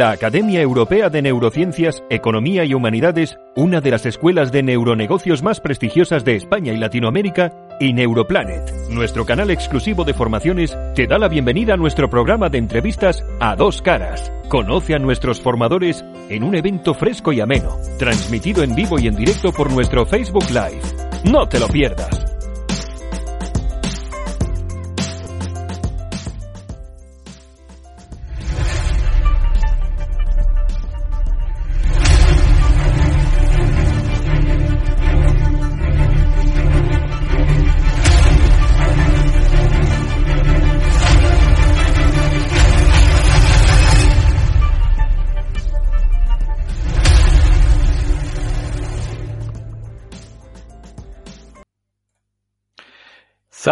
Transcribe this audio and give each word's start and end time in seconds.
La 0.00 0.12
Academia 0.12 0.62
Europea 0.62 1.10
de 1.10 1.20
Neurociencias, 1.20 2.02
Economía 2.08 2.64
y 2.64 2.72
Humanidades, 2.72 3.38
una 3.54 3.82
de 3.82 3.90
las 3.90 4.06
escuelas 4.06 4.50
de 4.50 4.62
neuronegocios 4.62 5.42
más 5.42 5.60
prestigiosas 5.60 6.24
de 6.24 6.36
España 6.36 6.72
y 6.72 6.78
Latinoamérica, 6.78 7.52
y 7.78 7.92
Neuroplanet, 7.92 8.88
nuestro 8.88 9.26
canal 9.26 9.50
exclusivo 9.50 10.04
de 10.04 10.14
formaciones, 10.14 10.74
te 10.94 11.06
da 11.06 11.18
la 11.18 11.28
bienvenida 11.28 11.74
a 11.74 11.76
nuestro 11.76 12.08
programa 12.08 12.48
de 12.48 12.56
entrevistas 12.56 13.22
a 13.40 13.54
dos 13.56 13.82
caras. 13.82 14.32
Conoce 14.48 14.94
a 14.94 14.98
nuestros 14.98 15.42
formadores 15.42 16.02
en 16.30 16.44
un 16.44 16.54
evento 16.54 16.94
fresco 16.94 17.34
y 17.34 17.42
ameno, 17.42 17.76
transmitido 17.98 18.62
en 18.62 18.74
vivo 18.74 18.98
y 18.98 19.06
en 19.06 19.16
directo 19.16 19.52
por 19.52 19.70
nuestro 19.70 20.06
Facebook 20.06 20.48
Live. 20.48 20.80
No 21.24 21.46
te 21.46 21.60
lo 21.60 21.68
pierdas. 21.68 22.19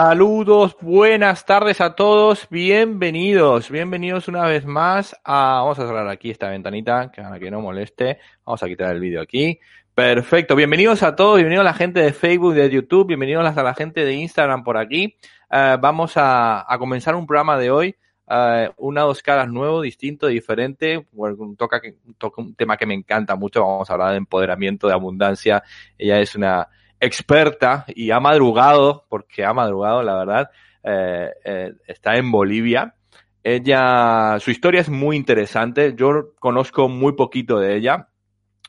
Saludos, 0.00 0.76
buenas 0.80 1.44
tardes 1.44 1.80
a 1.80 1.96
todos, 1.96 2.46
bienvenidos, 2.50 3.68
bienvenidos 3.68 4.28
una 4.28 4.44
vez 4.44 4.64
más 4.64 5.16
a, 5.24 5.62
vamos 5.62 5.76
a 5.80 5.88
cerrar 5.88 6.06
aquí 6.06 6.30
esta 6.30 6.48
ventanita, 6.50 7.10
que 7.10 7.20
que 7.40 7.50
no 7.50 7.60
moleste, 7.60 8.20
vamos 8.46 8.62
a 8.62 8.68
quitar 8.68 8.94
el 8.94 9.00
vídeo 9.00 9.20
aquí, 9.20 9.58
perfecto, 9.96 10.54
bienvenidos 10.54 11.02
a 11.02 11.16
todos, 11.16 11.38
bienvenidos 11.38 11.62
a 11.62 11.70
la 11.70 11.74
gente 11.74 11.98
de 11.98 12.12
Facebook, 12.12 12.54
de 12.54 12.70
YouTube, 12.70 13.08
bienvenidos 13.08 13.44
a 13.44 13.62
la 13.64 13.74
gente 13.74 14.04
de 14.04 14.14
Instagram 14.14 14.62
por 14.62 14.76
aquí, 14.76 15.16
uh, 15.50 15.80
vamos 15.80 16.12
a, 16.14 16.64
comenzar 16.78 17.16
un 17.16 17.26
programa 17.26 17.58
de 17.58 17.72
hoy, 17.72 17.96
uh, 18.28 18.70
una 18.76 19.00
dos 19.00 19.20
caras 19.20 19.48
nuevo, 19.48 19.80
distinto, 19.80 20.28
diferente, 20.28 21.08
toca 21.56 22.40
un 22.40 22.54
tema 22.54 22.76
que 22.76 22.86
me 22.86 22.94
encanta 22.94 23.34
mucho, 23.34 23.62
vamos 23.62 23.90
a 23.90 23.94
hablar 23.94 24.12
de 24.12 24.18
empoderamiento, 24.18 24.86
de 24.86 24.92
abundancia, 24.92 25.64
ella 25.98 26.20
es 26.20 26.36
una 26.36 26.68
experta 27.00 27.84
y 27.88 28.10
ha 28.10 28.20
madrugado, 28.20 29.06
porque 29.08 29.44
ha 29.44 29.52
madrugado, 29.52 30.02
la 30.02 30.16
verdad, 30.16 30.50
eh, 30.82 31.30
eh, 31.44 31.72
está 31.86 32.16
en 32.16 32.30
Bolivia. 32.30 32.94
Ella, 33.42 34.36
su 34.40 34.50
historia 34.50 34.80
es 34.80 34.88
muy 34.88 35.16
interesante. 35.16 35.94
Yo 35.96 36.34
conozco 36.38 36.88
muy 36.88 37.12
poquito 37.12 37.58
de 37.58 37.76
ella. 37.76 38.08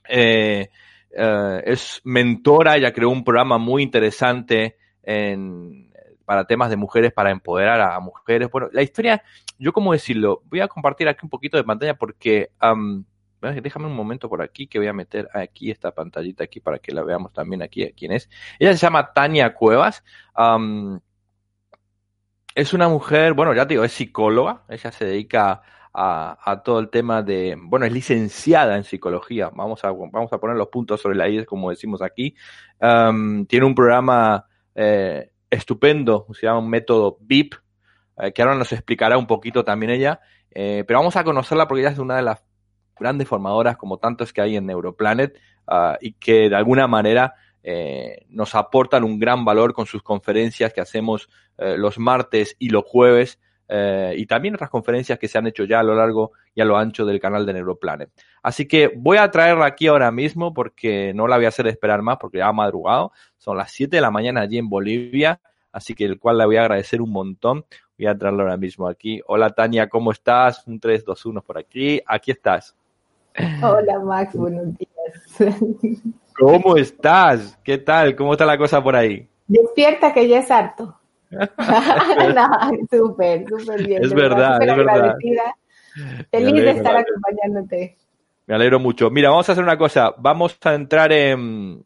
Eh, 0.07 0.69
es 1.11 2.01
mentora, 2.03 2.77
ella 2.77 2.93
creó 2.93 3.09
un 3.09 3.23
programa 3.23 3.57
muy 3.57 3.81
interesante 3.81 4.77
para 6.23 6.45
temas 6.45 6.69
de 6.69 6.77
mujeres, 6.77 7.11
para 7.11 7.31
empoderar 7.31 7.81
a 7.81 7.99
mujeres. 7.99 8.49
Bueno, 8.51 8.69
la 8.71 8.83
historia, 8.83 9.23
yo 9.57 9.73
cómo 9.73 9.91
decirlo, 9.91 10.43
voy 10.45 10.61
a 10.61 10.67
compartir 10.67 11.07
aquí 11.09 11.21
un 11.23 11.29
poquito 11.29 11.57
de 11.57 11.63
pantalla 11.63 11.95
porque 11.95 12.51
déjame 13.41 13.87
un 13.87 13.95
momento 13.95 14.29
por 14.29 14.41
aquí 14.41 14.67
que 14.67 14.79
voy 14.79 14.87
a 14.87 14.93
meter 14.93 15.29
aquí 15.33 15.71
esta 15.71 15.91
pantallita 15.91 16.43
aquí 16.43 16.59
para 16.59 16.79
que 16.79 16.93
la 16.93 17.03
veamos 17.03 17.33
también 17.33 17.61
aquí 17.61 17.91
quién 17.93 18.11
es. 18.11 18.29
Ella 18.59 18.73
se 18.73 18.79
llama 18.79 19.13
Tania 19.13 19.53
Cuevas. 19.53 20.03
Es 22.55 22.73
una 22.73 22.89
mujer, 22.89 23.33
bueno, 23.33 23.53
ya 23.53 23.65
te 23.65 23.73
digo, 23.75 23.83
es 23.83 23.93
psicóloga. 23.93 24.63
Ella 24.67 24.91
se 24.91 25.05
dedica 25.05 25.61
a, 25.93 26.37
a, 26.43 26.61
todo 26.61 26.79
el 26.79 26.89
tema 26.89 27.21
de, 27.21 27.55
bueno, 27.57 27.85
es 27.85 27.91
licenciada 27.91 28.75
en 28.75 28.83
psicología. 28.83 29.49
Vamos 29.53 29.83
a, 29.83 29.91
vamos 29.91 30.31
a 30.33 30.37
poner 30.39 30.57
los 30.57 30.67
puntos 30.67 31.01
sobre 31.01 31.15
la 31.15 31.29
I, 31.29 31.45
como 31.45 31.69
decimos 31.69 32.01
aquí. 32.01 32.35
Tiene 32.79 33.65
un 33.65 33.75
programa 33.75 34.45
eh, 34.75 35.31
estupendo, 35.49 36.27
se 36.33 36.45
llama 36.45 36.59
un 36.59 36.69
método 36.69 37.17
VIP, 37.21 37.55
eh, 38.17 38.31
que 38.33 38.41
ahora 38.41 38.55
nos 38.55 38.71
explicará 38.71 39.17
un 39.17 39.27
poquito 39.27 39.63
también 39.63 39.91
ella. 39.91 40.19
Eh, 40.51 40.83
pero 40.87 40.99
vamos 40.99 41.15
a 41.15 41.23
conocerla 41.23 41.67
porque 41.67 41.81
ella 41.81 41.91
es 41.91 41.99
una 41.99 42.15
de 42.15 42.23
las 42.23 42.43
grandes 42.99 43.27
formadoras 43.27 43.77
como 43.77 43.97
tantos 43.97 44.33
que 44.33 44.41
hay 44.41 44.55
en 44.57 44.65
Neuroplanet 44.65 45.37
uh, 45.67 45.95
y 46.01 46.13
que 46.13 46.49
de 46.49 46.55
alguna 46.55 46.87
manera 46.87 47.35
eh, 47.63 48.25
nos 48.29 48.55
aportan 48.55 49.03
un 49.03 49.19
gran 49.19 49.43
valor 49.43 49.73
con 49.73 49.85
sus 49.85 50.01
conferencias 50.01 50.73
que 50.73 50.81
hacemos 50.81 51.29
eh, 51.57 51.75
los 51.77 51.99
martes 51.99 52.55
y 52.57 52.69
los 52.69 52.85
jueves 52.85 53.39
eh, 53.67 54.13
y 54.17 54.25
también 54.25 54.55
otras 54.55 54.69
conferencias 54.69 55.19
que 55.19 55.27
se 55.27 55.37
han 55.37 55.45
hecho 55.45 55.65
ya 55.65 55.81
a 55.81 55.83
lo 55.83 55.93
largo 55.93 56.31
y 56.55 56.61
a 56.61 56.65
lo 56.65 56.77
ancho 56.77 57.05
del 57.05 57.19
canal 57.19 57.45
de 57.45 57.53
Neuroplanet. 57.53 58.09
Así 58.41 58.67
que 58.67 58.91
voy 58.95 59.17
a 59.17 59.29
traerla 59.29 59.65
aquí 59.65 59.87
ahora 59.87 60.11
mismo 60.11 60.53
porque 60.53 61.13
no 61.13 61.27
la 61.27 61.35
voy 61.35 61.45
a 61.45 61.49
hacer 61.49 61.67
esperar 61.67 62.01
más 62.01 62.17
porque 62.17 62.39
ya 62.39 62.47
ha 62.47 62.53
madrugado. 62.53 63.11
Son 63.37 63.57
las 63.57 63.71
7 63.71 63.97
de 63.97 64.01
la 64.01 64.09
mañana 64.09 64.41
allí 64.41 64.57
en 64.57 64.69
Bolivia, 64.69 65.39
así 65.71 65.93
que 65.93 66.05
el 66.05 66.17
cual 66.17 66.39
le 66.39 66.45
voy 66.45 66.57
a 66.57 66.61
agradecer 66.61 67.01
un 67.01 67.11
montón. 67.11 67.65
Voy 67.97 68.07
a 68.07 68.17
traerla 68.17 68.43
ahora 68.43 68.57
mismo 68.57 68.87
aquí. 68.87 69.21
Hola 69.27 69.51
Tania, 69.51 69.87
¿cómo 69.87 70.11
estás? 70.11 70.65
Un 70.65 70.79
3, 70.79 71.05
2, 71.05 71.25
1 71.25 71.41
por 71.43 71.57
aquí. 71.57 72.01
Aquí 72.07 72.31
estás. 72.31 72.75
Hola 73.61 73.99
Max, 73.99 74.35
buenos 74.35 74.67
días. 74.77 75.53
¿Cómo 76.37 76.77
estás? 76.77 77.57
¿Qué 77.63 77.77
tal? 77.77 78.15
¿Cómo 78.15 78.33
está 78.33 78.45
la 78.45 78.57
cosa 78.57 78.81
por 78.81 78.95
ahí? 78.95 79.27
Despierta 79.47 80.13
que 80.13 80.27
ya 80.27 80.39
es 80.39 80.51
harto. 80.51 80.95
no, 81.29 81.39
súper, 82.89 83.45
súper 83.47 83.85
bien. 83.85 84.03
Es 84.03 84.13
verdad, 84.13 84.61
es 84.61 84.75
verdad. 84.75 85.15
Feliz 86.31 86.63
de 86.63 86.71
estar 86.71 86.95
acompañándote. 86.95 87.97
Me 88.47 88.55
alegro 88.55 88.79
mucho. 88.79 89.09
Mira, 89.09 89.29
vamos 89.29 89.47
a 89.47 89.51
hacer 89.51 89.63
una 89.63 89.77
cosa. 89.77 90.13
Vamos 90.17 90.57
a 90.63 90.73
entrar 90.73 91.11
en, 91.11 91.85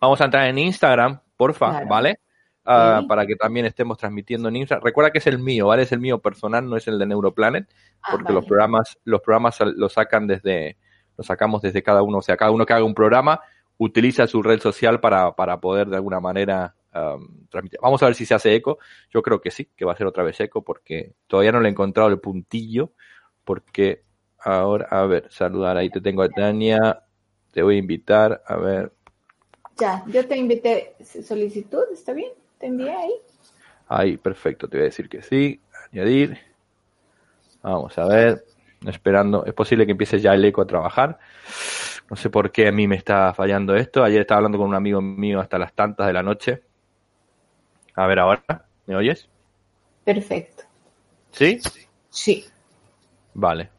vamos 0.00 0.20
a 0.20 0.24
entrar 0.24 0.48
en 0.48 0.58
Instagram, 0.58 1.20
porfa, 1.36 1.70
claro. 1.70 1.86
¿vale? 1.88 2.20
Uh, 2.68 3.00
sí. 3.00 3.06
Para 3.06 3.24
que 3.24 3.34
también 3.34 3.64
estemos 3.64 3.96
transmitiendo 3.96 4.50
en 4.50 4.56
Instagram. 4.56 4.84
Recuerda 4.84 5.10
que 5.10 5.18
es 5.18 5.26
el 5.26 5.38
mío, 5.38 5.68
¿vale? 5.68 5.84
Es 5.84 5.92
el 5.92 6.00
mío 6.00 6.18
personal, 6.18 6.68
no 6.68 6.76
es 6.76 6.86
el 6.86 6.98
de 6.98 7.06
Neuroplanet, 7.06 7.66
porque 7.66 7.76
ah, 8.02 8.16
vale. 8.24 8.34
los 8.34 8.44
programas, 8.44 8.98
los 9.04 9.22
programas 9.22 9.58
los 9.74 9.94
sacan 9.94 10.26
desde, 10.26 10.76
lo 11.16 11.24
sacamos 11.24 11.62
desde 11.62 11.82
cada 11.82 12.02
uno. 12.02 12.18
O 12.18 12.22
sea, 12.22 12.36
cada 12.36 12.50
uno 12.50 12.66
que 12.66 12.74
haga 12.74 12.84
un 12.84 12.94
programa 12.94 13.40
utiliza 13.78 14.26
su 14.26 14.42
red 14.42 14.60
social 14.60 15.00
para, 15.00 15.34
para 15.34 15.58
poder 15.60 15.88
de 15.88 15.96
alguna 15.96 16.20
manera 16.20 16.74
um, 16.94 17.46
transmitir. 17.48 17.80
Vamos 17.80 18.02
a 18.02 18.06
ver 18.06 18.14
si 18.14 18.26
se 18.26 18.34
hace 18.34 18.54
eco. 18.54 18.78
Yo 19.08 19.22
creo 19.22 19.40
que 19.40 19.50
sí, 19.50 19.70
que 19.74 19.86
va 19.86 19.94
a 19.94 19.96
ser 19.96 20.06
otra 20.06 20.22
vez 20.22 20.38
eco, 20.38 20.62
porque 20.62 21.14
todavía 21.26 21.52
no 21.52 21.60
le 21.60 21.68
he 21.68 21.72
encontrado 21.72 22.10
el 22.10 22.20
puntillo. 22.20 22.92
Porque 23.44 24.02
ahora, 24.40 24.88
a 24.90 25.06
ver, 25.06 25.26
saludar, 25.30 25.78
ahí 25.78 25.88
te 25.88 26.02
tengo 26.02 26.22
a 26.22 26.28
Tania. 26.28 27.02
Te 27.50 27.62
voy 27.62 27.76
a 27.76 27.78
invitar, 27.78 28.42
a 28.46 28.56
ver. 28.56 28.92
Ya, 29.78 30.04
yo 30.08 30.26
te 30.28 30.36
invité 30.36 30.96
solicitud, 31.22 31.84
¿está 31.94 32.12
bien? 32.12 32.32
¿Te 32.58 32.66
envié 32.66 32.90
ahí? 32.90 33.12
Ahí, 33.88 34.16
perfecto, 34.16 34.68
te 34.68 34.76
voy 34.76 34.82
a 34.82 34.84
decir 34.86 35.08
que 35.08 35.22
sí. 35.22 35.60
Añadir. 35.92 36.38
Vamos 37.62 37.96
a 37.98 38.06
ver. 38.06 38.44
Esperando. 38.86 39.44
Es 39.44 39.54
posible 39.54 39.86
que 39.86 39.92
empiece 39.92 40.20
ya 40.20 40.34
el 40.34 40.44
eco 40.44 40.62
a 40.62 40.66
trabajar. 40.66 41.18
No 42.10 42.16
sé 42.16 42.30
por 42.30 42.50
qué 42.52 42.68
a 42.68 42.72
mí 42.72 42.86
me 42.86 42.96
está 42.96 43.32
fallando 43.34 43.74
esto. 43.74 44.02
Ayer 44.02 44.20
estaba 44.20 44.38
hablando 44.38 44.58
con 44.58 44.68
un 44.68 44.74
amigo 44.74 45.00
mío 45.00 45.40
hasta 45.40 45.58
las 45.58 45.72
tantas 45.72 46.06
de 46.06 46.12
la 46.12 46.22
noche. 46.22 46.62
A 47.94 48.06
ver 48.06 48.18
ahora. 48.18 48.66
¿Me 48.86 48.96
oyes? 48.96 49.28
Perfecto. 50.04 50.64
¿Sí? 51.32 51.60
Sí. 52.08 52.44
Vale. 53.34 53.70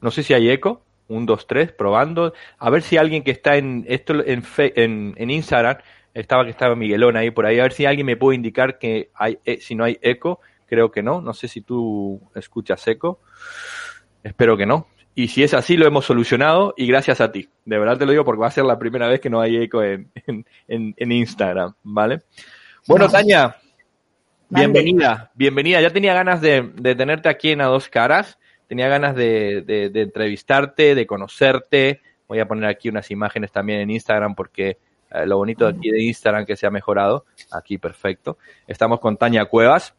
No 0.00 0.10
sé 0.10 0.22
si 0.22 0.34
hay 0.34 0.50
eco. 0.50 0.82
Un, 1.08 1.24
dos, 1.24 1.46
tres, 1.46 1.72
probando. 1.72 2.34
A 2.58 2.70
ver 2.70 2.82
si 2.82 2.96
alguien 2.96 3.22
que 3.22 3.30
está 3.30 3.56
en 3.56 3.84
esto 3.88 4.14
en, 4.24 4.42
en, 4.56 5.14
en 5.16 5.30
Instagram, 5.30 5.78
estaba 6.20 6.44
que 6.44 6.50
estaba 6.50 6.74
Miguelón 6.74 7.16
ahí 7.16 7.30
por 7.30 7.46
ahí, 7.46 7.58
a 7.58 7.64
ver 7.64 7.72
si 7.72 7.84
alguien 7.84 8.06
me 8.06 8.16
puede 8.16 8.36
indicar 8.36 8.78
que 8.78 9.10
hay, 9.14 9.38
eh, 9.44 9.58
si 9.60 9.74
no 9.74 9.84
hay 9.84 9.98
eco. 10.00 10.40
Creo 10.66 10.90
que 10.90 11.02
no. 11.02 11.20
No 11.20 11.32
sé 11.32 11.46
si 11.46 11.60
tú 11.60 12.20
escuchas 12.34 12.86
eco. 12.88 13.20
Espero 14.24 14.56
que 14.56 14.66
no. 14.66 14.88
Y 15.14 15.28
si 15.28 15.42
es 15.42 15.54
así, 15.54 15.76
lo 15.76 15.86
hemos 15.86 16.04
solucionado 16.04 16.74
y 16.76 16.86
gracias 16.86 17.20
a 17.20 17.30
ti. 17.30 17.48
De 17.64 17.78
verdad 17.78 17.96
te 17.96 18.04
lo 18.04 18.10
digo 18.10 18.24
porque 18.24 18.40
va 18.40 18.48
a 18.48 18.50
ser 18.50 18.64
la 18.64 18.78
primera 18.78 19.08
vez 19.08 19.20
que 19.20 19.30
no 19.30 19.40
hay 19.40 19.56
eco 19.56 19.82
en, 19.82 20.10
en, 20.26 20.94
en 20.96 21.12
Instagram, 21.12 21.74
¿vale? 21.84 22.22
Bueno, 22.88 23.08
Tania, 23.08 23.56
bienvenida, 24.48 25.30
bienvenida. 25.34 25.80
Ya 25.80 25.90
tenía 25.90 26.14
ganas 26.14 26.40
de, 26.40 26.70
de, 26.74 26.94
tenerte 26.94 27.28
aquí 27.28 27.50
en 27.50 27.60
A 27.60 27.66
Dos 27.66 27.88
Caras. 27.88 28.38
Tenía 28.66 28.88
ganas 28.88 29.14
de, 29.14 29.62
de, 29.62 29.90
de, 29.90 30.02
entrevistarte, 30.02 30.94
de 30.94 31.06
conocerte. 31.06 32.00
Voy 32.26 32.40
a 32.40 32.46
poner 32.46 32.68
aquí 32.68 32.88
unas 32.88 33.10
imágenes 33.10 33.52
también 33.52 33.80
en 33.80 33.90
Instagram 33.90 34.34
porque 34.34 34.78
eh, 35.10 35.26
lo 35.26 35.38
bonito 35.38 35.66
aquí 35.66 35.90
de 35.90 36.02
Instagram 36.02 36.44
que 36.44 36.56
se 36.56 36.66
ha 36.66 36.70
mejorado. 36.70 37.24
Aquí, 37.52 37.78
perfecto. 37.78 38.38
Estamos 38.66 39.00
con 39.00 39.16
Tania 39.16 39.44
Cuevas. 39.46 39.94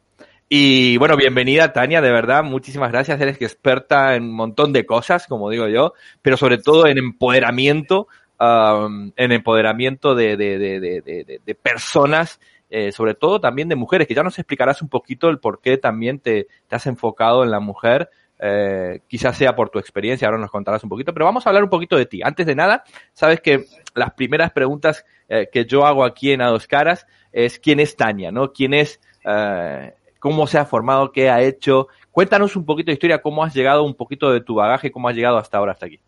Y 0.50 0.96
bueno, 0.96 1.16
bienvenida 1.16 1.74
Tania, 1.74 2.00
de 2.00 2.10
verdad, 2.10 2.42
muchísimas 2.42 2.90
gracias. 2.90 3.20
Eres 3.20 3.40
experta 3.42 4.14
en 4.14 4.24
un 4.24 4.34
montón 4.34 4.72
de 4.72 4.86
cosas, 4.86 5.26
como 5.26 5.50
digo 5.50 5.68
yo, 5.68 5.92
pero 6.22 6.38
sobre 6.38 6.56
todo 6.56 6.86
en 6.86 6.96
empoderamiento, 6.96 8.08
um, 8.40 9.12
en 9.14 9.32
empoderamiento 9.32 10.14
de, 10.14 10.38
de, 10.38 10.58
de, 10.58 11.40
de 11.44 11.54
personas, 11.54 12.40
eh, 12.70 12.92
sobre 12.92 13.14
todo 13.14 13.40
también 13.40 13.68
de 13.68 13.76
mujeres, 13.76 14.08
que 14.08 14.14
ya 14.14 14.22
nos 14.22 14.38
explicarás 14.38 14.80
un 14.80 14.88
poquito 14.88 15.28
el 15.28 15.38
por 15.38 15.60
qué 15.60 15.76
también 15.76 16.18
te, 16.18 16.48
te 16.66 16.76
has 16.76 16.86
enfocado 16.86 17.44
en 17.44 17.50
la 17.50 17.60
mujer. 17.60 18.08
Eh, 18.40 19.00
quizás 19.08 19.36
sea 19.36 19.56
por 19.56 19.70
tu 19.70 19.78
experiencia, 19.78 20.28
ahora 20.28 20.38
nos 20.38 20.50
contarás 20.50 20.82
un 20.84 20.90
poquito, 20.90 21.12
pero 21.12 21.26
vamos 21.26 21.46
a 21.46 21.50
hablar 21.50 21.64
un 21.64 21.70
poquito 21.70 21.96
de 21.96 22.06
ti. 22.06 22.20
Antes 22.22 22.46
de 22.46 22.54
nada, 22.54 22.84
sabes 23.12 23.40
que 23.40 23.64
las 23.94 24.12
primeras 24.12 24.52
preguntas 24.52 25.04
eh, 25.28 25.48
que 25.52 25.64
yo 25.64 25.84
hago 25.84 26.04
aquí 26.04 26.30
en 26.32 26.42
A 26.42 26.48
Dos 26.48 26.66
Caras 26.66 27.06
es 27.32 27.58
quién 27.58 27.80
es 27.80 27.96
Tania, 27.96 28.30
¿no? 28.30 28.52
¿Quién 28.52 28.74
es, 28.74 29.00
eh, 29.24 29.94
cómo 30.18 30.46
se 30.46 30.58
ha 30.58 30.64
formado, 30.64 31.12
qué 31.12 31.30
ha 31.30 31.42
hecho. 31.42 31.88
Cuéntanos 32.10 32.56
un 32.56 32.64
poquito 32.64 32.86
de 32.86 32.94
historia, 32.94 33.22
cómo 33.22 33.44
has 33.44 33.54
llegado, 33.54 33.84
un 33.84 33.94
poquito 33.94 34.30
de 34.30 34.40
tu 34.40 34.54
bagaje, 34.54 34.90
cómo 34.90 35.08
has 35.08 35.14
llegado 35.14 35.38
hasta 35.38 35.58
ahora, 35.58 35.72
hasta 35.72 35.86
aquí. 35.86 36.00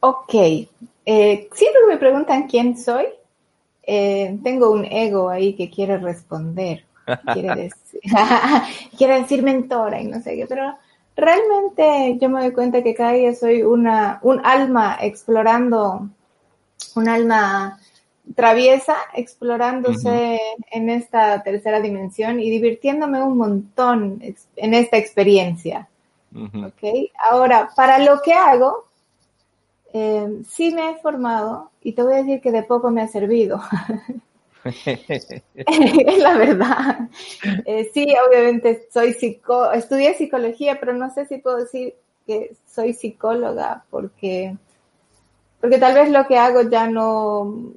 Ok. 0.00 0.34
Eh, 0.34 1.48
siempre 1.52 1.82
me 1.88 1.96
preguntan 1.96 2.46
quién 2.46 2.76
soy. 2.76 3.06
Eh, 3.82 4.38
tengo 4.42 4.70
un 4.70 4.84
ego 4.84 5.30
ahí 5.30 5.54
que 5.54 5.70
quiere 5.70 5.98
responder. 5.98 6.84
Quiere 7.32 7.54
decir, 7.62 8.00
quiere 8.98 9.20
decir 9.20 9.42
mentora 9.42 10.00
y 10.00 10.06
no 10.06 10.20
sé 10.20 10.36
qué, 10.36 10.46
pero 10.46 10.76
realmente 11.18 12.16
yo 12.20 12.28
me 12.28 12.42
doy 12.42 12.52
cuenta 12.52 12.82
que 12.82 12.94
cada 12.94 13.12
día 13.12 13.34
soy 13.34 13.62
una, 13.62 14.20
un 14.22 14.40
alma 14.46 14.96
explorando, 15.00 16.08
un 16.94 17.08
alma 17.08 17.80
traviesa, 18.36 18.96
explorándose 19.14 20.08
uh 20.08 20.60
-huh. 20.60 20.64
en 20.70 20.90
esta 20.90 21.42
tercera 21.42 21.80
dimensión 21.80 22.38
y 22.38 22.50
divirtiéndome 22.50 23.20
un 23.22 23.36
montón 23.36 24.22
en 24.56 24.74
esta 24.74 24.96
experiencia. 24.96 25.88
Uh 26.32 26.46
-huh. 26.46 26.66
¿Okay? 26.68 27.10
Ahora, 27.30 27.70
para 27.74 27.98
lo 27.98 28.20
que 28.20 28.32
hago, 28.32 28.84
eh, 29.92 30.42
sí 30.48 30.70
me 30.72 30.90
he 30.90 30.94
formado 30.96 31.70
y 31.82 31.92
te 31.92 32.02
voy 32.02 32.14
a 32.14 32.18
decir 32.18 32.40
que 32.40 32.52
de 32.52 32.62
poco 32.62 32.90
me 32.90 33.02
ha 33.02 33.08
servido. 33.08 33.60
es 34.64 36.18
la 36.18 36.36
verdad. 36.36 36.98
Eh, 37.64 37.90
sí, 37.92 38.06
obviamente 38.28 38.88
soy 38.92 39.14
psico 39.14 39.72
estudié 39.72 40.14
psicología, 40.14 40.78
pero 40.80 40.92
no 40.92 41.10
sé 41.10 41.26
si 41.26 41.38
puedo 41.38 41.58
decir 41.58 41.94
que 42.26 42.56
soy 42.66 42.92
psicóloga 42.92 43.84
porque 43.90 44.56
porque 45.60 45.78
tal 45.78 45.94
vez 45.94 46.10
lo 46.10 46.26
que 46.26 46.38
hago 46.38 46.62
ya 46.62 46.88
no 46.88 47.74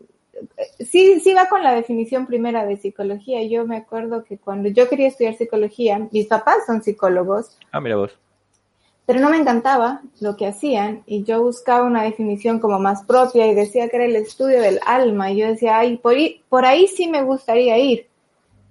sí, 0.79 1.19
sí 1.19 1.33
va 1.33 1.47
con 1.47 1.63
la 1.63 1.73
definición 1.73 2.25
primera 2.25 2.65
de 2.65 2.77
psicología. 2.77 3.43
Yo 3.43 3.65
me 3.65 3.77
acuerdo 3.77 4.23
que 4.23 4.37
cuando 4.37 4.69
yo 4.69 4.89
quería 4.89 5.07
estudiar 5.07 5.35
psicología, 5.35 6.07
mis 6.11 6.27
papás 6.27 6.65
son 6.65 6.83
psicólogos. 6.83 7.57
Ah, 7.71 7.81
mira 7.81 7.95
vos. 7.95 8.17
Pero 9.11 9.23
no 9.23 9.29
me 9.29 9.39
encantaba 9.39 9.99
lo 10.21 10.37
que 10.37 10.47
hacían 10.47 11.03
y 11.05 11.23
yo 11.23 11.43
buscaba 11.43 11.85
una 11.85 12.03
definición 12.03 12.59
como 12.59 12.79
más 12.79 13.03
propia 13.03 13.45
y 13.45 13.53
decía 13.53 13.89
que 13.89 13.97
era 13.97 14.05
el 14.05 14.15
estudio 14.15 14.61
del 14.61 14.79
alma 14.85 15.29
y 15.29 15.35
yo 15.35 15.47
decía, 15.47 15.79
ay, 15.79 15.97
por, 15.97 16.15
por 16.47 16.63
ahí 16.63 16.87
sí 16.87 17.09
me 17.09 17.21
gustaría 17.21 17.77
ir. 17.77 18.07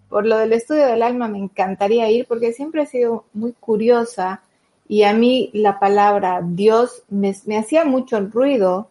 Por 0.08 0.24
lo 0.24 0.38
del 0.38 0.54
estudio 0.54 0.86
del 0.86 1.02
alma 1.02 1.28
me 1.28 1.36
encantaría 1.36 2.10
ir 2.10 2.24
porque 2.26 2.54
siempre 2.54 2.84
he 2.84 2.86
sido 2.86 3.26
muy 3.34 3.52
curiosa 3.52 4.40
y 4.88 5.02
a 5.02 5.12
mí 5.12 5.50
la 5.52 5.78
palabra 5.78 6.40
Dios 6.42 7.02
me, 7.10 7.34
hacía 7.58 7.84
mucho 7.84 8.18
ruido 8.20 8.88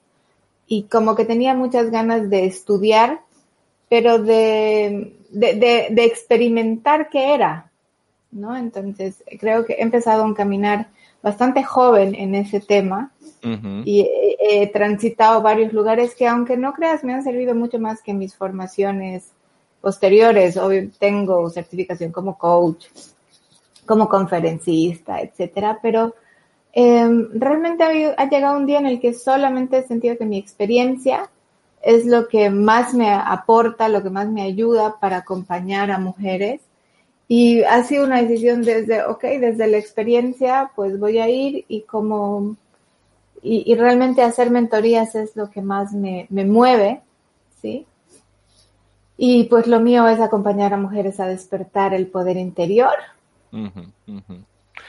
y 0.68 0.84
como 0.84 1.16
que 1.16 1.26
tenía 1.26 1.56
muchas 1.56 1.90
ganas 1.90 2.30
de 2.30 2.46
estudiar, 2.46 3.22
pero 3.90 4.20
de, 4.20 5.18
de, 5.32 5.88
de 5.90 6.06
experimentar 6.06 7.10
qué 7.10 7.34
era, 7.34 7.72
¿no? 8.30 8.56
Entonces 8.56 9.24
creo 9.40 9.66
que 9.66 9.74
he 9.74 9.82
empezado 9.82 10.24
a 10.24 10.36
caminar 10.36 10.90
bastante 11.22 11.64
joven 11.64 12.16
en 12.16 12.36
ese 12.36 12.60
tema 12.60 13.12
uh 13.44 13.48
-huh. 13.48 13.84
y 13.86 14.02
he, 14.02 14.64
he, 14.64 14.68
transitado 14.68 15.42
varios 15.42 15.74
lugares 15.74 16.16
que 16.16 16.28
aunque 16.28 16.58
no 16.58 16.74
creas 16.74 17.04
me 17.04 17.14
han 17.14 17.24
servido 17.24 17.54
mucho 17.56 17.80
más 17.80 18.02
que 18.02 18.14
mis 18.14 18.36
formaciones 18.36 19.32
posteriores. 19.82 20.58
Hoy 20.58 20.92
tengo 21.00 21.50
certificación 21.50 22.12
como 22.12 22.38
coach, 22.38 22.86
como 23.86 24.08
conferencista, 24.08 25.22
etcétera, 25.22 25.80
pero 25.82 26.16
eh, 26.74 27.28
realmente 27.34 27.84
ha, 27.84 28.22
ha, 28.22 28.30
llegado 28.30 28.58
un 28.58 28.66
día 28.66 28.80
en 28.80 28.86
el 28.86 29.00
que 29.00 29.14
solamente 29.14 29.80
he 29.80 29.88
sentido 29.88 30.18
que 30.18 30.26
mi 30.26 30.38
experiencia 30.38 31.30
es 31.82 32.06
lo 32.06 32.28
que 32.28 32.50
más 32.50 32.94
me 32.94 33.10
aporta, 33.10 33.90
lo 33.90 34.04
que 34.04 34.10
más 34.10 34.28
me 34.28 34.42
ayuda 34.42 35.00
para 35.00 35.18
acompañar 35.18 35.92
a 35.92 35.98
mujeres. 35.98 36.62
Y 37.32 37.62
ha 37.64 37.84
sido 37.84 38.06
una 38.06 38.24
decisión 38.24 38.64
desde, 38.64 39.04
ok, 39.04 39.22
desde 39.40 39.68
la 39.68 39.78
experiencia, 39.78 40.72
pues 40.76 41.00
voy 41.00 41.20
a 41.20 41.30
ir 41.30 41.64
y 41.68 41.82
como, 41.82 42.56
y, 43.44 43.72
y 43.72 43.76
realmente 43.76 44.24
hacer 44.24 44.50
mentorías 44.50 45.14
es 45.14 45.36
lo 45.36 45.52
que 45.52 45.62
más 45.62 45.94
me, 45.94 46.26
me 46.32 46.44
mueve, 46.44 47.02
¿sí? 47.62 47.86
Y 49.16 49.44
pues 49.44 49.68
lo 49.68 49.80
mío 49.80 50.08
es 50.08 50.20
acompañar 50.20 50.74
a 50.74 50.78
mujeres 50.78 51.20
a 51.20 51.28
despertar 51.28 51.94
el 51.94 52.08
poder 52.08 52.36
interior. 52.36 52.96
Uh 53.52 53.58
-huh, 53.58 53.92
uh 54.08 54.22
-huh. 54.28 54.44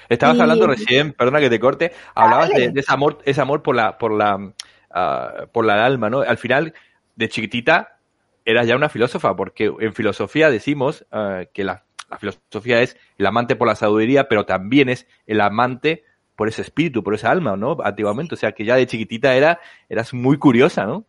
Estabas 0.08 0.38
y... 0.38 0.40
hablando 0.40 0.66
recién, 0.66 1.12
perdona 1.12 1.40
que 1.40 1.50
te 1.50 1.60
corte, 1.60 1.92
hablabas 2.14 2.48
de, 2.48 2.70
de, 2.70 2.80
ese 2.80 2.90
amor, 2.90 3.18
ese 3.26 3.40
amor 3.42 3.60
por 3.62 3.76
la, 3.76 3.98
por 3.98 4.12
la, 4.12 4.36
uh, 4.36 5.46
por 5.52 5.66
la 5.66 5.84
alma, 5.84 6.08
¿no? 6.08 6.20
Al 6.20 6.38
final, 6.38 6.72
de 7.16 7.28
chiquitita, 7.28 7.98
eras 8.46 8.66
ya 8.66 8.76
una 8.76 8.88
filósofa, 8.88 9.36
porque 9.36 9.70
en 9.78 9.92
filosofía 9.92 10.48
decimos 10.48 11.04
uh, 11.12 11.44
que 11.52 11.64
la, 11.64 11.84
la, 12.10 12.18
filosofía 12.18 12.82
es 12.82 12.96
el 13.18 13.26
amante 13.26 13.56
por 13.56 13.68
la 13.68 13.76
sabiduría, 13.76 14.28
pero 14.28 14.44
también 14.44 14.88
es 14.88 15.06
el 15.26 15.40
amante 15.40 16.04
por 16.36 16.48
ese 16.48 16.62
espíritu, 16.62 17.02
por 17.02 17.14
esa 17.14 17.30
alma, 17.30 17.56
¿no? 17.56 17.76
Antiguamente, 17.84 18.34
o 18.34 18.38
sea 18.38 18.52
que 18.52 18.64
ya 18.64 18.76
de 18.76 18.86
chiquitita 18.86 19.34
era, 19.34 19.60
eras 19.88 20.12
muy 20.14 20.38
curiosa, 20.38 20.86
¿no? 20.86 21.04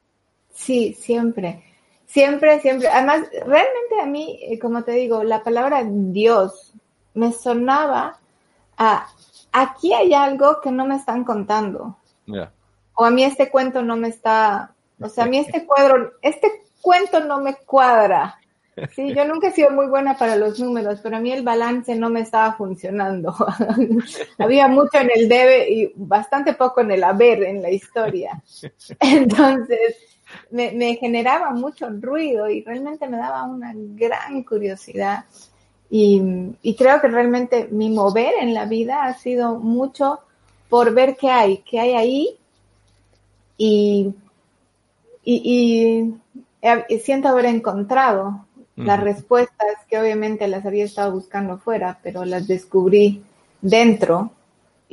Sí, 0.53 0.93
siempre. 0.93 1.63
Siempre, 2.05 2.59
siempre. 2.59 2.89
Además, 2.89 3.21
realmente 3.31 4.01
a 4.01 4.05
mí, 4.05 4.39
eh, 4.41 4.59
como 4.59 4.83
te 4.83 4.91
digo, 4.91 5.23
la 5.23 5.43
palabra 5.43 5.83
Dios 5.85 6.73
me 7.13 7.31
sonaba 7.31 8.17
a 8.77 9.07
aquí 9.51 9.93
hay 9.93 10.13
algo 10.13 10.61
que 10.61 10.71
no 10.71 10.85
me 10.85 10.95
están 10.95 11.23
contando. 11.23 11.97
Yeah. 12.25 12.51
O 12.93 13.05
a 13.05 13.11
mí 13.11 13.23
este 13.23 13.49
cuento 13.49 13.81
no 13.81 13.95
me 13.95 14.09
está, 14.09 14.73
o 14.99 15.09
sea, 15.09 15.25
a 15.25 15.27
mí 15.27 15.37
este 15.37 15.65
cuadro, 15.67 16.13
este 16.21 16.63
cuento 16.81 17.19
no 17.21 17.39
me 17.39 17.55
cuadra. 17.55 18.39
Sí, 18.95 19.13
yo 19.13 19.25
nunca 19.25 19.49
he 19.49 19.51
sido 19.51 19.69
muy 19.71 19.87
buena 19.87 20.17
para 20.17 20.37
los 20.37 20.59
números, 20.59 20.99
pero 21.03 21.17
a 21.17 21.19
mí 21.19 21.31
el 21.31 21.43
balance 21.43 21.93
no 21.95 22.09
me 22.09 22.21
estaba 22.21 22.53
funcionando. 22.53 23.35
Había 24.37 24.67
mucho 24.67 24.97
en 24.97 25.11
el 25.13 25.27
debe 25.27 25.69
y 25.69 25.91
bastante 25.95 26.53
poco 26.53 26.81
en 26.81 26.91
el 26.91 27.03
haber 27.03 27.43
en 27.43 27.61
la 27.61 27.69
historia. 27.69 28.41
Entonces, 28.99 29.97
me, 30.51 30.95
generaba 30.95 31.51
mucho 31.51 31.89
ruido 31.89 32.49
y 32.49 32.63
realmente 32.63 33.07
me 33.09 33.17
daba 33.17 33.43
una 33.43 33.73
gran 33.75 34.43
curiosidad. 34.43 35.25
Y, 35.89 36.55
creo 36.77 37.01
que 37.01 37.09
realmente 37.09 37.67
mi 37.69 37.89
mover 37.89 38.33
en 38.39 38.53
la 38.53 38.65
vida 38.65 39.03
ha 39.03 39.13
sido 39.13 39.59
mucho 39.59 40.21
por 40.69 40.93
ver 40.93 41.17
qué 41.17 41.29
hay, 41.29 41.57
qué 41.57 41.81
hay 41.81 41.93
ahí 41.93 42.37
y 43.57 44.13
siento 47.03 47.27
haber 47.27 47.45
encontrado 47.45 48.45
las 48.75 48.99
respuestas 48.99 49.75
que 49.89 49.99
obviamente 49.99 50.47
las 50.47 50.65
había 50.65 50.85
estado 50.85 51.11
buscando 51.11 51.57
fuera, 51.57 51.99
pero 52.01 52.25
las 52.25 52.47
descubrí 52.47 53.23
dentro 53.61 54.31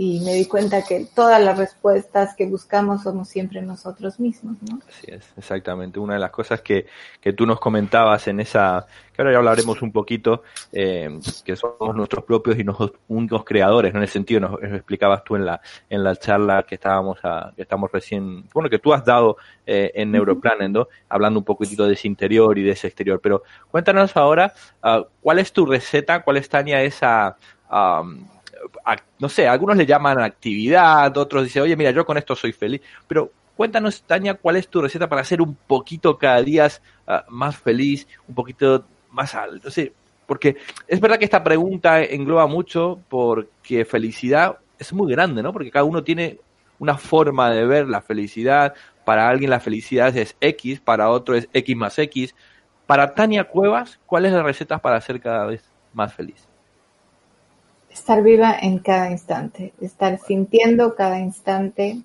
y 0.00 0.20
me 0.20 0.34
di 0.34 0.44
cuenta 0.44 0.84
que 0.84 1.08
todas 1.12 1.42
las 1.42 1.58
respuestas 1.58 2.36
que 2.36 2.46
buscamos 2.46 3.02
somos 3.02 3.26
siempre 3.26 3.60
nosotros 3.62 4.20
mismos, 4.20 4.56
¿no? 4.62 4.78
Así 4.88 5.10
es, 5.10 5.28
exactamente. 5.36 5.98
Una 5.98 6.14
de 6.14 6.20
las 6.20 6.30
cosas 6.30 6.60
que, 6.60 6.86
que 7.20 7.32
tú 7.32 7.44
nos 7.44 7.58
comentabas 7.58 8.28
en 8.28 8.38
esa, 8.38 8.86
que 9.12 9.20
ahora 9.20 9.32
ya 9.32 9.38
hablaremos 9.38 9.82
un 9.82 9.90
poquito, 9.90 10.44
eh, 10.70 11.18
que 11.44 11.56
somos 11.56 11.96
nuestros 11.96 12.22
propios 12.22 12.56
y 12.60 12.62
nuestros 12.62 12.92
únicos 13.08 13.42
creadores, 13.44 13.92
¿no? 13.92 13.98
En 13.98 14.04
el 14.04 14.08
sentido, 14.08 14.38
nos, 14.38 14.52
nos, 14.52 14.72
explicabas 14.72 15.24
tú 15.24 15.34
en 15.34 15.44
la, 15.44 15.60
en 15.90 16.04
la 16.04 16.14
charla 16.14 16.62
que 16.62 16.76
estábamos 16.76 17.18
a, 17.24 17.52
que 17.56 17.62
estamos 17.62 17.90
recién, 17.90 18.48
bueno, 18.54 18.70
que 18.70 18.78
tú 18.78 18.92
has 18.92 19.04
dado 19.04 19.36
eh, 19.66 19.90
en 19.96 20.12
Neuroplanet, 20.12 20.70
¿no? 20.70 20.86
Hablando 21.08 21.40
un 21.40 21.44
poquitito 21.44 21.88
de 21.88 21.94
ese 21.94 22.06
interior 22.06 22.56
y 22.56 22.62
de 22.62 22.70
ese 22.70 22.86
exterior. 22.86 23.18
Pero 23.20 23.42
cuéntanos 23.68 24.16
ahora, 24.16 24.52
uh, 24.84 25.02
¿cuál 25.20 25.40
es 25.40 25.52
tu 25.52 25.66
receta? 25.66 26.22
¿Cuál 26.22 26.36
es, 26.36 26.48
Tania, 26.48 26.84
esa, 26.84 27.36
um, 27.68 28.24
no 29.18 29.28
sé, 29.28 29.46
algunos 29.48 29.76
le 29.76 29.86
llaman 29.86 30.20
actividad, 30.20 31.16
otros 31.16 31.44
dicen, 31.44 31.62
oye, 31.62 31.76
mira, 31.76 31.90
yo 31.90 32.04
con 32.04 32.18
esto 32.18 32.34
soy 32.34 32.52
feliz, 32.52 32.80
pero 33.06 33.30
cuéntanos, 33.56 34.02
Tania, 34.02 34.34
cuál 34.34 34.56
es 34.56 34.68
tu 34.68 34.80
receta 34.80 35.08
para 35.08 35.24
ser 35.24 35.42
un 35.42 35.54
poquito 35.54 36.16
cada 36.16 36.42
día 36.42 36.68
uh, 37.06 37.30
más 37.30 37.56
feliz, 37.56 38.06
un 38.26 38.34
poquito 38.34 38.84
más 39.10 39.34
alto, 39.34 39.68
no 39.68 39.92
porque 40.26 40.58
es 40.86 41.00
verdad 41.00 41.18
que 41.18 41.24
esta 41.24 41.42
pregunta 41.42 42.02
engloba 42.02 42.46
mucho 42.46 43.00
porque 43.08 43.86
felicidad 43.86 44.58
es 44.78 44.92
muy 44.92 45.10
grande, 45.10 45.42
¿no? 45.42 45.54
Porque 45.54 45.70
cada 45.70 45.86
uno 45.86 46.04
tiene 46.04 46.38
una 46.78 46.98
forma 46.98 47.50
de 47.50 47.64
ver 47.64 47.88
la 47.88 48.02
felicidad, 48.02 48.74
para 49.06 49.28
alguien 49.28 49.50
la 49.50 49.60
felicidad 49.60 50.14
es 50.16 50.36
X, 50.40 50.80
para 50.80 51.08
otro 51.08 51.34
es 51.34 51.48
X 51.52 51.76
más 51.76 51.98
X. 51.98 52.34
Para 52.86 53.14
Tania 53.14 53.44
Cuevas, 53.44 53.98
¿cuál 54.06 54.26
es 54.26 54.32
la 54.32 54.42
receta 54.42 54.78
para 54.78 55.00
ser 55.00 55.20
cada 55.20 55.46
vez 55.46 55.64
más 55.94 56.12
feliz? 56.14 56.47
Estar 57.98 58.22
viva 58.22 58.56
en 58.60 58.78
cada 58.78 59.10
instante, 59.10 59.72
estar 59.80 60.18
sintiendo 60.18 60.94
cada 60.94 61.18
instante 61.20 62.00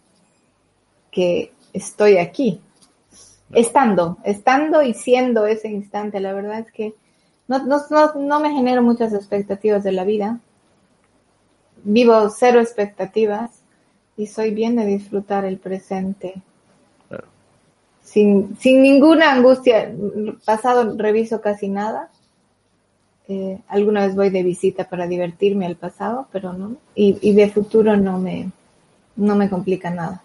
que 1.12 1.53
estoy 1.73 2.17
aquí, 2.17 2.62
estando, 3.51 4.17
estando 4.23 4.81
y 4.81 4.93
siendo 4.93 5.45
ese 5.45 5.69
instante. 5.69 6.19
La 6.19 6.33
verdad 6.33 6.59
es 6.59 6.71
que 6.71 6.95
no, 7.47 7.65
no, 7.65 7.81
no, 7.89 8.13
no 8.15 8.39
me 8.39 8.51
genero 8.51 8.81
muchas 8.81 9.13
expectativas 9.13 9.83
de 9.83 9.91
la 9.91 10.03
vida. 10.03 10.39
Vivo 11.83 12.29
cero 12.29 12.59
expectativas 12.59 13.62
y 14.17 14.27
soy 14.27 14.51
bien 14.51 14.75
de 14.75 14.85
disfrutar 14.85 15.45
el 15.45 15.57
presente. 15.57 16.41
Sin, 18.01 18.57
sin 18.57 18.81
ninguna 18.81 19.31
angustia. 19.31 19.93
Pasado 20.45 20.95
reviso 20.97 21.41
casi 21.41 21.69
nada 21.69 22.09
eh, 23.27 23.60
alguna 23.70 24.06
vez 24.06 24.15
voy 24.15 24.30
de 24.30 24.44
visita 24.44 24.89
para 24.89 25.08
divertirme 25.08 25.65
al 25.65 25.75
pasado, 25.75 26.27
pero 26.32 26.53
no. 26.53 26.77
Y, 26.96 27.18
y, 27.22 27.34
de 27.34 27.50
futuro 27.50 27.96
no 27.96 28.20
me, 28.20 28.51
no 29.15 29.36
me 29.36 29.50
complica 29.50 29.89
nada. 29.89 30.22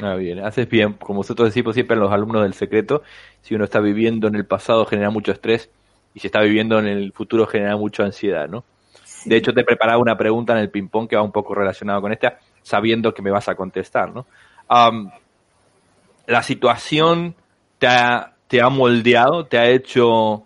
Ah, 0.00 0.14
bien, 0.16 0.40
haces 0.40 0.68
bien. 0.68 0.94
Como 0.94 1.20
nosotros 1.20 1.48
decimos 1.48 1.74
siempre 1.74 1.94
en 1.94 2.00
los 2.00 2.12
alumnos 2.12 2.42
del 2.42 2.54
secreto, 2.54 3.02
si 3.40 3.54
uno 3.54 3.64
está 3.64 3.80
viviendo 3.80 4.28
en 4.28 4.34
el 4.34 4.44
pasado 4.44 4.84
genera 4.84 5.10
mucho 5.10 5.32
estrés 5.32 5.70
y 6.14 6.20
si 6.20 6.26
está 6.26 6.40
viviendo 6.40 6.78
en 6.78 6.86
el 6.86 7.12
futuro 7.12 7.46
genera 7.46 7.76
mucha 7.76 8.04
ansiedad, 8.04 8.48
¿no? 8.48 8.64
Sí. 9.04 9.30
De 9.30 9.36
hecho, 9.36 9.52
te 9.52 9.64
preparaba 9.64 9.98
una 9.98 10.18
pregunta 10.18 10.52
en 10.52 10.58
el 10.58 10.70
ping-pong 10.70 11.08
que 11.08 11.16
va 11.16 11.22
un 11.22 11.32
poco 11.32 11.54
relacionado 11.54 12.02
con 12.02 12.12
esta, 12.12 12.38
sabiendo 12.62 13.14
que 13.14 13.22
me 13.22 13.30
vas 13.30 13.48
a 13.48 13.54
contestar, 13.54 14.12
¿no? 14.12 14.26
Um, 14.68 15.10
la 16.26 16.42
situación 16.42 17.34
te 17.78 17.86
ha, 17.86 18.34
te 18.48 18.60
ha 18.60 18.68
moldeado, 18.68 19.46
te 19.46 19.58
ha 19.58 19.68
hecho 19.68 20.44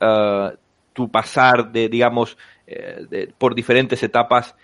uh, 0.00 0.50
tu 0.96 1.10
pasar 1.10 1.70
de, 1.70 1.90
digamos, 1.90 2.38
eh, 2.66 3.28
por 3.36 3.54
diferentes 3.54 4.02
etapas, 4.02 4.56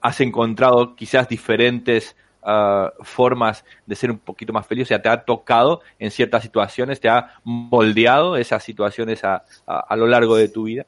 has 0.00 0.20
encontrado 0.22 0.96
quizás 0.96 1.28
diferentes 1.28 2.16
uh, 2.42 2.88
formas 3.04 3.66
de 3.84 3.94
ser 3.94 4.10
un 4.10 4.18
poquito 4.18 4.52
más 4.54 4.66
feliz, 4.66 4.84
o 4.84 4.88
sea, 4.88 5.02
te 5.02 5.10
ha 5.10 5.24
tocado 5.24 5.82
en 5.98 6.10
ciertas 6.10 6.42
situaciones, 6.42 7.00
te 7.00 7.10
ha 7.10 7.34
moldeado 7.44 8.36
esas 8.36 8.64
situaciones 8.64 9.22
a, 9.24 9.44
a 9.66 9.94
lo 9.96 10.06
largo 10.06 10.36
de 10.36 10.48
tu 10.48 10.64
vida? 10.64 10.86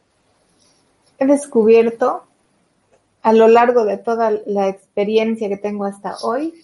He 1.18 1.26
descubierto 1.26 2.25
a 3.20 3.34
lo 3.34 3.49
largo 3.49 3.84
de 3.84 3.99
toda 3.99 4.32
la 4.46 4.68
experiencia 4.68 5.50
que 5.50 5.58
tengo 5.58 5.84
hasta 5.84 6.14
hoy, 6.22 6.54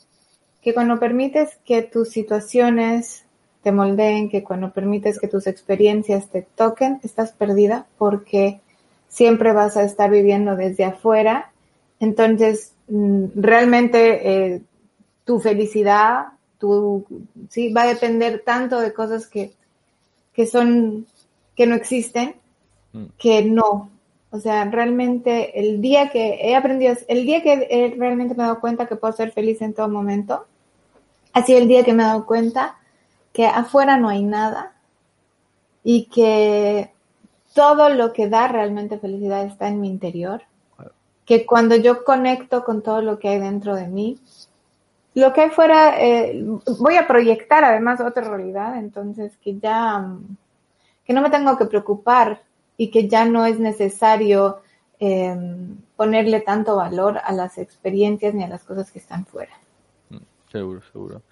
que 0.62 0.72
cuando 0.72 0.98
permites 0.98 1.58
que 1.66 1.82
tus 1.82 2.08
situaciones 2.08 3.25
te 3.66 3.72
moldeen, 3.72 4.28
que 4.28 4.44
cuando 4.44 4.70
permites 4.70 5.18
que 5.18 5.26
tus 5.26 5.48
experiencias 5.48 6.28
te 6.28 6.42
toquen, 6.42 7.00
estás 7.02 7.32
perdida 7.32 7.88
porque 7.98 8.60
siempre 9.08 9.52
vas 9.52 9.76
a 9.76 9.82
estar 9.82 10.08
viviendo 10.08 10.54
desde 10.54 10.84
afuera. 10.84 11.50
Entonces, 11.98 12.74
realmente 12.86 14.54
eh, 14.54 14.62
tu 15.24 15.40
felicidad, 15.40 16.26
tu, 16.58 17.04
sí, 17.48 17.72
va 17.72 17.82
a 17.82 17.88
depender 17.88 18.44
tanto 18.46 18.78
de 18.78 18.92
cosas 18.92 19.26
que, 19.26 19.50
que 20.32 20.46
son, 20.46 21.08
que 21.56 21.66
no 21.66 21.74
existen, 21.74 22.36
mm. 22.92 23.06
que 23.18 23.42
no. 23.42 23.90
O 24.30 24.38
sea, 24.38 24.64
realmente 24.66 25.58
el 25.58 25.80
día 25.82 26.10
que 26.10 26.38
he 26.40 26.54
aprendido, 26.54 26.94
el 27.08 27.26
día 27.26 27.42
que 27.42 27.66
he 27.68 27.96
realmente 27.98 28.36
me 28.36 28.44
he 28.44 28.46
dado 28.46 28.60
cuenta 28.60 28.86
que 28.86 28.94
puedo 28.94 29.12
ser 29.12 29.32
feliz 29.32 29.60
en 29.60 29.74
todo 29.74 29.88
momento, 29.88 30.46
ha 31.32 31.44
sido 31.44 31.58
el 31.58 31.66
día 31.66 31.82
que 31.82 31.94
me 31.94 32.04
he 32.04 32.06
dado 32.06 32.26
cuenta 32.26 32.76
que 33.36 33.46
afuera 33.46 33.98
no 33.98 34.08
hay 34.08 34.22
nada 34.22 34.72
y 35.84 36.06
que 36.06 36.90
todo 37.54 37.90
lo 37.90 38.14
que 38.14 38.30
da 38.30 38.48
realmente 38.48 38.98
felicidad 38.98 39.44
está 39.44 39.68
en 39.68 39.78
mi 39.78 39.88
interior. 39.88 40.40
Que 41.26 41.44
cuando 41.44 41.76
yo 41.76 42.02
conecto 42.02 42.64
con 42.64 42.80
todo 42.82 43.02
lo 43.02 43.18
que 43.18 43.28
hay 43.28 43.38
dentro 43.38 43.76
de 43.76 43.88
mí, 43.88 44.18
lo 45.14 45.34
que 45.34 45.42
hay 45.42 45.50
fuera, 45.50 46.00
eh, 46.02 46.42
voy 46.78 46.96
a 46.96 47.06
proyectar 47.06 47.62
además 47.62 48.00
otra 48.00 48.22
realidad, 48.26 48.78
entonces 48.78 49.36
que 49.36 49.58
ya, 49.58 50.16
que 51.04 51.12
no 51.12 51.20
me 51.20 51.28
tengo 51.28 51.58
que 51.58 51.66
preocupar 51.66 52.42
y 52.78 52.90
que 52.90 53.06
ya 53.06 53.26
no 53.26 53.44
es 53.44 53.60
necesario 53.60 54.62
eh, 54.98 55.36
ponerle 55.94 56.40
tanto 56.40 56.76
valor 56.76 57.18
a 57.22 57.32
las 57.32 57.58
experiencias 57.58 58.32
ni 58.32 58.44
a 58.44 58.48
las 58.48 58.64
cosas 58.64 58.90
que 58.90 58.98
están 58.98 59.26
fuera. 59.26 59.52
Seguro, 60.50 60.80
seguro. 60.90 61.22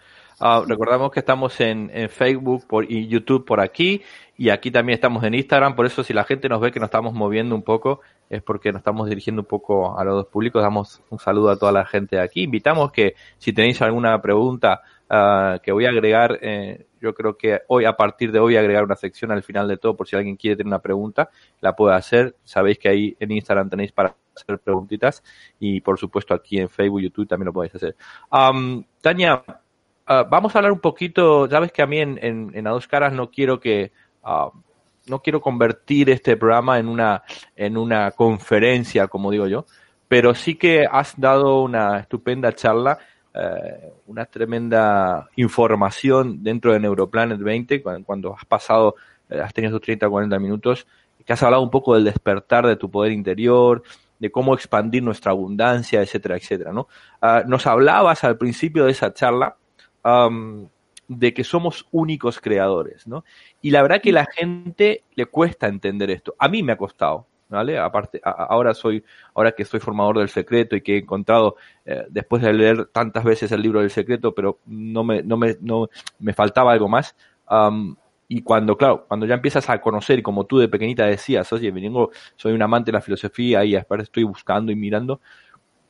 Uh, 0.45 0.63
recordamos 0.67 1.11
que 1.11 1.21
estamos 1.21 1.59
en, 1.63 1.91
en, 1.95 2.11
Facebook 2.11 2.67
por, 2.67 2.85
y 2.85 3.09
YouTube 3.09 3.47
por 3.47 3.61
aquí 3.61 4.03
y 4.37 4.51
aquí 4.51 4.71
también 4.71 4.97
estamos 4.97 5.25
en 5.25 5.33
Instagram, 5.33 5.75
por 5.75 5.87
eso 5.87 6.05
si 6.05 6.13
la 6.13 6.25
gente 6.25 6.51
nos 6.51 6.61
ve 6.61 6.71
que 6.71 6.79
nos 6.79 6.89
estamos 6.89 7.15
moviendo 7.15 7.55
un 7.55 7.63
poco 7.63 8.03
es 8.29 8.43
porque 8.43 8.71
nos 8.71 8.81
estamos 8.81 9.09
dirigiendo 9.09 9.41
un 9.41 9.49
poco 9.49 9.99
a 9.99 10.05
los 10.05 10.17
dos 10.17 10.27
públicos, 10.27 10.61
damos 10.63 11.01
un 11.09 11.19
saludo 11.19 11.49
a 11.49 11.57
toda 11.57 11.73
la 11.73 11.87
gente 11.87 12.17
de 12.17 12.23
aquí, 12.23 12.43
invitamos 12.43 12.93
que 12.93 13.15
si 13.39 13.55
tenéis 13.55 13.81
alguna 13.81 14.21
pregunta 14.21 14.83
uh, 15.09 15.59
que 15.63 15.73
voy 15.73 15.87
a 15.87 15.89
agregar, 15.89 16.39
eh, 16.43 16.89
yo 17.01 17.15
creo 17.15 17.39
que 17.39 17.63
hoy 17.69 17.87
a 17.87 17.97
partir 17.97 18.31
de 18.31 18.39
hoy 18.39 18.59
agregar 18.59 18.85
una 18.85 18.97
sección 18.97 19.33
al 19.33 19.43
final 19.43 19.67
de 19.67 19.79
todo 19.79 19.97
por 19.97 20.07
si 20.07 20.15
alguien 20.15 20.37
quiere 20.37 20.57
tener 20.57 20.67
una 20.67 20.81
pregunta, 20.81 21.31
la 21.63 21.75
puede 21.75 21.97
hacer, 21.97 22.37
sabéis 22.45 22.79
que 22.79 22.91
ahí 22.91 23.17
en 23.19 23.33
Instagram 23.33 23.71
tenéis 23.71 23.93
para 23.93 24.15
hacer 24.37 24.59
preguntitas 24.59 25.25
y 25.59 25.81
por 25.81 25.99
supuesto 25.99 26.35
aquí 26.35 26.59
en 26.59 26.69
Facebook, 26.69 27.01
YouTube 27.01 27.27
también 27.27 27.47
lo 27.47 27.55
podéis 27.55 27.77
hacer. 27.77 27.97
Um, 28.31 28.85
Tania, 29.01 29.43
Uh, 30.07 30.29
vamos 30.29 30.55
a 30.55 30.59
hablar 30.59 30.73
un 30.73 30.81
poquito, 30.81 31.49
sabes 31.49 31.73
que 31.73 31.81
a 31.81 31.87
mí 31.87 31.99
en, 31.99 32.67
A 32.67 32.71
Dos 32.71 32.87
Caras 32.87 33.15
no 33.15 33.31
quiero 33.31 33.59
que, 33.59 33.91
uh, 34.23 34.51
no 35.07 35.23
quiero 35.23 35.41
convertir 35.41 36.11
este 36.11 36.37
programa 36.37 36.79
en 36.79 36.89
una, 36.89 37.23
en 37.57 37.79
una 37.79 38.11
conferencia, 38.11 39.09
como 39.09 39.31
digo 39.31 39.47
yo, 39.47 39.65
pero 40.07 40.35
sí 40.35 40.57
que 40.57 40.87
has 40.91 41.19
dado 41.19 41.63
una 41.63 42.01
estupenda 42.01 42.53
charla, 42.53 42.99
uh, 43.35 43.93
una 44.07 44.27
tremenda 44.27 45.31
información 45.37 46.43
dentro 46.43 46.75
de 46.75 46.81
Neuroplanet 46.81 47.39
20, 47.39 47.83
cuando, 47.83 48.05
cuando 48.05 48.35
has 48.35 48.45
pasado, 48.45 48.97
eh, 49.31 49.41
has 49.41 49.55
tenido 49.55 49.79
tus 49.79 49.87
30 49.87 50.07
o 50.07 50.11
40 50.11 50.39
minutos, 50.39 50.87
que 51.25 51.33
has 51.33 51.43
hablado 51.43 51.63
un 51.63 51.71
poco 51.71 51.95
del 51.95 52.05
despertar 52.05 52.67
de 52.67 52.77
tu 52.77 52.91
poder 52.91 53.13
interior, 53.13 53.83
de 54.19 54.31
cómo 54.31 54.53
expandir 54.53 55.03
nuestra 55.03 55.33
abundancia, 55.33 56.03
etcétera, 56.03 56.37
etcétera, 56.37 56.73
¿no? 56.73 56.89
nos 57.47 57.67
hablabas 57.67 58.23
al 58.25 58.37
principio 58.37 58.85
de 58.85 58.93
esa 58.93 59.13
charla 59.15 59.57
de 61.09 61.35
que 61.35 61.45
somos 61.45 61.87
únicos 61.91 62.41
creadores, 62.41 63.07
¿no? 63.07 63.25
Y 63.61 63.71
la 63.71 63.83
verdad 63.83 64.01
que 64.03 64.13
la 64.13 64.27
gente 64.27 65.03
le 65.15 65.27
cuesta 65.27 65.67
entender 65.67 66.11
esto. 66.11 66.35
A 66.39 66.49
mí 66.49 66.63
me 66.63 66.73
ha 66.73 66.77
costado, 66.77 67.27
¿vale? 67.49 67.79
Aparte, 67.79 68.21
ahora 68.25 68.75
soy, 68.75 69.05
ahora 69.35 69.53
que 69.53 69.65
soy 69.65 69.81
formador 69.81 70.19
del 70.19 70.29
secreto 70.29 70.77
y 70.77 70.81
que 70.81 70.95
he 70.95 70.99
encontrado, 70.99 71.57
eh, 71.85 72.05
después 72.09 72.43
de 72.43 72.53
leer 72.53 72.87
tantas 72.87 73.25
veces 73.25 73.53
el 73.53 73.63
libro 73.63 73.81
del 73.81 73.91
secreto, 73.91 74.35
pero 74.35 74.61
no 74.67 75.05
me, 75.05 75.23
no 75.23 75.37
me, 75.37 75.57
no, 75.61 75.89
me 76.19 76.33
faltaba 76.33 76.73
algo 76.73 76.89
más. 76.89 77.15
Y 78.27 78.43
cuando, 78.43 78.77
claro, 78.77 79.05
cuando 79.07 79.27
ya 79.27 79.35
empiezas 79.35 79.69
a 79.69 79.81
conocer, 79.81 80.23
como 80.23 80.45
tú 80.47 80.59
de 80.59 80.69
pequeñita 80.69 81.05
decías, 81.07 81.53
oye, 81.53 81.71
vengo, 81.71 82.11
soy 82.37 82.53
un 82.53 82.63
amante 82.63 82.91
de 82.91 82.97
la 82.97 83.03
filosofía 83.03 83.65
y 83.65 83.77
estoy 83.77 84.25
buscando 84.25 84.73
y 84.73 84.77
mirando, 84.77 85.21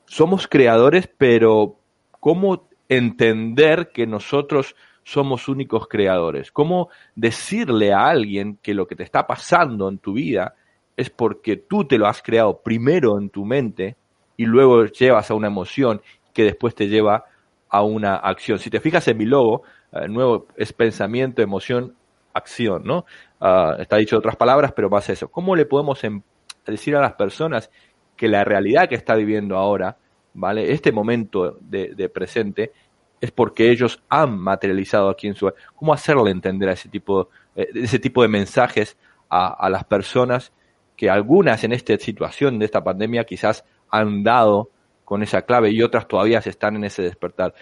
somos 0.06 0.48
creadores, 0.48 1.08
pero 1.16 1.78
¿cómo 2.18 2.68
entender 2.88 3.90
que 3.92 4.06
nosotros 4.06 4.74
somos 5.02 5.48
únicos 5.48 5.86
creadores. 5.86 6.50
¿Cómo 6.50 6.88
decirle 7.14 7.92
a 7.92 8.08
alguien 8.08 8.58
que 8.62 8.74
lo 8.74 8.86
que 8.86 8.96
te 8.96 9.02
está 9.02 9.26
pasando 9.26 9.88
en 9.88 9.98
tu 9.98 10.14
vida 10.14 10.54
es 10.96 11.10
porque 11.10 11.56
tú 11.56 11.84
te 11.84 11.98
lo 11.98 12.06
has 12.06 12.22
creado 12.22 12.60
primero 12.62 13.18
en 13.18 13.28
tu 13.30 13.44
mente 13.44 13.96
y 14.36 14.46
luego 14.46 14.84
llevas 14.86 15.30
a 15.30 15.34
una 15.34 15.48
emoción 15.48 16.00
que 16.32 16.44
después 16.44 16.74
te 16.74 16.88
lleva 16.88 17.24
a 17.68 17.82
una 17.82 18.16
acción. 18.16 18.58
Si 18.58 18.70
te 18.70 18.80
fijas 18.80 19.06
en 19.08 19.18
mi 19.18 19.26
logo, 19.26 19.62
eh, 19.92 20.08
nuevo 20.08 20.46
es 20.56 20.72
pensamiento, 20.72 21.42
emoción, 21.42 21.94
acción, 22.32 22.82
¿no? 22.84 23.04
Ah, 23.40 23.76
está 23.78 23.96
dicho 23.96 24.16
otras 24.16 24.36
palabras, 24.36 24.72
pero 24.72 24.90
más 24.90 25.08
eso. 25.08 25.28
¿Cómo 25.28 25.54
le 25.54 25.66
podemos 25.66 26.02
em, 26.04 26.22
decir 26.66 26.96
a 26.96 27.00
las 27.00 27.14
personas 27.14 27.70
que 28.16 28.28
la 28.28 28.44
realidad 28.44 28.88
que 28.88 28.94
está 28.94 29.14
viviendo 29.14 29.56
ahora, 29.56 29.96
¿vale? 30.34 30.72
Este 30.72 30.92
momento 30.92 31.58
de, 31.60 32.08
presente 32.08 32.72
es 33.20 33.30
porque 33.30 33.70
ellos 33.70 34.02
han 34.08 34.38
materializado 34.38 35.08
aquí 35.08 35.26
en 35.26 35.34
su... 35.34 35.50
¿Cómo 35.74 35.94
hacerle 35.94 36.30
entender 36.30 36.68
a 36.68 36.72
ese 36.72 36.88
tipo, 36.88 37.30
eh, 37.56 37.68
ese 37.74 37.98
tipo 37.98 38.22
de 38.22 38.28
mensajes 38.28 38.98
a, 39.30 39.48
a 39.48 39.70
las 39.70 39.84
personas 39.84 40.52
que 40.96 41.08
algunas 41.08 41.64
en 41.64 41.72
esta 41.72 41.96
situación 41.96 42.58
de 42.58 42.66
esta 42.66 42.84
pandemia 42.84 43.24
quizás 43.24 43.64
han 43.90 44.22
dado 44.22 44.70
con 45.04 45.22
esa 45.22 45.42
clave 45.42 45.70
y 45.70 45.82
otras 45.82 46.08
todavía 46.08 46.38
están 46.38 46.76
en 46.76 46.84
ese 46.84 47.02
despertar. 47.02 47.54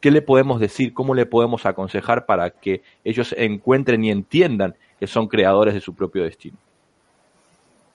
¿Qué 0.00 0.10
le 0.10 0.22
podemos 0.22 0.60
decir? 0.60 0.94
¿Cómo 0.94 1.14
le 1.14 1.26
podemos 1.26 1.66
aconsejar 1.66 2.26
para 2.26 2.50
que 2.50 2.82
ellos 3.04 3.34
encuentren 3.36 4.04
y 4.04 4.10
entiendan 4.10 4.76
que 5.00 5.06
son 5.06 5.26
creadores 5.26 5.74
de 5.74 5.80
su 5.80 5.94
propio 5.94 6.22
destino? 6.22 6.56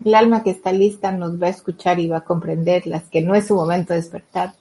El 0.03 0.15
alma 0.15 0.43
que 0.43 0.51
está 0.51 0.71
lista 0.71 1.11
nos 1.11 1.41
va 1.41 1.47
a 1.47 1.51
escuchar 1.51 1.99
y 1.99 2.07
va 2.07 2.17
a 2.17 2.23
comprender 2.23 2.87
las 2.87 3.03
que 3.03 3.21
no 3.21 3.35
es 3.35 3.47
su 3.47 3.55
momento 3.55 3.93
de 3.93 3.99
despertar. 3.99 4.53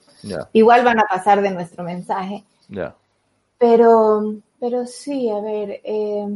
Igual 0.53 0.85
van 0.85 0.99
a 0.99 1.05
pasar 1.09 1.41
de 1.41 1.51
nuestro 1.51 1.83
mensaje. 1.83 2.43
Pero, 3.57 4.35
pero 4.59 4.85
sí, 4.85 5.29
a 5.29 5.39
ver, 5.39 5.81
eh, 5.83 6.27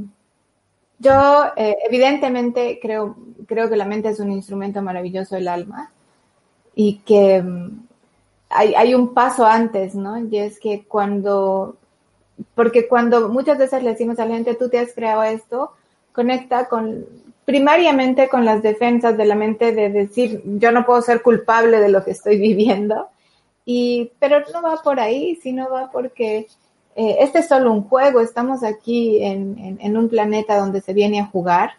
yo 1.00 1.46
eh, 1.56 1.78
evidentemente 1.88 2.80
creo, 2.82 3.16
creo 3.48 3.70
que 3.70 3.76
la 3.76 3.86
mente 3.86 4.10
es 4.10 4.20
un 4.20 4.32
instrumento 4.32 4.82
maravilloso 4.82 5.36
del 5.36 5.48
alma 5.48 5.92
y 6.76 7.00
que 7.00 7.42
mm, 7.42 7.88
hay, 8.50 8.76
hay 8.76 8.96
un 8.96 9.14
paso 9.14 9.46
antes, 9.46 9.96
¿no? 9.96 10.18
Y 10.18 10.38
es 10.38 10.60
que 10.60 10.86
cuando, 10.86 11.76
porque 12.56 12.88
cuando 12.88 13.30
muchas 13.30 13.58
veces 13.58 13.84
le 13.84 13.92
decimos 13.92 14.20
a 14.20 14.26
la 14.26 14.36
gente, 14.36 14.56
tú 14.56 14.70
te 14.70 14.80
has 14.80 14.94
creado 14.94 15.24
esto, 15.24 15.72
conecta 16.14 16.68
con, 16.68 17.06
primariamente 17.48 18.28
con 18.28 18.44
las 18.44 18.62
defensas 18.62 19.16
de 19.16 19.24
la 19.24 19.34
mente 19.34 19.72
de 19.72 19.90
decir, 19.90 20.42
yo 20.44 20.74
no 20.74 20.86
puedo 20.86 21.02
ser 21.02 21.22
culpable 21.22 21.80
de 21.80 21.88
lo 21.88 22.04
que 22.04 22.12
estoy 22.12 22.38
viviendo. 22.38 23.08
Y, 23.64 24.12
pero 24.20 24.42
no 24.52 24.62
va 24.62 24.82
por 24.84 25.00
ahí, 25.00 25.38
sino 25.38 25.70
va 25.70 25.90
porque 25.90 26.48
eh, 26.98 27.16
este 27.22 27.40
es 27.40 27.48
solo 27.48 27.72
un 27.72 27.84
juego, 27.84 28.20
estamos 28.20 28.66
aquí 28.66 29.24
en, 29.24 29.78
en, 29.80 29.98
un 29.98 30.10
planeta 30.10 30.58
donde 30.58 30.82
se 30.82 30.92
viene 30.92 31.22
a 31.22 31.28
jugar 31.28 31.72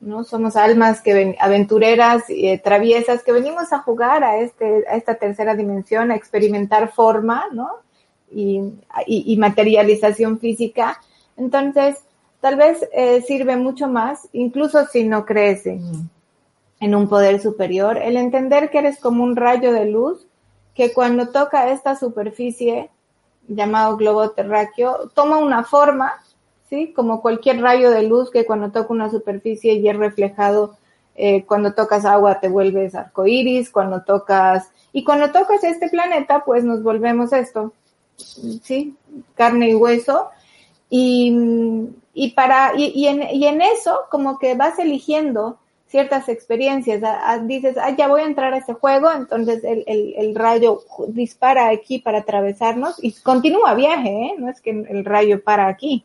¿no? 0.00 0.24
Somos 0.24 0.56
almas 0.56 1.00
que 1.00 1.36
aventureras 1.38 2.28
y 2.28 2.48
eh, 2.48 2.58
traviesas 2.58 3.22
que 3.22 3.32
venimos 3.32 3.72
a 3.72 3.78
jugar 3.78 4.24
a, 4.24 4.38
este, 4.38 4.84
a 4.88 4.96
esta 4.96 5.14
tercera 5.14 5.54
dimensión, 5.54 6.10
a 6.10 6.16
experimentar 6.16 6.90
forma, 6.92 7.44
¿no? 7.52 7.68
Y, 8.32 8.60
y, 9.06 9.36
materialización 9.38 10.38
física. 10.38 11.00
Entonces, 11.36 11.96
tal 12.40 12.56
vez 12.56 12.86
eh, 12.92 13.22
sirve 13.22 13.56
mucho 13.56 13.88
más, 13.88 14.28
incluso 14.32 14.86
si 14.86 15.04
no 15.04 15.24
crees 15.24 15.66
en, 15.66 16.94
un 16.94 17.08
poder 17.08 17.40
superior, 17.40 17.98
el 17.98 18.16
entender 18.16 18.70
que 18.70 18.78
eres 18.78 18.98
como 18.98 19.24
un 19.24 19.36
rayo 19.36 19.72
de 19.72 19.86
luz 19.86 20.26
que 20.74 20.92
cuando 20.92 21.28
toca 21.28 21.70
esta 21.70 21.96
superficie 21.96 22.90
llamado 23.48 23.96
globo 23.96 24.30
terráqueo, 24.30 25.10
toma 25.14 25.38
una 25.38 25.64
forma 25.64 26.14
¿sí? 26.68 26.92
Como 26.94 27.20
cualquier 27.22 27.60
rayo 27.60 27.90
de 27.90 28.02
luz 28.02 28.30
que 28.30 28.46
cuando 28.46 28.70
toca 28.70 28.92
una 28.92 29.10
superficie 29.10 29.74
y 29.74 29.88
es 29.88 29.96
reflejado, 29.96 30.76
eh, 31.16 31.44
cuando 31.46 31.74
tocas 31.74 32.04
agua 32.04 32.40
te 32.40 32.48
vuelves 32.48 32.94
arcoíris, 32.94 33.70
cuando 33.70 34.02
tocas, 34.02 34.70
y 34.92 35.04
cuando 35.04 35.32
tocas 35.32 35.64
este 35.64 35.88
planeta, 35.88 36.44
pues 36.44 36.64
nos 36.64 36.82
volvemos 36.82 37.32
esto, 37.32 37.72
¿sí? 38.16 38.96
Carne 39.34 39.70
y 39.70 39.74
hueso. 39.74 40.30
Y, 40.90 41.36
y 42.14 42.30
para, 42.30 42.72
y, 42.76 42.92
y, 42.94 43.06
en, 43.06 43.22
y 43.30 43.46
en 43.46 43.60
eso, 43.60 44.00
como 44.10 44.38
que 44.38 44.54
vas 44.54 44.78
eligiendo 44.78 45.58
ciertas 45.88 46.28
experiencias. 46.28 47.02
dices, 47.42 47.76
ah, 47.80 47.94
ya 47.96 48.08
voy 48.08 48.20
a 48.22 48.26
entrar 48.26 48.52
a 48.52 48.58
ese 48.58 48.74
juego, 48.74 49.10
entonces 49.10 49.64
el, 49.64 49.84
el, 49.86 50.14
el, 50.16 50.34
rayo 50.34 50.82
dispara 51.08 51.68
aquí 51.70 51.98
para 51.98 52.18
atravesarnos 52.18 53.02
y 53.02 53.12
continúa 53.12 53.74
viaje, 53.74 54.08
¿eh? 54.08 54.34
No 54.38 54.50
es 54.50 54.60
que 54.60 54.70
el 54.70 55.04
rayo 55.04 55.42
para 55.42 55.66
aquí 55.66 56.04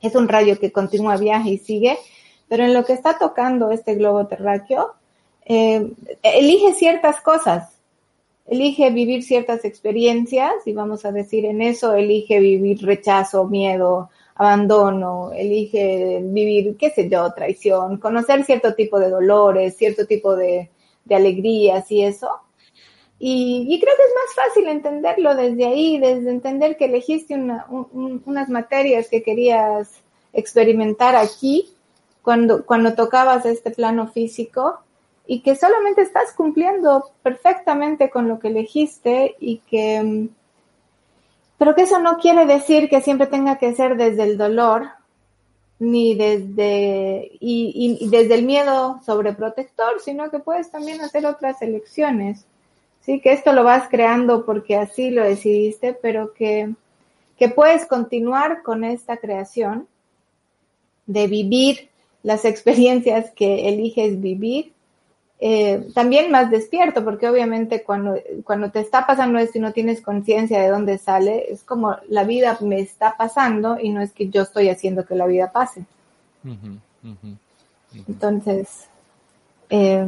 es 0.00 0.14
un 0.14 0.28
rayo 0.28 0.58
que 0.58 0.72
continúa 0.72 1.16
viaje 1.16 1.50
y 1.50 1.58
sigue, 1.58 1.98
pero 2.48 2.64
en 2.64 2.74
lo 2.74 2.84
que 2.84 2.92
está 2.92 3.18
tocando 3.18 3.70
este 3.70 3.94
globo 3.94 4.26
terráqueo, 4.26 4.94
eh, 5.46 5.90
elige 6.22 6.72
ciertas 6.74 7.20
cosas, 7.20 7.73
elige 8.46 8.90
vivir 8.90 9.22
ciertas 9.22 9.64
experiencias 9.64 10.52
y 10.66 10.72
vamos 10.72 11.04
a 11.04 11.12
decir 11.12 11.44
en 11.44 11.62
eso, 11.62 11.94
elige 11.94 12.40
vivir 12.40 12.84
rechazo, 12.84 13.46
miedo, 13.46 14.10
abandono, 14.34 15.32
elige 15.32 16.20
vivir, 16.22 16.76
qué 16.76 16.90
sé 16.90 17.08
yo, 17.08 17.32
traición, 17.32 17.98
conocer 17.98 18.44
cierto 18.44 18.74
tipo 18.74 18.98
de 18.98 19.10
dolores, 19.10 19.76
cierto 19.76 20.06
tipo 20.06 20.36
de, 20.36 20.70
de 21.04 21.14
alegrías 21.14 21.90
y 21.90 22.02
eso. 22.02 22.28
Y, 23.18 23.80
creo 23.80 23.94
que 23.96 24.02
es 24.02 24.14
más 24.14 24.46
fácil 24.46 24.68
entenderlo 24.68 25.34
desde 25.34 25.64
ahí, 25.64 25.98
desde 25.98 26.30
entender 26.30 26.76
que 26.76 26.86
elegiste 26.86 27.34
unas 27.34 28.48
materias 28.50 29.08
que 29.08 29.22
querías 29.22 30.02
experimentar 30.32 31.16
aquí 31.16 31.70
cuando, 32.22 32.66
cuando 32.66 32.94
tocabas 32.94 33.46
este 33.46 33.70
plano 33.70 34.08
físico 34.08 34.80
y 35.26 35.40
que 35.40 35.56
solamente 35.56 36.02
estás 36.02 36.32
cumpliendo 36.32 37.10
perfectamente 37.22 38.10
con 38.10 38.28
lo 38.28 38.38
que 38.38 38.48
elegiste 38.48 39.36
y 39.40 39.58
que, 39.58 40.28
pero 41.58 41.74
que 41.74 41.82
eso 41.82 41.98
no 41.98 42.18
quiere 42.18 42.46
decir 42.46 42.88
que 42.88 43.00
siempre 43.00 43.26
tenga 43.26 43.58
que 43.58 43.74
ser 43.74 43.96
desde 43.96 44.24
el 44.24 44.36
dolor 44.36 44.88
ni 45.78 46.14
desde, 46.14 47.30
y, 47.40 47.98
y 48.00 48.08
desde 48.08 48.34
el 48.34 48.44
miedo 48.44 49.00
sobreprotector, 49.04 50.00
sino 50.00 50.30
que 50.30 50.38
puedes 50.38 50.70
también 50.70 51.00
hacer 51.00 51.26
otras 51.26 51.60
elecciones. 51.62 52.46
Sí, 53.00 53.20
que 53.20 53.32
esto 53.32 53.52
lo 53.52 53.64
vas 53.64 53.88
creando 53.90 54.46
porque 54.46 54.76
así 54.76 55.10
lo 55.10 55.24
decidiste, 55.24 55.92
pero 55.92 56.32
que, 56.32 56.74
que 57.36 57.48
puedes 57.48 57.86
continuar 57.86 58.62
con 58.62 58.82
esta 58.82 59.18
creación 59.18 59.88
de 61.06 61.26
vivir 61.26 61.90
las 62.22 62.44
experiencias 62.44 63.30
que 63.32 63.68
eliges 63.68 64.20
vivir. 64.20 64.73
Eh, 65.46 65.88
también 65.92 66.30
más 66.30 66.50
despierto, 66.50 67.04
porque 67.04 67.28
obviamente 67.28 67.82
cuando, 67.82 68.16
cuando 68.44 68.70
te 68.70 68.80
está 68.80 69.06
pasando 69.06 69.38
esto 69.38 69.58
y 69.58 69.60
no 69.60 69.74
tienes 69.74 70.00
conciencia 70.00 70.58
de 70.58 70.70
dónde 70.70 70.96
sale, 70.96 71.52
es 71.52 71.62
como 71.62 71.98
la 72.08 72.24
vida 72.24 72.56
me 72.62 72.80
está 72.80 73.14
pasando 73.18 73.76
y 73.78 73.90
no 73.90 74.00
es 74.00 74.12
que 74.12 74.30
yo 74.30 74.40
estoy 74.40 74.70
haciendo 74.70 75.04
que 75.04 75.14
la 75.14 75.26
vida 75.26 75.52
pase. 75.52 75.84
Entonces, 78.08 78.88
eh, 79.68 80.06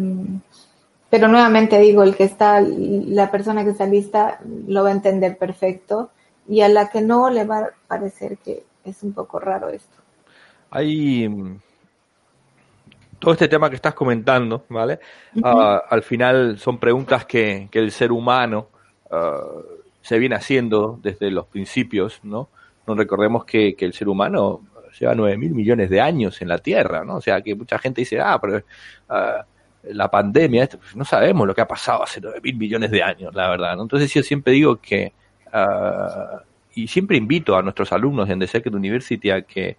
pero 1.11 1.29
nuevamente 1.29 1.79
digo, 1.81 2.03
el 2.03 2.17
que 2.17 2.25
está, 2.25 2.63
la 2.63 3.31
persona 3.31 3.63
que 3.63 3.73
está 3.73 3.85
lista 3.85 4.41
lo 4.67 4.85
va 4.85 4.89
a 4.89 4.93
entender 4.93 5.37
perfecto 5.37 6.13
y 6.49 6.63
a 6.63 6.71
la 6.71 6.89
que 6.89 7.03
no 7.03 7.29
le 7.29 7.45
va 7.45 7.59
a 7.59 7.71
parecer 7.87 8.39
que 8.39 8.65
es 8.87 9.03
un 9.03 9.13
poco 9.13 9.39
raro 9.39 9.69
esto. 9.69 9.99
Hay 10.71 11.29
todo 13.19 13.33
este 13.33 13.49
tema 13.49 13.69
que 13.71 13.77
estás 13.77 13.95
comentando, 13.95 14.65
¿vale? 14.69 14.99
Ah, 15.43 15.83
al 15.89 16.03
final 16.03 16.59
son 16.59 16.79
preguntas 16.79 17.25
que, 17.25 17.69
que 17.71 17.79
el 17.79 17.91
ser 17.91 18.13
humano 18.13 18.69
ah, 19.11 19.41
se 20.03 20.19
viene 20.19 20.37
haciendo 20.37 20.99
desde 21.03 21.31
los 21.31 21.47
principios, 21.47 22.21
¿no? 22.23 22.49
No 22.87 22.95
recordemos 22.95 23.45
que, 23.45 23.75
que 23.75 23.85
el 23.85 23.93
ser 23.93 24.09
humano 24.09 24.61
lleva 24.99 25.15
nueve 25.15 25.37
mil 25.37 25.55
millones 25.55 25.91
de 25.91 26.01
años 26.01 26.41
en 26.41 26.49
la 26.49 26.59
Tierra, 26.59 27.05
¿no? 27.05 27.17
O 27.17 27.21
sea, 27.21 27.43
que 27.43 27.55
mucha 27.55 27.79
gente 27.79 28.03
dice, 28.03 28.21
ah, 28.21 28.39
pero 28.41 28.59
uh, 28.59 29.93
la 29.95 30.11
pandemia, 30.11 30.69
pues, 30.69 30.97
no 30.97 31.05
sabemos 31.05 31.47
lo 31.47 31.55
que 31.55 31.61
ha 31.61 31.69
pasado 31.69 32.03
hace 32.03 32.21
9 32.21 32.41
mil 32.43 32.57
millones 32.57 32.91
de 32.91 33.03
años, 33.03 33.35
la 33.35 33.49
verdad. 33.49 33.79
Entonces 33.81 34.13
yo 34.13 34.23
siempre 34.23 34.53
digo 34.53 34.77
que, 34.77 35.13
uh, 35.53 36.39
y 36.75 36.89
siempre 36.89 37.17
invito 37.17 37.57
a 37.57 37.63
nuestros 37.63 37.93
alumnos 37.93 38.29
en 38.29 38.39
The 38.39 38.47
Secret 38.47 38.75
University 38.75 39.31
a 39.31 39.43
que 39.43 39.77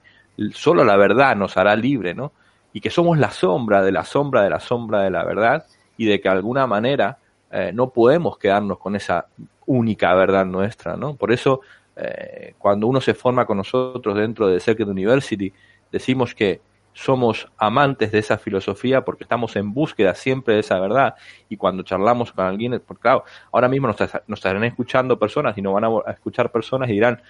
solo 0.52 0.84
la 0.84 0.98
verdad 0.98 1.36
nos 1.36 1.58
hará 1.58 1.76
libre, 1.76 2.14
¿no? 2.14 2.32
Y 2.78 2.80
que 2.80 2.92
somos 2.92 3.18
la 3.18 3.32
sombra 3.32 3.82
de 3.82 3.92
la 3.92 4.06
sombra 4.06 4.44
de 4.44 4.52
la 4.52 4.60
sombra 4.60 5.02
de 5.02 5.10
la 5.10 5.24
verdad 5.24 5.66
y 5.98 6.06
de 6.06 6.22
que 6.22 6.30
de 6.30 6.36
alguna 6.36 6.68
manera 6.68 7.18
eh, 7.50 7.72
no 7.74 7.90
podemos 7.90 8.38
quedarnos 8.38 8.78
con 8.78 8.96
esa 8.96 9.26
única 9.66 10.14
verdad 10.14 10.46
nuestra, 10.46 10.96
¿no? 10.96 11.16
Por 11.16 11.32
eso, 11.32 11.62
eh, 11.96 12.54
cuando 12.60 12.86
uno 12.86 13.02
se 13.02 13.16
forma 13.16 13.48
con 13.48 13.58
nosotros 13.58 14.16
dentro 14.16 14.48
de 14.48 14.60
Secret 14.60 14.88
University, 14.88 15.52
decimos 15.92 16.36
que 16.36 16.62
somos 16.94 17.48
amantes 17.58 18.12
de 18.12 18.20
esa 18.20 18.38
filosofía 18.38 19.04
porque 19.04 19.24
estamos 19.24 19.56
en 19.56 19.74
búsqueda 19.74 20.14
siempre 20.14 20.54
de 20.54 20.60
esa 20.60 20.80
verdad 20.80 21.16
y 21.50 21.58
cuando 21.58 21.82
charlamos 21.82 22.32
con 22.32 22.46
alguien, 22.46 22.80
porque 22.86 23.02
claro, 23.02 23.24
ahora 23.52 23.70
mismo 23.70 23.88
nos, 23.88 23.98
estarán 24.00 24.64
escuchando 24.66 25.18
personas 25.18 25.58
y 25.58 25.64
nos 25.64 25.74
van 25.74 25.86
a, 25.86 26.12
escuchar 26.12 26.52
personas 26.52 26.90
y 26.90 26.94
dirán, 26.94 27.24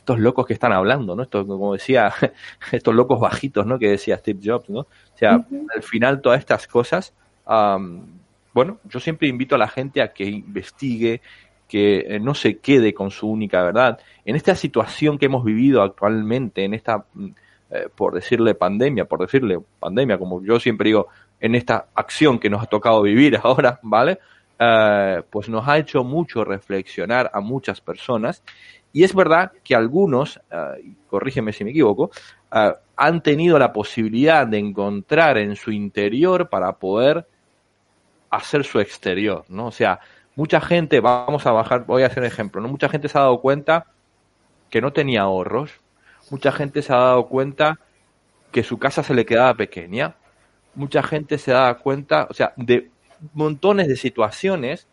estos 0.00 0.18
locos 0.18 0.46
que 0.46 0.54
están 0.54 0.72
hablando, 0.72 1.14
¿no? 1.14 1.22
Esto, 1.22 1.46
como 1.46 1.74
decía, 1.74 2.10
estos 2.72 2.94
locos 2.94 3.20
bajitos, 3.20 3.66
¿no? 3.66 3.78
Que 3.78 3.90
decía 3.90 4.16
Steve 4.16 4.40
Jobs, 4.42 4.70
¿no? 4.70 4.80
O 4.80 4.86
sea, 5.14 5.44
al 5.74 5.82
final 5.82 6.22
todas 6.22 6.38
estas 6.38 6.66
cosas, 6.66 7.12
bueno, 7.46 8.78
yo 8.84 8.98
siempre 8.98 9.28
invito 9.28 9.54
a 9.54 9.58
la 9.58 9.68
gente 9.68 10.00
a 10.00 10.12
que 10.12 10.24
investigue, 10.24 11.20
que 11.68 11.98
eh, 11.98 12.18
no 12.18 12.34
se 12.34 12.58
quede 12.58 12.94
con 12.94 13.10
su 13.10 13.28
única 13.28 13.62
verdad. 13.62 14.00
En 14.24 14.36
esta 14.36 14.54
situación 14.54 15.18
que 15.18 15.26
hemos 15.26 15.44
vivido 15.44 15.82
actualmente, 15.82 16.64
en 16.64 16.74
esta, 16.74 17.04
mm, 17.14 17.28
eh, 17.70 17.88
por 17.94 18.14
decirle 18.14 18.54
pandemia, 18.54 19.04
por 19.04 19.20
decirle 19.20 19.58
pandemia, 19.78 20.18
como 20.18 20.42
yo 20.42 20.58
siempre 20.58 20.88
digo, 20.88 21.08
en 21.38 21.54
esta 21.54 21.86
acción 21.94 22.38
que 22.38 22.50
nos 22.50 22.62
ha 22.62 22.66
tocado 22.66 23.02
vivir 23.02 23.38
ahora, 23.44 23.78
¿vale? 23.82 24.18
Eh, 24.58 25.22
pues 25.30 25.48
nos 25.48 25.68
ha 25.68 25.78
hecho 25.78 26.04
mucho 26.04 26.44
reflexionar 26.44 27.30
a 27.32 27.40
muchas 27.40 27.80
personas 27.80 28.42
y 28.92 29.04
es 29.04 29.14
verdad 29.14 29.52
que 29.62 29.74
algunos, 29.74 30.40
corrígeme 31.08 31.52
si 31.52 31.64
me 31.64 31.70
equivoco, 31.70 32.10
han 32.96 33.22
tenido 33.22 33.58
la 33.58 33.72
posibilidad 33.72 34.46
de 34.46 34.58
encontrar 34.58 35.38
en 35.38 35.56
su 35.56 35.70
interior 35.70 36.48
para 36.48 36.72
poder 36.72 37.26
hacer 38.30 38.64
su 38.64 38.80
exterior, 38.80 39.44
¿no? 39.48 39.66
O 39.66 39.72
sea, 39.72 40.00
mucha 40.36 40.60
gente, 40.60 41.00
vamos 41.00 41.46
a 41.46 41.52
bajar, 41.52 41.84
voy 41.84 42.02
a 42.02 42.06
hacer 42.06 42.20
un 42.20 42.26
ejemplo, 42.26 42.60
¿no? 42.60 42.68
Mucha 42.68 42.88
gente 42.88 43.08
se 43.08 43.18
ha 43.18 43.22
dado 43.22 43.40
cuenta 43.40 43.86
que 44.68 44.80
no 44.80 44.92
tenía 44.92 45.22
ahorros, 45.22 45.72
mucha 46.30 46.52
gente 46.52 46.82
se 46.82 46.92
ha 46.92 46.96
dado 46.96 47.26
cuenta 47.26 47.78
que 48.52 48.62
su 48.62 48.78
casa 48.78 49.02
se 49.02 49.14
le 49.14 49.26
quedaba 49.26 49.54
pequeña, 49.54 50.16
mucha 50.74 51.02
gente 51.02 51.38
se 51.38 51.52
ha 51.52 51.60
dado 51.60 51.78
cuenta, 51.78 52.26
o 52.30 52.34
sea, 52.34 52.52
de 52.56 52.90
montones 53.34 53.88
de 53.88 53.96
situaciones 53.96 54.86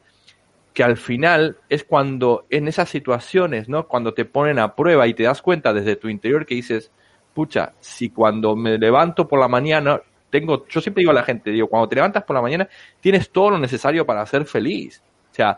que 0.77 0.83
al 0.83 0.95
final 0.95 1.57
es 1.69 1.83
cuando 1.83 2.45
en 2.51 2.67
esas 2.67 2.87
situaciones, 2.87 3.67
¿no? 3.67 3.87
Cuando 3.87 4.13
te 4.13 4.25
ponen 4.25 4.59
a 4.59 4.75
prueba 4.75 5.07
y 5.07 5.15
te 5.15 5.23
das 5.23 5.41
cuenta 5.41 5.73
desde 5.73 5.95
tu 5.95 6.07
interior 6.07 6.45
que 6.45 6.53
dices, 6.53 6.91
pucha, 7.33 7.73
si 7.79 8.11
cuando 8.11 8.55
me 8.55 8.77
levanto 8.77 9.27
por 9.27 9.39
la 9.39 9.47
mañana, 9.47 9.99
tengo, 10.29 10.67
yo 10.67 10.79
siempre 10.79 11.01
digo 11.01 11.09
a 11.09 11.15
la 11.15 11.23
gente, 11.23 11.49
digo, 11.49 11.67
cuando 11.67 11.89
te 11.89 11.95
levantas 11.95 12.23
por 12.25 12.35
la 12.35 12.43
mañana, 12.43 12.69
tienes 13.01 13.31
todo 13.31 13.49
lo 13.49 13.57
necesario 13.57 14.05
para 14.05 14.23
ser 14.27 14.45
feliz. 14.45 15.01
O 15.31 15.33
sea, 15.33 15.57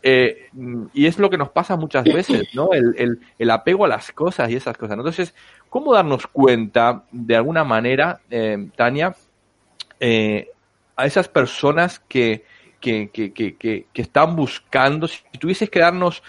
eh, 0.00 0.48
y 0.94 1.06
es 1.06 1.18
lo 1.18 1.28
que 1.28 1.38
nos 1.38 1.50
pasa 1.50 1.74
muchas 1.74 2.04
veces, 2.04 2.54
¿no? 2.54 2.68
El, 2.72 3.50
apego 3.50 3.84
a 3.84 3.88
las 3.88 4.12
cosas 4.12 4.48
y 4.48 4.54
esas 4.54 4.78
cosas. 4.78 4.96
Entonces, 4.96 5.34
¿cómo 5.68 5.92
darnos 5.92 6.28
cuenta, 6.28 7.02
de 7.10 7.34
alguna 7.34 7.64
manera, 7.64 8.20
eh, 8.30 8.68
Tania, 8.76 9.12
eh, 9.98 10.50
a 10.94 11.04
esas 11.04 11.26
personas 11.26 11.98
que, 11.98 12.44
que, 12.86 13.86
están 13.94 14.36
buscando, 14.36 15.08
si 15.08 15.20
tuvieses 15.38 15.68
que 15.70 15.80
darnos 15.80 16.22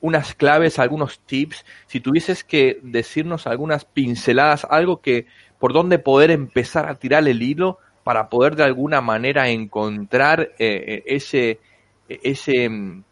unas 0.00 0.34
claves, 0.34 0.78
algunos 0.78 1.18
tips, 1.20 1.64
si 1.86 2.00
tuvieses 2.00 2.44
que 2.44 2.78
decirnos 2.82 3.46
algunas 3.46 3.84
pinceladas, 3.86 4.66
algo 4.68 5.00
que 5.00 5.26
por 5.58 5.72
dónde 5.72 5.98
poder 5.98 6.30
empezar 6.30 6.88
a 6.88 6.96
tirar 6.96 7.26
el 7.26 7.42
hilo 7.42 7.78
para 8.02 8.28
poder 8.28 8.54
de 8.54 8.64
alguna 8.64 9.00
manera 9.00 9.48
encontrar 9.48 10.40
eh, 10.40 10.84
eh, 10.86 11.02
ese, 11.06 11.58
ese, 12.06 12.68
mm, 12.68 13.02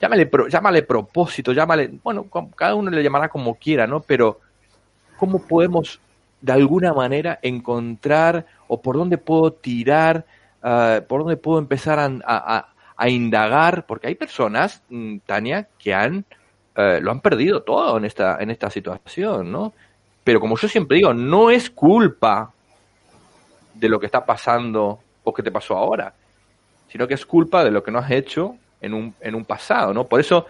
llámale, 0.00 0.30
llámale 0.48 0.82
propósito, 0.84 1.52
llámale, 1.52 1.90
bueno, 2.04 2.26
cada 2.54 2.76
uno 2.76 2.90
le 2.90 3.02
llamará 3.02 3.28
como 3.28 3.56
quiera, 3.56 3.88
¿no? 3.88 4.00
Pero, 4.00 4.38
¿cómo 5.18 5.44
podemos 5.44 6.00
de 6.40 6.52
alguna 6.52 6.92
manera 6.94 7.38
encontrar 7.42 8.46
o 8.68 8.80
por 8.80 8.96
dónde 8.96 9.18
puedo 9.18 9.52
tirar, 9.52 10.24
ah, 10.62 11.00
por 11.08 11.20
dónde 11.20 11.36
puedo 11.36 11.58
empezar 11.58 11.98
a, 11.98 12.68
a 12.96 13.08
indagar, 13.08 13.86
porque 13.86 14.08
hay 14.08 14.14
personas, 14.14 14.82
mm, 14.88 15.18
Tania, 15.26 15.68
que 15.78 15.94
han 15.94 16.24
eh, 16.76 17.00
lo 17.02 17.10
han 17.10 17.20
perdido 17.20 17.62
todo 17.62 17.98
en 17.98 18.04
esta, 18.04 18.38
en 18.40 18.50
esta 18.50 18.70
situación, 18.70 19.50
¿no? 19.50 19.74
Pero 20.22 20.40
como 20.40 20.56
yo 20.56 20.68
siempre 20.68 20.98
digo, 20.98 21.12
no 21.12 21.50
es 21.50 21.68
culpa 21.68 22.52
de 23.74 23.88
lo 23.88 23.98
que 23.98 24.06
está 24.06 24.24
pasando 24.24 25.00
o 25.24 25.34
que 25.34 25.42
te 25.42 25.50
pasó 25.50 25.76
ahora, 25.76 26.14
sino 26.88 27.08
que 27.08 27.14
es 27.14 27.26
culpa 27.26 27.64
de 27.64 27.70
lo 27.70 27.82
que 27.82 27.90
no 27.90 27.98
has 27.98 28.10
hecho 28.10 28.56
en 28.80 28.94
un, 28.94 29.14
en 29.20 29.34
un 29.34 29.44
pasado, 29.44 29.92
¿no? 29.92 30.06
Por 30.06 30.20
eso, 30.20 30.46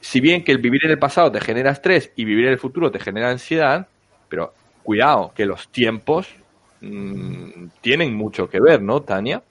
si 0.00 0.20
bien 0.20 0.44
que 0.44 0.52
el 0.52 0.58
vivir 0.58 0.84
en 0.84 0.92
el 0.92 0.98
pasado 0.98 1.32
te 1.32 1.40
genera 1.40 1.72
estrés 1.72 2.12
y 2.16 2.24
vivir 2.24 2.46
en 2.46 2.52
el 2.52 2.58
futuro 2.58 2.90
te 2.90 3.00
genera 3.00 3.30
ansiedad, 3.30 3.86
pero 4.28 4.54
cuidado, 4.82 5.32
que 5.34 5.46
los 5.46 5.68
tiempos 5.68 6.28
mm, 6.80 7.68
tienen 7.80 8.14
mucho 8.14 8.48
que 8.48 8.60
ver, 8.60 8.82
¿no, 8.82 9.02
Tania? 9.02 9.42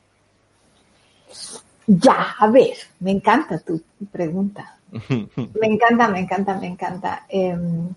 Ya, 1.87 2.35
a 2.37 2.47
ver, 2.47 2.77
me 2.99 3.11
encanta 3.11 3.59
tu 3.59 3.81
pregunta. 4.11 4.75
Me 4.91 5.67
encanta, 5.67 6.07
me 6.07 6.19
encanta, 6.19 6.55
me 6.55 6.67
encanta. 6.67 7.25
Em, 7.29 7.89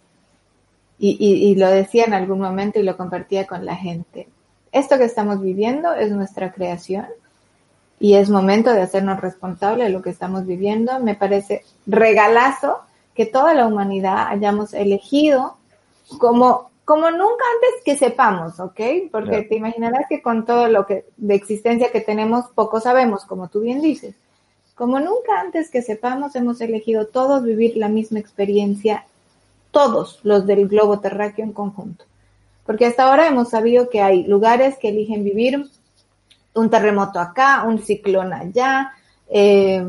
y, 0.99 1.55
lo 1.57 1.69
decía 1.69 2.05
en 2.05 2.15
algún 2.15 2.41
momento 2.41 2.79
y 2.79 2.85
lo 2.85 2.97
compartía 2.97 3.47
con 3.47 3.67
la 3.67 3.77
gente. 3.77 4.29
Esto 4.71 4.99
que 4.99 5.05
estamos 5.05 5.43
viviendo 5.43 5.93
es 5.95 6.11
nuestra 6.13 6.53
creación 6.53 7.07
y 7.99 8.15
es 8.15 8.31
momento 8.31 8.73
de 8.73 8.83
hacernos 8.83 9.21
responsable 9.21 9.85
de 9.85 9.91
lo 9.91 10.01
que 10.01 10.11
estamos 10.11 10.47
viviendo. 10.47 11.01
Me 11.01 11.15
parece 11.15 11.65
regalazo 11.87 12.79
que 13.15 13.27
toda 13.27 13.53
la 13.53 13.67
humanidad 13.67 14.29
hayamos 14.29 14.75
elegido 14.75 15.57
como 16.19 16.71
como 16.85 17.11
nunca 17.11 17.45
antes 17.55 17.85
que 17.85 17.97
sepamos, 17.97 18.59
¿ok? 18.59 18.81
Porque 19.11 19.43
te 19.43 19.57
imaginarás 19.57 20.07
que 20.09 20.21
con 20.21 20.45
todo 20.45 20.69
lo 20.69 20.87
que 20.87 21.07
de 21.17 21.35
existencia 21.35 21.93
que 21.93 22.01
tenemos, 22.01 22.47
poco 22.55 22.81
sabemos, 22.81 23.25
como 23.25 23.49
tú 23.49 23.61
bien 23.61 23.81
dices. 23.81 24.17
Como 24.75 24.99
nunca 24.99 25.41
antes 25.41 25.71
que 25.71 25.83
sepamos, 25.83 26.35
hemos 26.35 26.61
elegido 26.61 27.07
todos 27.07 27.45
vivir 27.45 27.77
la 27.77 27.89
misma 27.89 28.19
experiencia, 28.19 29.05
todos 29.71 30.19
los 30.25 30.47
del 30.47 30.67
globo 30.67 30.99
terráqueo 30.99 31.45
en 31.45 31.53
conjunto. 31.53 32.05
Porque 32.67 32.87
hasta 32.87 33.09
ahora 33.09 33.29
hemos 33.29 33.51
sabido 33.51 33.89
que 33.89 34.01
hay 34.01 34.25
lugares 34.25 34.77
que 34.79 34.89
eligen 34.89 35.25
vivir 35.25 35.69
un 36.55 36.71
terremoto 36.71 37.21
acá, 37.21 37.65
un 37.65 37.79
ciclón 37.79 38.33
allá, 38.33 38.93
eh, 39.29 39.85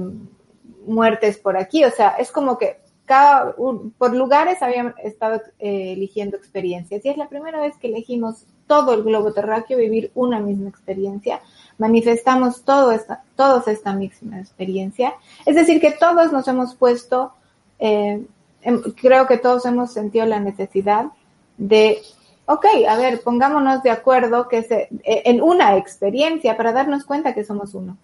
muertes 0.86 1.38
por 1.38 1.58
aquí, 1.58 1.84
o 1.86 1.92
sea, 1.92 2.10
es 2.20 2.32
como 2.32 2.58
que 2.58 2.83
cada, 3.14 3.56
por 4.00 4.16
lugares 4.16 4.64
habían 4.64 4.96
estado 5.04 5.40
eh, 5.60 5.94
eligiendo 5.94 6.36
experiencias. 6.36 7.06
Y 7.06 7.10
es 7.10 7.18
la 7.18 7.30
primera 7.30 7.62
vez 7.62 7.78
que 7.78 7.88
elegimos 7.88 8.48
todo 8.66 8.96
el 8.96 9.04
globo 9.04 9.32
terráqueo 9.34 9.78
vivir 9.78 10.12
una 10.16 10.40
misma 10.40 10.70
experiencia, 10.70 11.40
manifestamos 11.78 12.64
todo 12.64 12.92
esta, 12.92 13.24
todos 13.36 13.68
esta 13.68 13.94
misma 13.94 14.40
experiencia, 14.40 15.14
es 15.46 15.56
decir, 15.56 15.80
que 15.80 15.92
todos 15.92 16.32
nos 16.32 16.48
hemos 16.48 16.74
puesto, 16.74 17.34
eh, 17.78 18.26
em, 18.64 18.82
creo 19.00 19.28
que 19.28 19.38
todos 19.38 19.64
hemos 19.68 19.94
sentido 19.94 20.26
la 20.26 20.40
necesidad 20.40 21.08
de, 21.58 22.02
ok, 22.48 22.66
a 22.90 22.96
ver, 22.96 23.22
pongámonos 23.22 23.84
de 23.84 23.92
acuerdo 23.92 24.48
que 24.48 24.64
se, 24.64 24.90
e, 25.04 25.22
en 25.26 25.40
una 25.40 25.78
experiencia 25.78 26.58
para 26.58 26.72
darnos 26.72 27.04
cuenta 27.04 27.36
que 27.36 27.44
somos 27.44 27.76
uno, 27.76 27.96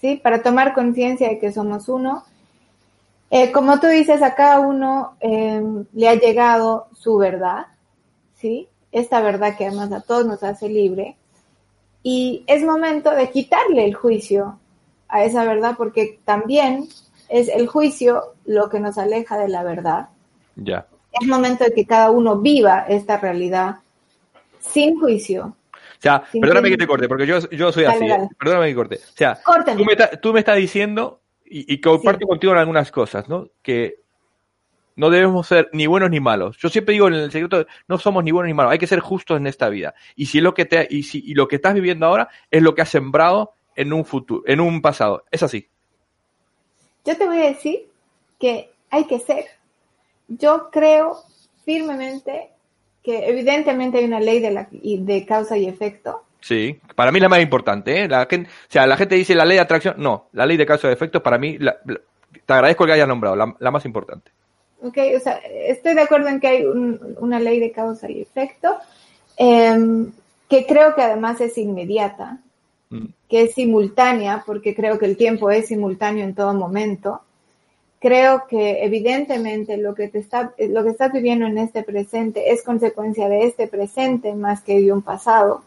¿sí? 0.00 0.16
Para 0.16 0.42
tomar 0.42 0.74
conciencia 0.74 1.28
de 1.28 1.38
que 1.38 1.52
somos 1.52 1.88
uno 1.88 2.24
eh, 3.30 3.50
como 3.50 3.80
tú 3.80 3.88
dices, 3.88 4.22
a 4.22 4.34
cada 4.34 4.60
uno 4.60 5.16
em, 5.20 5.84
le 5.94 6.08
ha 6.08 6.14
llegado 6.14 6.88
su 6.92 7.16
verdad, 7.16 7.66
¿sí? 8.34 8.68
Esta 8.92 9.20
verdad 9.20 9.56
que 9.56 9.66
además 9.66 9.92
a 9.92 10.00
todos 10.00 10.26
nos 10.26 10.42
hace 10.42 10.68
libre. 10.68 11.16
Y 12.02 12.44
es 12.46 12.62
momento 12.62 13.10
de 13.10 13.30
quitarle 13.30 13.84
el 13.84 13.94
juicio 13.94 14.60
a 15.08 15.24
esa 15.24 15.44
verdad 15.44 15.74
porque 15.76 16.20
también 16.24 16.88
es 17.28 17.48
el 17.48 17.66
juicio 17.66 18.34
lo 18.44 18.68
que 18.68 18.78
nos 18.78 18.96
aleja 18.96 19.36
de 19.38 19.48
la 19.48 19.64
verdad. 19.64 20.08
Ya. 20.54 20.86
Es 21.20 21.26
momento 21.26 21.64
de 21.64 21.72
que 21.72 21.84
cada 21.84 22.10
uno 22.10 22.38
viva 22.38 22.86
esta 22.88 23.16
realidad 23.16 23.76
sin 24.60 25.00
juicio. 25.00 25.56
O 25.98 26.02
sea, 26.02 26.22
perdóname 26.32 26.70
que 26.70 26.76
te 26.76 26.86
corte, 26.86 27.08
porque 27.08 27.26
yo, 27.26 27.40
soy 27.40 27.84
así. 27.84 28.04
¿eh? 28.04 28.28
Perdóname 28.38 28.68
que 28.68 28.74
corte. 28.74 28.96
O 28.96 29.16
sea, 29.16 29.40
tú 29.76 29.84
me, 29.84 29.96
tú 30.18 30.32
me 30.32 30.40
estás 30.40 30.56
diciendo 30.56 31.20
y, 31.48 31.72
y 31.72 31.80
comparto 31.80 32.26
contigo 32.26 32.52
en 32.52 32.58
algunas 32.58 32.90
cosas, 32.90 33.28
¿no? 33.28 33.48
Que 33.62 34.00
no 34.96 35.10
debemos 35.10 35.46
ser 35.46 35.68
ni 35.72 35.86
buenos 35.86 36.10
ni 36.10 36.20
malos. 36.20 36.56
Yo 36.58 36.68
siempre 36.68 36.94
digo 36.94 37.06
en 37.08 37.14
el 37.14 37.30
secreto, 37.30 37.66
no 37.86 37.98
somos 37.98 38.24
ni 38.24 38.32
buenos 38.32 38.48
ni 38.48 38.54
malos, 38.54 38.72
hay 38.72 38.78
que 38.78 38.86
ser 38.86 39.00
justos 39.00 39.36
en 39.36 39.46
esta 39.46 39.68
vida. 39.68 39.94
Y 40.16 40.26
si 40.26 40.38
es 40.38 40.44
lo 40.44 40.54
que 40.54 40.64
te, 40.64 40.86
y 40.90 41.02
si 41.02 41.22
y 41.24 41.34
lo 41.34 41.46
que 41.46 41.56
estás 41.56 41.74
viviendo 41.74 42.06
ahora 42.06 42.28
es 42.50 42.62
lo 42.62 42.74
que 42.74 42.82
has 42.82 42.88
sembrado 42.88 43.52
en 43.76 43.92
un 43.92 44.04
futuro, 44.04 44.42
en 44.46 44.60
un 44.60 44.80
pasado. 44.80 45.24
Es 45.30 45.42
así. 45.42 45.68
Yo 47.04 47.16
te 47.16 47.26
voy 47.26 47.38
a 47.38 47.46
decir 47.46 47.88
que 48.40 48.70
hay 48.90 49.04
que 49.04 49.20
ser. 49.20 49.44
Yo 50.28 50.70
creo 50.72 51.18
firmemente 51.64 52.50
que 53.02 53.28
evidentemente 53.28 53.98
hay 53.98 54.04
una 54.06 54.18
ley 54.18 54.40
de, 54.40 54.50
la, 54.50 54.68
de 54.70 55.26
causa 55.26 55.56
y 55.56 55.66
efecto, 55.66 56.24
Sí, 56.46 56.78
para 56.94 57.10
mí 57.10 57.18
la 57.18 57.28
más 57.28 57.42
importante. 57.42 58.02
¿eh? 58.02 58.08
La 58.08 58.24
gente, 58.30 58.48
o 58.48 58.70
sea, 58.70 58.86
la 58.86 58.96
gente 58.96 59.16
dice 59.16 59.34
la 59.34 59.44
ley 59.44 59.56
de 59.56 59.62
atracción. 59.62 59.96
No, 59.98 60.28
la 60.30 60.46
ley 60.46 60.56
de 60.56 60.64
causa 60.64 60.86
de 60.86 60.94
efectos 60.94 61.20
para 61.20 61.38
mí, 61.38 61.58
te 61.58 62.52
agradezco 62.52 62.86
que 62.86 62.92
hayas 62.92 63.08
nombrado, 63.08 63.34
la, 63.34 63.70
más 63.72 63.84
importante. 63.84 64.30
Ok, 64.80 64.96
o 65.16 65.18
sea, 65.18 65.40
estoy 65.66 65.94
de 65.94 66.02
acuerdo 66.02 66.28
en 66.28 66.38
que 66.38 66.46
hay 66.46 66.64
una 67.18 67.40
ley 67.40 67.58
de 67.58 67.72
causa 67.72 68.08
y 68.08 68.20
efecto, 68.20 68.76
em, 69.36 70.12
que 70.48 70.66
creo 70.66 70.94
que 70.94 71.02
además 71.02 71.40
es 71.40 71.58
inmediata, 71.58 72.38
mm. 72.90 73.06
que 73.28 73.42
es 73.42 73.54
simultánea, 73.54 74.44
porque 74.46 74.72
creo 74.72 75.00
que 75.00 75.06
el 75.06 75.16
tiempo 75.16 75.50
es 75.50 75.66
simultáneo 75.66 76.22
en 76.22 76.36
todo 76.36 76.54
momento. 76.54 77.22
creo 77.98 78.46
que 78.46 78.84
evidentemente 78.84 79.78
lo 79.78 79.94
que 79.94 80.06
te 80.06 80.18
está, 80.20 80.52
lo 80.58 80.84
que 80.84 80.90
estás 80.90 81.12
viviendo 81.12 81.46
en 81.46 81.58
este 81.58 81.82
presente 81.82 82.52
es 82.52 82.62
consecuencia 82.62 83.28
de 83.28 83.46
este 83.46 83.66
presente 83.66 84.32
más 84.34 84.60
que 84.60 84.80
de 84.80 84.92
un 84.92 85.02
pasado. 85.02 85.62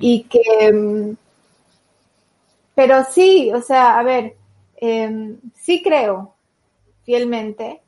Y 0.00 0.24
que, 0.24 0.72
mm, 0.72 1.16
pero 2.74 3.04
sí, 3.04 3.50
o 3.52 3.60
sea, 3.60 3.98
a 3.98 4.02
ver, 4.02 4.36
em, 4.76 5.38
sí 5.54 5.82
creo 5.82 6.34
fielmente 7.04 7.80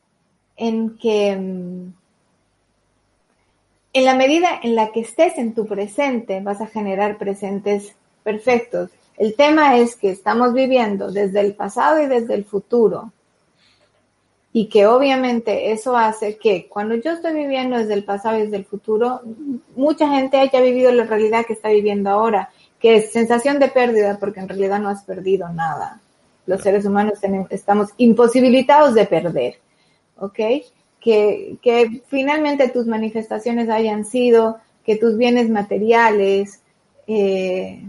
en 0.57 0.97
que 0.99 1.37
mm, 1.37 1.93
en 3.93 4.05
la 4.05 4.15
medida 4.15 4.49
en 4.63 4.75
la 4.75 4.93
que 4.93 5.01
estés 5.01 5.39
en 5.39 5.55
tu 5.55 5.67
presente 5.67 6.41
vas 6.41 6.61
a 6.61 6.67
generar 6.67 7.19
presentes 7.19 7.95
perfectos. 8.23 8.91
El 9.17 9.35
tema 9.35 9.79
es 9.79 9.97
que 9.97 10.11
estamos 10.11 10.53
viviendo 10.53 11.11
desde 11.11 11.41
el 11.41 11.55
pasado 11.55 12.03
y 12.03 12.07
desde 12.07 12.35
el 12.35 12.45
futuro. 12.45 13.13
Y 14.59 14.71
que 14.71 14.87
obviamente 14.87 15.71
eso 15.73 15.99
hace 15.99 16.39
que 16.39 16.67
cuando 16.67 16.95
yo 16.95 17.11
estoy 17.11 17.35
viviendo 17.35 17.77
desde 17.77 17.93
el 17.93 18.05
pasado 18.05 18.39
y 18.39 18.45
desde 18.45 18.57
el 18.57 18.65
futuro, 18.65 19.21
mucha 19.75 20.09
gente 20.09 20.39
haya 20.39 20.63
vivido 20.63 20.91
la 20.93 21.05
realidad 21.05 21.45
que 21.45 21.53
está 21.53 21.69
viviendo 21.69 22.09
ahora, 22.09 22.49
que 22.81 22.97
es 22.97 23.13
sensación 23.13 23.59
de 23.59 23.69
pérdida 23.69 24.17
porque 24.19 24.41
en 24.41 24.49
realidad 24.49 24.81
no 24.81 24.89
has 24.89 25.03
perdido 25.03 25.51
nada. 25.51 26.01
Los 26.47 26.63
seres 26.63 26.87
humanos 26.87 27.19
estamos 27.51 27.91
imposibilitados 27.99 28.95
de 28.95 29.05
perder. 29.05 29.59
¿Ok? 30.17 30.39
Que, 31.01 31.59
que 31.61 32.01
finalmente 32.09 32.71
tus 32.71 32.87
manifestaciones 32.87 33.69
hayan 33.69 34.07
sido 34.07 34.57
que 34.87 34.97
tus 34.97 35.19
bienes 35.19 35.51
materiales, 35.51 36.63
eh, 37.07 37.83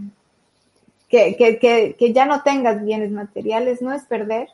que, 1.08 1.34
que, 1.34 1.96
que, 1.98 2.12
ya 2.12 2.26
no 2.26 2.42
tengas 2.42 2.84
bienes 2.84 3.10
materiales 3.10 3.80
no 3.80 3.94
es 3.94 4.02
perder, 4.02 4.48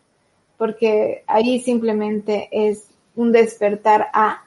porque 0.57 1.25
ahí 1.27 1.61
simplemente 1.61 2.49
es 2.51 2.89
un 3.17 3.33
despertar 3.33 4.09
a, 4.13 4.45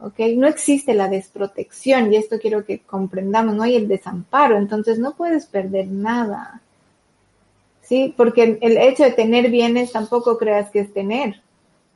¿ok? 0.00 0.18
No 0.36 0.46
existe 0.46 0.94
la 0.94 1.08
desprotección 1.08 2.12
y 2.12 2.16
esto 2.16 2.38
quiero 2.40 2.64
que 2.64 2.80
comprendamos, 2.80 3.54
no 3.54 3.62
hay 3.62 3.76
el 3.76 3.88
desamparo, 3.88 4.56
entonces 4.56 4.98
no 4.98 5.14
puedes 5.14 5.46
perder 5.46 5.88
nada, 5.88 6.60
¿sí? 7.82 8.14
Porque 8.16 8.58
el 8.60 8.78
hecho 8.78 9.04
de 9.04 9.12
tener 9.12 9.50
bienes 9.50 9.92
tampoco 9.92 10.38
creas 10.38 10.70
que 10.70 10.80
es 10.80 10.92
tener, 10.92 11.40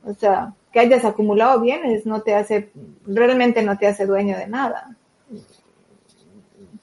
o 0.05 0.13
sea, 0.13 0.53
que 0.71 0.79
hayas 0.79 1.05
acumulado 1.05 1.61
bienes 1.61 2.05
no 2.05 2.21
te 2.21 2.33
hace, 2.33 2.71
realmente 3.05 3.61
no 3.61 3.77
te 3.77 3.87
hace 3.87 4.05
dueño 4.05 4.37
de 4.37 4.47
nada 4.47 4.97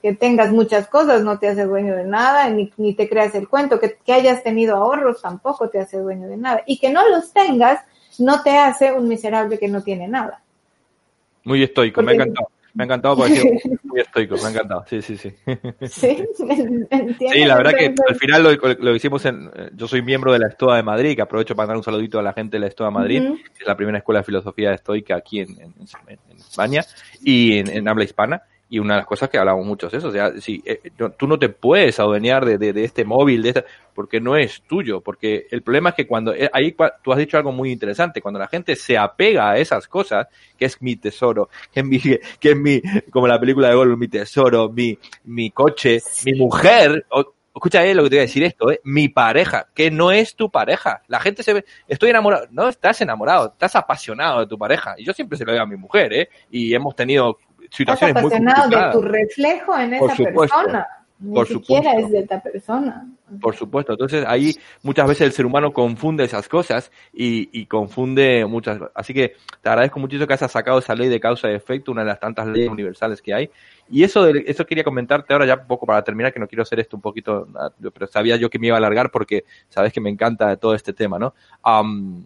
que 0.03 0.15
tengas 0.15 0.51
muchas 0.53 0.89
cosas 0.89 1.23
no 1.23 1.39
te 1.39 1.49
hace 1.49 1.65
dueño 1.65 1.95
de 1.95 2.05
nada, 2.05 2.49
ni, 2.49 2.73
ni 2.77 2.95
te 2.95 3.09
creas 3.09 3.35
el 3.35 3.49
cuento, 3.49 3.79
que, 3.79 3.99
que, 4.05 4.13
hayas 4.13 4.43
tenido 4.43 4.77
ahorros 4.77 5.21
tampoco 5.21 5.69
te 5.69 5.79
hace 5.79 5.99
dueño 5.99 6.29
de 6.29 6.37
nada, 6.37 6.63
y 6.67 6.79
que 6.79 6.91
no 6.91 7.09
los 7.09 7.33
tengas 7.33 7.81
no 8.19 8.43
te 8.43 8.57
hace 8.59 8.93
un 8.93 9.09
miserable 9.09 9.59
que 9.59 9.69
no 9.69 9.83
tiene 9.83 10.09
nada. 10.09 10.43
Muy 11.45 11.63
estoico, 11.63 11.97
porque... 11.97 12.17
me 12.17 12.23
ha 12.23 12.27
encantado. 12.27 12.49
Me 12.73 12.85
ha 12.85 12.87
encantado 12.87 13.17
porque 13.17 13.61
muy 13.83 14.01
estoico, 14.01 14.37
me 14.37 14.45
ha 14.45 14.51
encantado. 14.51 14.85
Sí, 14.89 15.03
sí, 15.03 15.17
sí. 15.17 15.35
Sí, 15.89 16.25
sí 17.19 17.45
la 17.45 17.57
verdad 17.57 17.73
que 17.77 17.95
al 18.09 18.15
final 18.15 18.43
lo, 18.45 18.51
lo, 18.79 18.95
hicimos 18.95 19.25
en. 19.25 19.51
Yo 19.75 19.89
soy 19.89 20.03
miembro 20.03 20.33
de 20.33 20.39
la 20.39 20.49
Estoa 20.49 20.77
de 20.77 20.85
Madrid, 20.85 21.17
que 21.17 21.23
aprovecho 21.23 21.57
para 21.57 21.69
dar 21.69 21.77
un 21.77 21.83
saludito 21.83 22.21
a 22.21 22.23
la 22.23 22.33
gente 22.33 22.57
de 22.57 22.61
la 22.61 22.67
Estoa 22.69 22.87
de 22.87 22.93
Madrid, 22.93 23.23
uh 23.23 23.35
-huh. 23.35 23.43
que 23.43 23.63
es 23.63 23.67
la 23.67 23.77
primera 23.77 23.99
escuela 23.99 24.21
de 24.21 24.25
filosofía 24.25 24.73
estoica 24.73 25.17
aquí 25.17 25.41
en, 25.41 25.51
en, 25.61 25.75
en 26.09 26.37
España 26.39 26.85
y 27.23 27.59
en, 27.59 27.71
en 27.71 27.89
habla 27.89 28.05
hispana 28.05 28.43
y 28.71 28.79
una 28.79 28.95
de 28.95 29.01
las 29.01 29.07
cosas 29.07 29.29
que 29.29 29.37
hablamos 29.37 29.67
mucho 29.67 29.89
es 29.89 29.95
eso, 29.95 30.09
o 30.09 30.13
sea, 30.13 30.33
si 30.41 30.63
eh, 30.65 30.81
tú 31.17 31.27
no 31.27 31.39
te 31.39 31.49
puedes 31.49 31.99
adueñar 31.99 32.47
de, 32.47 32.57
de, 32.57 32.73
de 32.73 32.85
este 32.85 33.05
móvil, 33.05 33.43
de 33.43 33.49
esta, 33.49 33.65
porque 33.93 34.21
no 34.21 34.37
es 34.37 34.63
tuyo, 34.63 35.01
porque 35.01 35.49
el 35.51 35.63
problema 35.63 35.91
es 35.91 35.97
que 35.97 36.07
cuando, 36.07 36.33
eh, 36.33 36.49
ahí 36.53 36.77
tú 37.03 37.13
has 37.13 37.19
dicho 37.19 37.37
algo 37.37 37.51
muy 37.51 37.73
interesante, 37.73 38.23
cuando 38.23 38.39
la 38.39 38.47
gente 38.47 38.77
se 38.77 38.97
apega 38.97 39.51
a 39.51 39.59
esas 39.59 39.89
cosas, 39.89 40.29
que 40.57 40.67
es 40.67 40.81
mi 40.81 40.95
tesoro, 40.95 41.51
que 41.73 41.81
es 41.81 41.87
mi, 41.87 41.99
que 42.01 42.21
es 42.51 42.57
mi, 42.57 42.81
como 43.11 43.27
la 43.27 43.41
película 43.41 43.69
de 43.69 43.75
Gollum, 43.75 43.99
mi 43.99 44.09
tesoro, 44.09 44.69
mi, 44.71 44.97
mi 45.25 45.51
coche, 45.51 46.01
mi 46.25 46.35
mujer, 46.35 47.07
o, 47.11 47.35
escucha 47.55 47.85
eh, 47.85 47.95
lo 47.95 48.05
que 48.05 48.11
te 48.11 48.17
voy 48.17 48.21
a 48.21 48.23
decir 48.23 48.43
esto, 48.45 48.71
eh, 48.71 48.81
mi 48.85 49.09
pareja, 49.09 49.69
que 49.75 49.91
no 49.91 50.13
es 50.13 50.35
tu 50.35 50.51
pareja. 50.51 51.03
La 51.09 51.21
gente 51.21 51.43
se 51.43 51.53
ve, 51.53 51.65
estoy 51.89 52.11
enamorado, 52.11 52.47
no 52.51 52.69
estás 52.69 53.01
enamorado, 53.01 53.49
estás 53.53 53.77
apasionado 53.77 54.41
de 54.41 54.47
tu 54.47 54.57
pareja. 54.57 54.95
Y 54.97 55.05
yo 55.05 55.13
siempre 55.13 55.37
se 55.37 55.45
lo 55.45 55.53
digo 55.53 55.65
a 55.65 55.67
mi 55.67 55.77
mujer, 55.77 56.13
eh, 56.13 56.29
y 56.51 56.75
hemos 56.75 56.95
tenido 56.95 57.39
situaciones 57.71 58.23
muy 58.23 58.31
de 58.31 58.91
tu 58.93 59.03
reflejo 59.03 59.79
en 59.79 59.95
esa 59.95 60.15
persona. 60.17 60.87
Ni 61.21 61.35
Por 61.35 61.47
siquiera 61.47 61.91
supuesto. 61.91 62.07
es 62.07 62.13
de 62.13 62.19
esta 62.21 62.43
persona. 62.43 63.07
Por 63.43 63.55
supuesto. 63.55 63.93
Entonces 63.93 64.25
ahí 64.27 64.57
muchas 64.83 65.07
veces 65.07 65.27
el 65.27 65.33
ser 65.33 65.45
humano 65.45 65.71
confunde 65.71 66.25
esas 66.25 66.49
cosas 66.49 66.91
y, 67.13 67.51
y, 67.53 67.67
confunde 67.67 68.47
muchas. 68.47 68.81
Así 68.95 69.13
que 69.13 69.35
te 69.61 69.69
agradezco 69.69 70.01
muchísimo 70.01 70.27
que 70.27 70.33
hayas 70.33 70.51
sacado 70.51 70.79
esa 70.79 70.95
ley 70.95 71.11
de 71.11 71.21
causa 71.21 71.51
y 71.51 71.55
efecto, 71.55 71.93
una 71.93 72.05
de 72.05 72.09
las 72.09 72.21
tantas 72.21 72.47
leyes 72.47 72.71
universales 72.71 73.21
que 73.21 73.35
hay. 73.35 73.51
Y 73.91 74.03
eso, 74.03 74.25
de, 74.25 74.45
eso 74.47 74.65
quería 74.65 74.83
comentarte 74.83 75.35
ahora 75.35 75.45
ya 75.45 75.57
un 75.57 75.67
poco 75.67 75.85
para 75.85 76.03
terminar, 76.03 76.33
que 76.33 76.41
no 76.41 76.49
quiero 76.49 76.63
hacer 76.63 76.81
esto 76.81 76.97
un 76.97 77.03
poquito, 77.03 77.47
pero 77.93 78.07
sabía 78.07 78.37
yo 78.37 78.49
que 78.49 78.59
me 78.59 78.69
iba 78.69 78.77
a 78.77 78.79
alargar 78.79 79.11
porque 79.11 79.45
sabes 79.69 79.93
que 79.93 80.01
me 80.01 80.09
encanta 80.09 80.57
todo 80.57 80.75
este 80.75 80.95
tema, 80.95 81.19
¿no? 81.19 81.35
Um, 81.67 82.25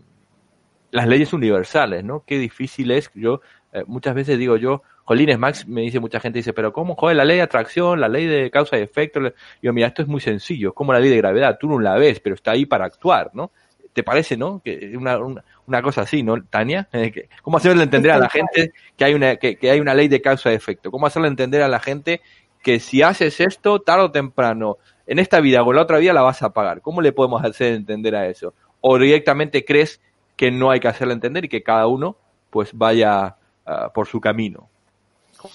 las 0.92 1.08
leyes 1.08 1.32
universales, 1.32 2.04
¿no? 2.04 2.22
Qué 2.24 2.38
difícil 2.38 2.92
es. 2.92 3.10
Yo 3.14 3.40
eh, 3.72 3.82
muchas 3.88 4.14
veces 4.14 4.38
digo 4.38 4.56
yo, 4.56 4.82
Jolines 5.04 5.38
Max 5.38 5.68
me 5.68 5.82
dice 5.82 6.00
mucha 6.00 6.18
gente, 6.18 6.38
dice, 6.38 6.52
pero 6.52 6.72
¿cómo, 6.72 6.94
joder, 6.94 7.16
la 7.16 7.24
ley 7.24 7.36
de 7.36 7.42
atracción, 7.42 8.00
la 8.00 8.08
ley 8.08 8.26
de 8.26 8.50
causa 8.50 8.78
y 8.78 8.82
efecto? 8.82 9.20
Yo, 9.62 9.72
mira, 9.72 9.88
esto 9.88 10.02
es 10.02 10.08
muy 10.08 10.20
sencillo, 10.20 10.70
es 10.70 10.74
como 10.74 10.92
la 10.92 11.00
ley 11.00 11.10
de 11.10 11.18
gravedad, 11.18 11.58
tú 11.60 11.68
no 11.68 11.78
la 11.78 11.94
ves, 11.96 12.20
pero 12.20 12.34
está 12.34 12.52
ahí 12.52 12.64
para 12.64 12.86
actuar, 12.86 13.30
¿no? 13.34 13.50
¿Te 13.92 14.02
parece, 14.02 14.36
no? 14.36 14.60
Que 14.64 14.94
una, 14.96 15.18
una, 15.18 15.44
una 15.66 15.82
cosa 15.82 16.02
así, 16.02 16.22
¿no, 16.22 16.42
Tania? 16.44 16.88
Eh, 16.92 17.28
¿Cómo 17.42 17.58
hacerle 17.58 17.84
entender 17.84 18.12
a 18.12 18.18
la 18.18 18.28
gente 18.28 18.72
que 18.96 19.04
hay 19.04 19.14
una, 19.14 19.36
que, 19.36 19.56
que 19.56 19.70
hay 19.70 19.78
una 19.78 19.94
ley 19.94 20.08
de 20.08 20.22
causa 20.22 20.50
y 20.50 20.54
efecto? 20.54 20.90
¿Cómo 20.90 21.06
hacerle 21.06 21.28
entender 21.28 21.62
a 21.62 21.68
la 21.68 21.80
gente 21.80 22.20
que 22.62 22.80
si 22.80 23.02
haces 23.02 23.40
esto, 23.40 23.80
tarde 23.80 24.04
o 24.04 24.10
temprano, 24.10 24.78
en 25.06 25.18
esta 25.18 25.40
vida 25.40 25.62
o 25.62 25.70
en 25.70 25.76
la 25.76 25.82
otra 25.82 25.98
vida 25.98 26.14
la 26.14 26.22
vas 26.22 26.42
a 26.42 26.52
pagar? 26.54 26.80
¿Cómo 26.80 27.02
le 27.02 27.12
podemos 27.12 27.44
hacer 27.44 27.74
entender 27.74 28.16
a 28.16 28.26
eso? 28.26 28.54
¿O 28.80 28.98
directamente 28.98 29.64
crees 29.64 30.00
que 30.34 30.50
no 30.50 30.70
hay 30.70 30.80
que 30.80 30.88
hacerle 30.88 31.14
entender 31.14 31.44
y 31.44 31.48
que 31.48 31.62
cada 31.62 31.86
uno 31.86 32.16
pues 32.50 32.70
vaya 32.72 33.36
uh, 33.66 33.92
por 33.92 34.06
su 34.06 34.20
camino? 34.20 34.68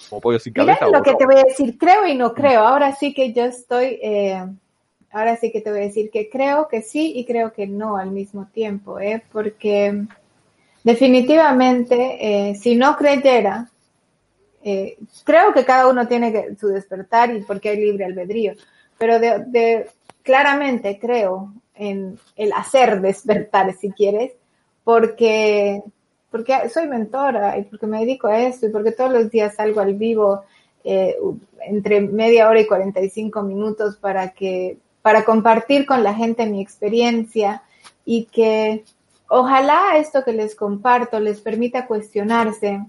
Como 0.08 0.20
pollo 0.20 0.38
sin 0.38 0.52
cabeza. 0.52 0.86
Mira 0.86 0.98
lo 0.98 1.02
que 1.02 1.12
no. 1.12 1.18
te 1.18 1.26
voy 1.26 1.36
a 1.36 1.44
decir, 1.44 1.78
creo 1.78 2.06
y 2.06 2.14
no 2.14 2.34
creo. 2.34 2.60
Ahora 2.60 2.94
sí 2.94 3.14
que 3.14 3.32
yo 3.32 3.44
estoy, 3.44 3.98
eh, 4.02 4.44
ahora 5.12 5.36
sí 5.36 5.50
que 5.50 5.60
te 5.60 5.70
voy 5.70 5.80
a 5.80 5.84
decir 5.84 6.10
que 6.10 6.28
creo 6.28 6.68
que 6.68 6.82
sí 6.82 7.12
y 7.16 7.24
creo 7.24 7.52
que 7.52 7.66
no 7.66 7.96
al 7.96 8.10
mismo 8.10 8.46
tiempo, 8.52 9.00
¿eh? 9.00 9.22
porque 9.32 10.04
definitivamente 10.84 12.50
eh, 12.50 12.54
si 12.54 12.76
no 12.76 12.96
creyera, 12.96 13.70
eh, 14.62 14.98
creo 15.24 15.52
que 15.52 15.64
cada 15.64 15.88
uno 15.88 16.06
tiene 16.06 16.32
que, 16.32 16.56
su 16.56 16.68
despertar 16.68 17.34
y 17.34 17.42
porque 17.42 17.70
hay 17.70 17.78
libre 17.78 18.04
albedrío, 18.04 18.54
pero 18.98 19.18
de, 19.18 19.44
de, 19.46 19.90
claramente 20.22 20.98
creo 21.00 21.52
en 21.74 22.18
el 22.36 22.52
hacer 22.52 23.00
despertar, 23.00 23.74
si 23.74 23.90
quieres, 23.90 24.32
porque 24.84 25.82
porque 26.30 26.68
soy 26.68 26.86
mentora 26.86 27.58
y 27.58 27.64
porque 27.64 27.86
me 27.86 28.00
dedico 28.00 28.28
a 28.28 28.40
esto 28.40 28.66
y 28.66 28.70
porque 28.70 28.92
todos 28.92 29.12
los 29.12 29.30
días 29.30 29.54
salgo 29.56 29.80
al 29.80 29.94
vivo 29.94 30.44
eh, 30.84 31.16
entre 31.66 32.00
media 32.00 32.48
hora 32.48 32.60
y 32.60 32.66
45 32.66 33.42
minutos 33.42 33.96
para 33.96 34.30
que 34.30 34.78
para 35.02 35.24
compartir 35.24 35.86
con 35.86 36.02
la 36.02 36.14
gente 36.14 36.46
mi 36.46 36.60
experiencia 36.60 37.62
y 38.04 38.24
que 38.26 38.84
ojalá 39.28 39.96
esto 39.96 40.24
que 40.24 40.32
les 40.32 40.54
comparto 40.54 41.20
les 41.20 41.40
permita 41.40 41.86
cuestionarse 41.86 42.80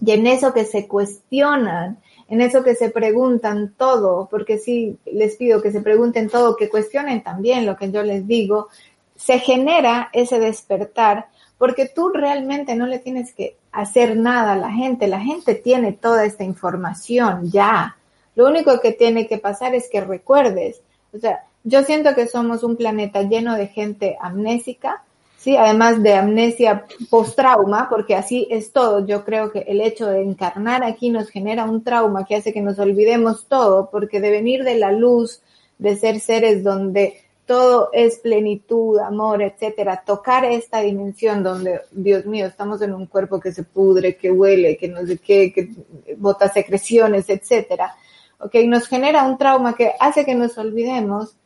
y 0.00 0.12
en 0.12 0.26
eso 0.26 0.52
que 0.52 0.64
se 0.64 0.86
cuestionan, 0.86 1.98
en 2.28 2.40
eso 2.40 2.62
que 2.62 2.74
se 2.74 2.90
preguntan 2.90 3.74
todo, 3.76 4.28
porque 4.30 4.58
sí 4.58 4.96
les 5.06 5.36
pido 5.36 5.60
que 5.60 5.72
se 5.72 5.80
pregunten 5.80 6.28
todo, 6.28 6.56
que 6.56 6.68
cuestionen 6.68 7.22
también 7.22 7.66
lo 7.66 7.76
que 7.76 7.90
yo 7.90 8.02
les 8.02 8.26
digo, 8.26 8.68
se 9.16 9.40
genera 9.40 10.10
ese 10.12 10.38
despertar 10.38 11.28
porque 11.58 11.86
tú 11.86 12.10
realmente 12.10 12.74
no 12.76 12.86
le 12.86 13.00
tienes 13.00 13.32
que 13.32 13.56
hacer 13.72 14.16
nada 14.16 14.52
a 14.52 14.56
la 14.56 14.70
gente, 14.70 15.08
la 15.08 15.20
gente 15.20 15.54
tiene 15.54 15.92
toda 15.92 16.24
esta 16.24 16.44
información 16.44 17.50
ya. 17.50 17.96
Lo 18.36 18.46
único 18.46 18.80
que 18.80 18.92
tiene 18.92 19.26
que 19.26 19.38
pasar 19.38 19.74
es 19.74 19.88
que 19.90 20.00
recuerdes. 20.00 20.80
O 21.12 21.18
sea, 21.18 21.42
yo 21.64 21.82
siento 21.82 22.14
que 22.14 22.28
somos 22.28 22.62
un 22.62 22.76
planeta 22.76 23.22
lleno 23.22 23.56
de 23.56 23.66
gente 23.66 24.16
amnésica, 24.20 25.02
sí, 25.36 25.56
además 25.56 26.02
de 26.02 26.14
amnesia 26.14 26.84
post-trauma, 27.10 27.88
porque 27.88 28.14
así 28.14 28.46
es 28.50 28.72
todo. 28.72 29.04
Yo 29.04 29.24
creo 29.24 29.50
que 29.50 29.60
el 29.60 29.80
hecho 29.80 30.06
de 30.06 30.22
encarnar 30.22 30.84
aquí 30.84 31.10
nos 31.10 31.28
genera 31.28 31.64
un 31.64 31.82
trauma 31.82 32.24
que 32.24 32.36
hace 32.36 32.52
que 32.52 32.62
nos 32.62 32.78
olvidemos 32.78 33.46
todo, 33.48 33.90
porque 33.90 34.20
de 34.20 34.30
venir 34.30 34.62
de 34.62 34.76
la 34.76 34.92
luz, 34.92 35.42
de 35.78 35.96
ser 35.96 36.20
seres 36.20 36.62
donde 36.62 37.20
todo 37.48 37.88
es 37.94 38.18
plenitud, 38.18 38.98
amor, 38.98 39.40
etcétera. 39.40 40.02
Tocar 40.04 40.44
esta 40.44 40.80
dimensión 40.80 41.42
donde, 41.42 41.80
Dios 41.90 42.26
mío, 42.26 42.44
estamos 42.44 42.82
en 42.82 42.92
un 42.92 43.06
cuerpo 43.06 43.40
que 43.40 43.52
se 43.52 43.62
pudre, 43.62 44.16
que 44.18 44.30
huele, 44.30 44.76
que 44.76 44.86
no 44.86 45.04
sé 45.06 45.16
qué, 45.16 45.50
que 45.50 45.70
bota 46.18 46.50
secreciones, 46.50 47.30
etcétera. 47.30 47.96
Ok, 48.38 48.54
nos 48.66 48.86
genera 48.86 49.24
un 49.24 49.38
trauma 49.38 49.74
que 49.74 49.92
hace 49.98 50.26
que 50.26 50.34
nos 50.34 50.58
olvidemos 50.58 51.36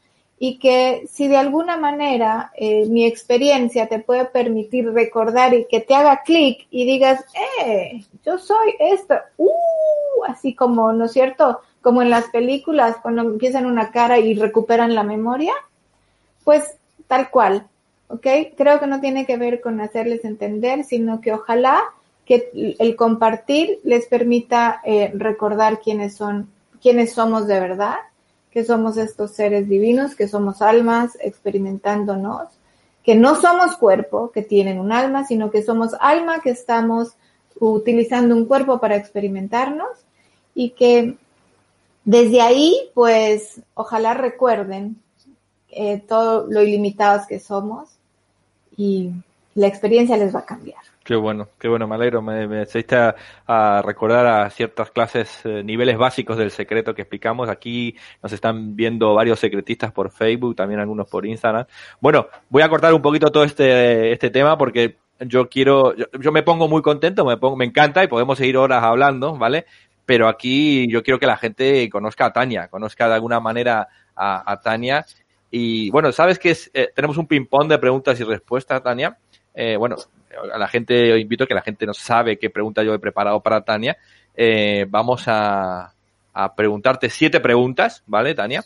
y 0.41 0.59
que 0.59 1.05
si 1.09 1.29
de 1.29 1.37
alguna 1.37 1.77
manera 1.77 2.51
eh, 2.57 2.87
mi 2.87 3.07
experiencia 3.07 3.87
te 3.87 4.01
puede 4.01 4.25
permitir 4.25 4.93
recordar 4.93 5.55
y 5.55 5.67
que 5.67 5.79
te 5.81 5.95
haga 5.95 6.23
clic 6.25 6.67
y 6.69 6.85
digas, 6.85 7.25
eh, 7.65 8.05
yo 8.27 8.39
soy 8.39 8.75
esto, 8.81 9.15
uh, 9.37 10.25
así 10.27 10.53
como, 10.57 10.93
¿no 10.93 11.05
es 11.05 11.13
cierto? 11.13 11.61
Como 11.81 12.03
en 12.03 12.11
las 12.11 12.25
películas 12.31 12.97
cuando 13.01 13.23
empiezan 13.23 13.67
una 13.67 13.93
cara 13.93 14.19
y 14.19 14.35
recuperan 14.35 14.97
la 14.97 15.05
memoria, 15.05 15.53
pues 16.45 16.75
tal 17.07 17.31
cual, 17.31 17.67
¿ok? 18.09 18.27
Creo 18.57 18.81
que 18.81 18.87
no 18.87 19.01
tiene 19.01 19.27
que 19.27 19.37
ver 19.37 19.61
con 19.61 19.81
hacerles 19.81 20.25
entender, 20.25 20.85
sino 20.85 21.21
que 21.21 21.33
ojalá 21.33 21.83
que 22.25 22.51
el 22.79 22.97
compartir 22.97 23.81
les 23.85 24.07
permita 24.07 24.81
eh, 24.85 25.11
recordar 25.15 25.81
quiénes 25.81 26.15
son, 26.15 26.49
quiénes 26.81 27.13
somos 27.13 27.47
de 27.47 27.61
verdad 27.61 27.97
que 28.53 28.65
somos 28.65 28.99
estos 28.99 29.33
seres 29.33 29.67
divinos, 29.67 30.15
que 30.15 30.29
somos 30.29 30.61
almas 30.61 31.17
experimentándonos, 31.21 32.49
que 33.03 33.15
no 33.15 33.41
somos 33.41 33.77
cuerpo, 33.77 34.31
que 34.31 34.43
tienen 34.43 34.79
un 34.79 34.93
alma, 34.93 35.25
sino 35.25 35.51
que 35.51 35.63
somos 35.63 35.95
alma 35.99 36.41
que 36.43 36.51
estamos 36.51 37.15
utilizando 37.59 38.37
un 38.37 38.45
cuerpo 38.45 38.79
para 38.79 38.97
experimentarnos 38.97 39.89
y 40.55 40.71
que 40.71 41.17
desde 42.05 42.43
ahí, 42.43 42.91
pues, 42.95 43.63
ojalá 43.75 44.13
recuerden 44.13 44.97
eh, 45.73 46.03
todo 46.07 46.47
lo 46.49 46.63
ilimitados 46.63 47.27
que 47.27 47.39
somos 47.39 47.91
y 48.77 49.11
la 49.55 49.67
experiencia 49.67 50.17
les 50.17 50.35
va 50.35 50.41
a 50.41 50.47
cambiar. 50.47 50.81
Qué 51.05 51.17
bueno, 51.17 51.49
qué 51.59 51.67
bueno, 51.67 51.89
me 51.89 51.97
alegro. 51.97 52.23
Me, 52.23 52.47
me 52.47 52.63
a, 52.63 53.15
a, 53.47 53.83
recordar 53.83 54.27
a 54.27 54.51
ciertas 54.51 54.91
clases, 54.93 55.41
eh, 55.45 55.63
niveles 55.65 55.99
básicos 55.99 56.37
del 56.37 56.53
secreto 56.53 56.95
que 56.95 57.03
explicamos. 57.03 57.49
Aquí 57.49 57.97
nos 58.23 58.33
están 58.33 58.77
viendo 58.77 59.13
varios 59.15 59.41
secretistas 59.41 59.91
por 59.93 60.11
Facebook, 60.11 60.55
también 60.55 60.81
algunos 60.81 61.09
por 61.09 61.27
Instagram. 61.27 61.67
Bueno, 62.01 62.29
voy 62.49 62.63
a 62.63 62.69
cortar 62.69 62.95
un 62.95 63.03
poquito 63.03 63.33
todo 63.33 63.43
este, 63.43 64.13
este 64.13 64.31
tema 64.31 64.57
porque 64.57 64.97
yo 65.19 65.49
quiero, 65.49 65.95
yo, 65.95 66.33
me 66.33 66.45
pongo 66.45 66.69
muy 66.69 66.83
contento, 66.83 67.25
me, 67.25 67.37
pongo, 67.37 67.57
me 67.57 67.65
encanta 67.65 68.05
y 68.05 68.09
podemos 68.09 68.39
seguir 68.39 68.57
horas 68.57 68.83
hablando, 68.85 69.37
¿vale? 69.37 69.67
Pero 70.07 70.29
aquí 70.29 70.89
yo 70.89 71.03
quiero 71.03 71.19
que 71.19 71.27
la 71.27 71.37
gente 71.37 71.89
conozca 71.91 72.27
a 72.27 72.33
Tania, 72.33 72.69
conozca 72.69 73.09
de 73.09 73.15
alguna 73.15 73.41
manera 73.41 73.89
a, 74.15 74.53
a 74.53 74.61
Tania. 74.61 75.05
Y 75.55 75.91
bueno, 75.91 76.11
sabes 76.13 76.39
que 76.39 76.51
es, 76.51 76.71
eh, 76.73 76.91
tenemos 76.95 77.19
un 77.19 77.27
ping-pong 77.27 77.69
de 77.69 77.79
preguntas 77.79 78.19
y 78.19 78.25
respuestas, 78.25 78.83
Tania. 78.83 79.17
Eh, 79.55 79.77
bueno, 79.77 79.97
a 80.53 80.59
la 80.59 80.67
gente, 80.67 81.21
invito 81.21 81.45
a 81.45 81.47
que 81.47 81.55
la 81.55 81.61
gente 81.61 81.85
no 81.87 81.93
sabe 81.93 82.39
qué 82.39 82.51
pregunta 82.51 82.83
yo 82.83 82.95
he 82.95 82.99
preparado 82.99 83.41
para 83.41 83.63
Tania. 83.63 83.97
Eh, 84.35 84.87
vamos 84.89 85.25
a, 85.27 85.93
a, 86.33 86.55
preguntarte 86.55 87.11
siete 87.11 87.39
preguntas, 87.39 88.03
¿vale, 88.07 88.35
Tania? 88.35 88.65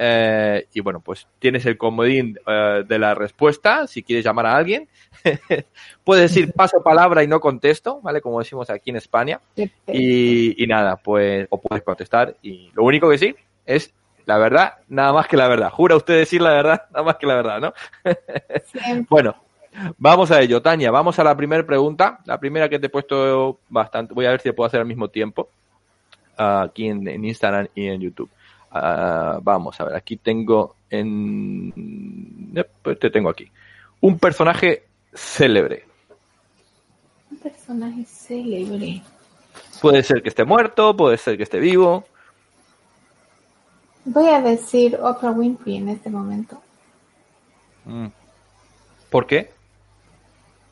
Eh, 0.00 0.68
y 0.74 0.80
bueno, 0.80 1.00
pues 1.00 1.26
tienes 1.40 1.66
el 1.66 1.76
comodín 1.76 2.38
eh, 2.46 2.84
de 2.86 2.98
la 3.00 3.16
respuesta, 3.16 3.88
si 3.88 4.04
quieres 4.04 4.24
llamar 4.24 4.46
a 4.46 4.56
alguien. 4.56 4.88
Puedes 6.04 6.30
decir 6.30 6.52
paso 6.52 6.80
palabra 6.84 7.24
y 7.24 7.26
no 7.26 7.40
contesto, 7.40 8.00
¿vale? 8.00 8.20
Como 8.20 8.38
decimos 8.38 8.70
aquí 8.70 8.90
en 8.90 8.96
España. 8.96 9.40
Y, 9.56 10.62
y 10.62 10.66
nada, 10.68 10.96
pues, 10.96 11.48
o 11.50 11.60
puedes 11.60 11.82
contestar. 11.82 12.36
Y 12.42 12.70
lo 12.74 12.84
único 12.84 13.10
que 13.10 13.18
sí 13.18 13.34
es 13.66 13.92
la 14.28 14.36
verdad, 14.36 14.74
nada 14.88 15.14
más 15.14 15.26
que 15.26 15.38
la 15.38 15.48
verdad. 15.48 15.70
¿Jura 15.70 15.96
usted 15.96 16.18
decir 16.18 16.42
la 16.42 16.50
verdad? 16.50 16.82
Nada 16.90 17.02
más 17.02 17.16
que 17.16 17.26
la 17.26 17.34
verdad, 17.34 17.60
¿no? 17.60 17.72
bueno, 19.08 19.34
Vamos 19.96 20.30
a 20.30 20.40
ello, 20.40 20.60
Tania. 20.60 20.90
Vamos 20.90 21.18
a 21.18 21.24
la 21.24 21.36
primera 21.36 21.64
pregunta. 21.64 22.18
La 22.26 22.38
primera 22.38 22.68
que 22.68 22.78
te 22.78 22.86
he 22.86 22.90
puesto 22.90 23.60
bastante. 23.68 24.12
Voy 24.12 24.26
a 24.26 24.30
ver 24.30 24.40
si 24.40 24.50
puedo 24.52 24.66
hacer 24.66 24.80
al 24.80 24.86
mismo 24.86 25.08
tiempo. 25.08 25.48
Uh, 26.36 26.64
aquí 26.64 26.88
en, 26.88 27.06
en, 27.06 27.24
Instagram 27.24 27.68
y 27.74 27.86
en 27.86 28.00
YouTube. 28.00 28.28
Uh, 28.72 29.40
vamos 29.40 29.80
a 29.80 29.84
ver. 29.84 29.94
Aquí 29.94 30.16
tengo 30.16 30.74
en. 30.90 32.52
Pues 32.82 32.98
te 32.98 33.08
tengo 33.08 33.30
aquí. 33.30 33.48
Un 34.00 34.18
personaje 34.18 34.82
célebre. 35.14 35.84
Un 37.30 37.38
personaje 37.38 38.04
célebre. 38.04 39.00
Puede 39.80 40.02
ser 40.02 40.22
que 40.22 40.28
esté 40.28 40.44
muerto, 40.44 40.96
puede 40.96 41.18
ser 41.18 41.36
que 41.36 41.44
esté 41.44 41.60
vivo. 41.60 42.04
Voy 44.10 44.30
a 44.30 44.40
decir 44.40 44.98
Oprah 45.02 45.32
Winfrey 45.32 45.76
en 45.76 45.90
este 45.90 46.08
momento. 46.08 46.58
Mm. 47.84 48.06
¿Por 49.10 49.26
qué? 49.26 49.50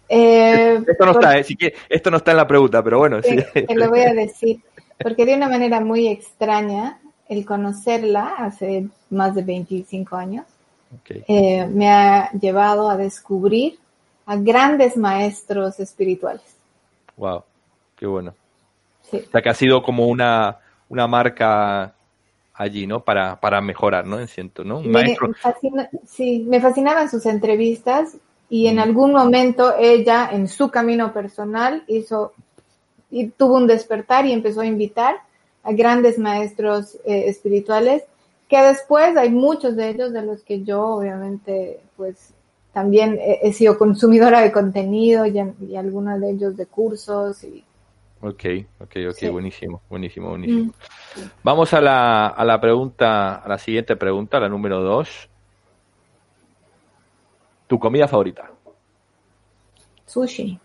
Eh, 0.09 0.83
esto, 0.87 1.05
no 1.05 1.13
está, 1.13 1.39
eh, 1.39 1.75
esto 1.91 2.11
no 2.11 2.17
está 2.17 2.31
en 2.31 2.37
la 2.39 2.47
pregunta, 2.47 2.83
pero 2.83 2.99
bueno. 2.99 3.21
Te, 3.21 3.43
sí. 3.43 3.67
te 3.67 3.75
lo 3.75 3.91
voy 3.91 4.01
a 4.01 4.15
decir. 4.15 4.61
Porque 4.99 5.27
de 5.27 5.35
una 5.35 5.51
manera 5.51 5.81
muy 5.81 6.09
extraña, 6.09 6.99
el 7.29 7.45
conocerla 7.45 8.37
hace 8.39 8.89
más 9.11 9.35
de 9.35 9.43
25 9.43 10.17
años, 10.17 10.47
okay. 11.01 11.23
eh, 11.29 11.67
me 11.67 11.91
ha 11.91 12.31
llevado 12.33 12.89
a 12.89 12.97
descubrir 12.97 13.79
a 14.25 14.37
grandes 14.37 14.97
maestros 14.97 15.79
espirituales. 15.79 16.57
Wow, 17.19 17.45
qué 17.97 18.07
bueno. 18.07 18.35
Sí. 19.03 19.23
O 19.29 19.31
sea 19.31 19.43
que 19.43 19.51
ha 19.51 19.55
sido 19.55 19.83
como 19.83 20.07
una, 20.07 20.57
una 20.89 21.07
marca 21.07 21.96
allí, 22.57 22.87
¿no? 22.87 23.05
Para, 23.05 23.39
para 23.39 23.61
mejorar, 23.61 24.07
¿no? 24.07 24.25
Siento, 24.27 24.65
¿no? 24.65 24.79
Un 24.79 24.87
me 24.87 25.03
maestro. 25.05 25.33
Fascina, 25.35 25.89
sí, 26.07 26.45
me 26.49 26.61
fascinaban 26.61 27.11
sus 27.11 27.27
entrevistas 27.27 28.17
y 28.49 28.67
en 28.69 28.79
algún 28.79 29.13
momento 29.13 29.75
ella 29.79 30.29
en 30.33 30.49
su 30.49 30.71
camino 30.71 31.13
personal 31.13 31.85
hizo 31.87 32.33
y 33.11 33.29
tuvo 33.29 33.57
un 33.57 33.67
despertar 33.67 34.27
y 34.27 34.33
empezó 34.33 34.63
a 34.63 34.67
invitar 34.67 35.17
a 35.63 35.73
grandes 35.73 36.19
maestros 36.19 36.97
eh, 37.05 37.25
espirituales 37.29 38.05
que 38.49 38.61
después 38.63 39.17
hay 39.17 39.31
muchos 39.31 39.77
de 39.77 39.91
ellos 39.91 40.13
de 40.13 40.23
los 40.23 40.43
que 40.43 40.63
yo 40.63 40.83
obviamente 40.83 41.81
pues 41.97 42.33
también 42.73 43.19
he, 43.21 43.41
he 43.43 43.53
sido 43.53 43.79
consumidora 43.79 44.41
de 44.41 44.53
contenido 44.53 45.27
y, 45.27 45.41
y 45.69 45.77
algunos 45.77 46.21
de 46.21 46.31
ellos 46.31 46.57
de 46.57 46.67
cursos 46.67 47.43
y 47.45 47.65
Ok, 48.21 48.45
ok, 48.81 48.97
ok, 49.09 49.15
sí. 49.15 49.29
buenísimo, 49.29 49.83
buenísimo, 49.89 50.31
buenísimo. 50.31 50.73
Mm. 50.73 51.21
Vamos 51.43 51.73
a 51.75 51.81
la, 51.81 52.29
a 52.29 52.45
la 52.45 52.61
pregunta, 52.61 53.37
a 53.37 53.49
la 53.49 53.59
siguiente 53.59 53.97
pregunta, 53.97 54.41
la 54.41 54.49
número 54.49 54.81
dos. 54.81 55.29
¿Tu 57.67 57.79
comida 57.79 58.09
favorita? 58.09 58.51
Sushi. 60.07 60.59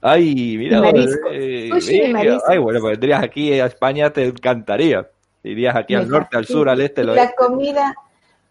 Ay, 0.00 0.56
mira, 0.56 0.90
eh, 1.32 1.70
Sushi 1.72 1.96
eh, 1.96 2.38
ay, 2.46 2.58
bueno, 2.58 2.80
pues 2.80 2.92
vendrías 2.92 3.22
aquí 3.22 3.52
a 3.58 3.66
España, 3.66 4.10
te 4.10 4.26
encantaría. 4.26 5.08
Irías 5.42 5.74
aquí 5.74 5.94
al 5.94 6.08
norte, 6.08 6.36
al 6.36 6.46
sur, 6.46 6.68
al 6.68 6.80
este, 6.80 7.02
lo 7.02 7.14
La 7.14 7.32
comida 7.32 7.94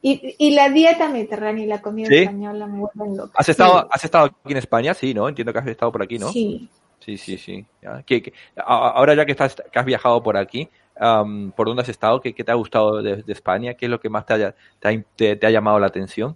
y, 0.02 0.36
y, 0.38 0.52
la 0.52 0.70
dieta 0.70 1.10
mediterránea 1.10 1.64
y 1.64 1.68
la 1.68 1.82
comida 1.82 2.08
¿Sí? 2.08 2.16
española 2.16 2.66
me 2.66 2.80
vuelven 2.80 3.18
loca. 3.18 3.34
¿Has 3.36 3.50
estado, 3.50 3.82
sí. 3.82 3.88
¿Has 3.92 4.06
estado 4.06 4.26
aquí 4.26 4.52
en 4.52 4.58
España? 4.58 4.94
Sí, 4.94 5.14
¿no? 5.14 5.28
Entiendo 5.28 5.54
que 5.54 5.60
has 5.60 5.68
estado 5.68 5.92
por 5.92 6.02
aquí, 6.02 6.18
¿no? 6.18 6.30
Sí. 6.30 6.70
Sí, 7.08 7.18
sí, 7.18 7.38
sí. 7.38 7.66
¿Ya? 7.82 8.04
¿Qué, 8.06 8.22
qué, 8.22 8.34
ahora 8.58 9.16
ya 9.16 9.26
que, 9.26 9.32
estás, 9.32 9.56
que 9.72 9.80
has 9.80 9.86
viajado 9.86 10.22
por 10.22 10.36
aquí, 10.36 10.70
um, 11.00 11.52
¿por 11.52 11.68
dónde 11.68 11.84
has 11.84 11.88
estado? 11.88 12.20
¿Qué, 12.20 12.36
¿Qué, 12.36 12.44
te 12.44 12.52
ha 12.52 12.56
gustado 12.56 13.02
de, 13.02 13.24
de, 13.24 13.32
España? 13.32 13.76
¿Qué 13.76 13.86
es 13.86 13.90
lo 13.90 14.02
que 14.02 14.10
más 14.10 14.26
te, 14.26 14.34
haya, 14.34 14.56
te, 14.82 14.90
ha, 14.90 15.04
te, 15.16 15.38
te 15.38 15.48
ha 15.48 15.50
llamado 15.50 15.80
la 15.80 15.88
atención? 15.88 16.36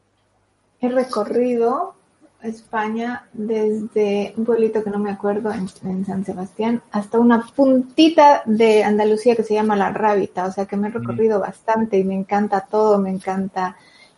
He 0.80 0.88
recorrido 0.88 1.96
España 2.42 3.28
desde 3.34 4.34
un 4.38 4.46
pueblito 4.46 4.82
que 4.82 4.90
no 4.90 4.98
me 4.98 5.12
acuerdo 5.12 5.52
en, 5.52 5.68
en, 5.84 6.06
San 6.06 6.24
Sebastián 6.24 6.82
hasta 6.90 7.20
una 7.20 7.46
puntita 7.54 8.44
de 8.46 8.86
Andalucía 8.86 9.36
que 9.36 9.44
se 9.44 9.56
llama 9.56 9.76
La 9.76 9.92
Rábita, 9.92 10.46
o 10.46 10.52
sea 10.54 10.66
que 10.66 10.78
me 10.78 10.88
he 10.88 10.92
recorrido 10.92 11.40
mm. 11.40 11.42
bastante 11.42 11.98
y 11.98 12.06
me 12.06 12.16
encanta 12.16 12.62
todo, 12.62 12.98
me 12.98 13.10
encanta 13.10 13.76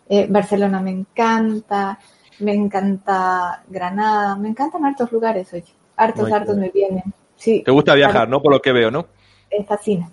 eh, 0.07 0.27
Barcelona, 0.29 0.81
me 0.81 0.91
encanta, 0.91 1.97
me 2.41 2.53
encanta 2.53 3.63
Granada, 3.67 4.35
me 4.35 4.49
encantan 4.49 4.85
hartos 4.85 5.11
lugares, 5.11 5.51
oye, 5.51 5.73
hartos, 6.03 6.31
hartos 6.31 6.57
me 6.57 6.69
vienen. 6.69 7.03
Sí, 7.35 7.61
Te 7.65 7.71
gusta 7.71 7.95
viajar, 7.95 8.29
¿no? 8.29 8.41
Por 8.41 8.51
lo 8.51 8.61
que 8.61 8.71
veo, 8.71 8.91
¿no? 8.91 9.07
Me 9.51 9.63
fascina. 9.65 10.09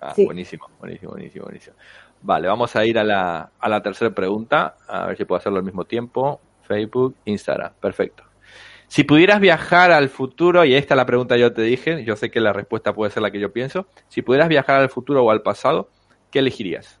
Ah, 0.00 0.12
sí. 0.14 0.24
buenísimo, 0.24 0.68
buenísimo, 0.80 1.12
buenísimo, 1.12 1.44
buenísimo. 1.44 1.76
Vale, 2.22 2.48
vamos 2.48 2.74
a 2.74 2.84
ir 2.84 2.98
a 2.98 3.04
la, 3.04 3.50
a 3.58 3.68
la 3.68 3.82
tercera 3.82 4.12
pregunta, 4.12 4.76
a 4.88 5.06
ver 5.06 5.16
si 5.16 5.24
puedo 5.24 5.38
hacerlo 5.38 5.58
al 5.58 5.64
mismo 5.64 5.84
tiempo. 5.84 6.40
Facebook, 6.62 7.16
Instagram. 7.24 7.72
Perfecto. 7.80 8.24
Si 8.88 9.04
pudieras 9.04 9.40
viajar 9.40 9.90
al 9.90 10.08
futuro, 10.08 10.64
y 10.64 10.74
esta 10.74 10.94
es 10.94 10.96
la 10.96 11.06
pregunta 11.06 11.34
que 11.34 11.40
yo 11.40 11.52
te 11.52 11.62
dije, 11.62 12.04
yo 12.04 12.14
sé 12.16 12.30
que 12.30 12.40
la 12.40 12.52
respuesta 12.52 12.92
puede 12.92 13.10
ser 13.10 13.22
la 13.22 13.30
que 13.30 13.40
yo 13.40 13.52
pienso. 13.52 13.86
Si 14.08 14.22
pudieras 14.22 14.48
viajar 14.48 14.76
al 14.80 14.90
futuro 14.90 15.24
o 15.24 15.30
al 15.30 15.42
pasado, 15.42 15.88
¿qué 16.30 16.40
elegirías? 16.40 17.00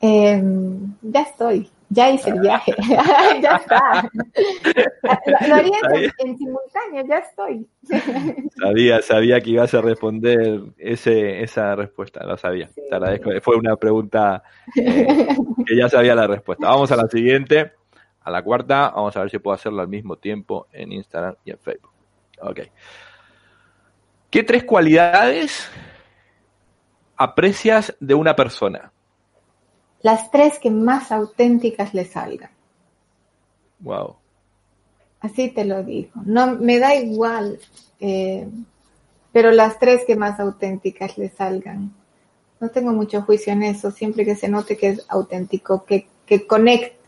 Eh, 0.00 0.42
ya 1.02 1.22
estoy, 1.22 1.68
ya 1.88 2.10
hice 2.10 2.30
el 2.30 2.40
viaje, 2.40 2.74
ya 3.42 3.56
está. 3.56 4.10
Lo, 5.26 5.48
lo 5.48 5.54
haría 5.54 5.78
en, 5.92 6.28
en, 6.28 6.38
simultáneo, 6.38 7.04
ya 7.06 7.18
estoy. 7.18 7.66
Sabía, 8.58 9.02
sabía 9.02 9.40
que 9.40 9.50
ibas 9.50 9.74
a 9.74 9.80
responder 9.80 10.60
ese, 10.78 11.42
esa 11.42 11.74
respuesta, 11.74 12.24
lo 12.24 12.36
sabía. 12.36 12.68
Sí. 12.68 12.80
Te 12.88 12.94
agradezco. 12.94 13.30
Fue 13.42 13.56
una 13.56 13.76
pregunta 13.76 14.42
eh, 14.76 15.36
que 15.66 15.76
ya 15.76 15.88
sabía 15.88 16.14
la 16.14 16.26
respuesta. 16.26 16.68
Vamos 16.68 16.90
a 16.92 16.96
la 16.96 17.08
siguiente, 17.08 17.72
a 18.20 18.30
la 18.30 18.42
cuarta. 18.42 18.92
Vamos 18.94 19.16
a 19.16 19.20
ver 19.20 19.30
si 19.30 19.38
puedo 19.38 19.54
hacerlo 19.54 19.82
al 19.82 19.88
mismo 19.88 20.16
tiempo 20.16 20.68
en 20.72 20.92
Instagram 20.92 21.34
y 21.44 21.50
en 21.50 21.58
Facebook. 21.58 21.92
Ok. 22.40 22.60
¿Qué 24.30 24.42
tres 24.44 24.64
cualidades 24.64 25.70
aprecias 27.16 27.94
de 28.00 28.14
una 28.14 28.34
persona? 28.34 28.93
Las 30.04 30.30
tres 30.30 30.58
que 30.58 30.70
más 30.70 31.10
auténticas 31.10 31.94
le 31.94 32.04
salgan. 32.04 32.50
Wow. 33.80 34.16
Así 35.20 35.48
te 35.48 35.64
lo 35.64 35.82
digo. 35.82 36.10
No, 36.26 36.56
me 36.56 36.78
da 36.78 36.94
igual, 36.94 37.58
eh, 38.00 38.46
pero 39.32 39.50
las 39.50 39.78
tres 39.78 40.04
que 40.06 40.14
más 40.14 40.38
auténticas 40.38 41.16
le 41.16 41.30
salgan. 41.30 41.94
No 42.60 42.68
tengo 42.68 42.92
mucho 42.92 43.22
juicio 43.22 43.54
en 43.54 43.62
eso, 43.62 43.90
siempre 43.90 44.26
que 44.26 44.36
se 44.36 44.46
note 44.46 44.76
que 44.76 44.88
es 44.88 45.06
auténtico, 45.08 45.86
que, 45.86 46.06
que, 46.26 46.46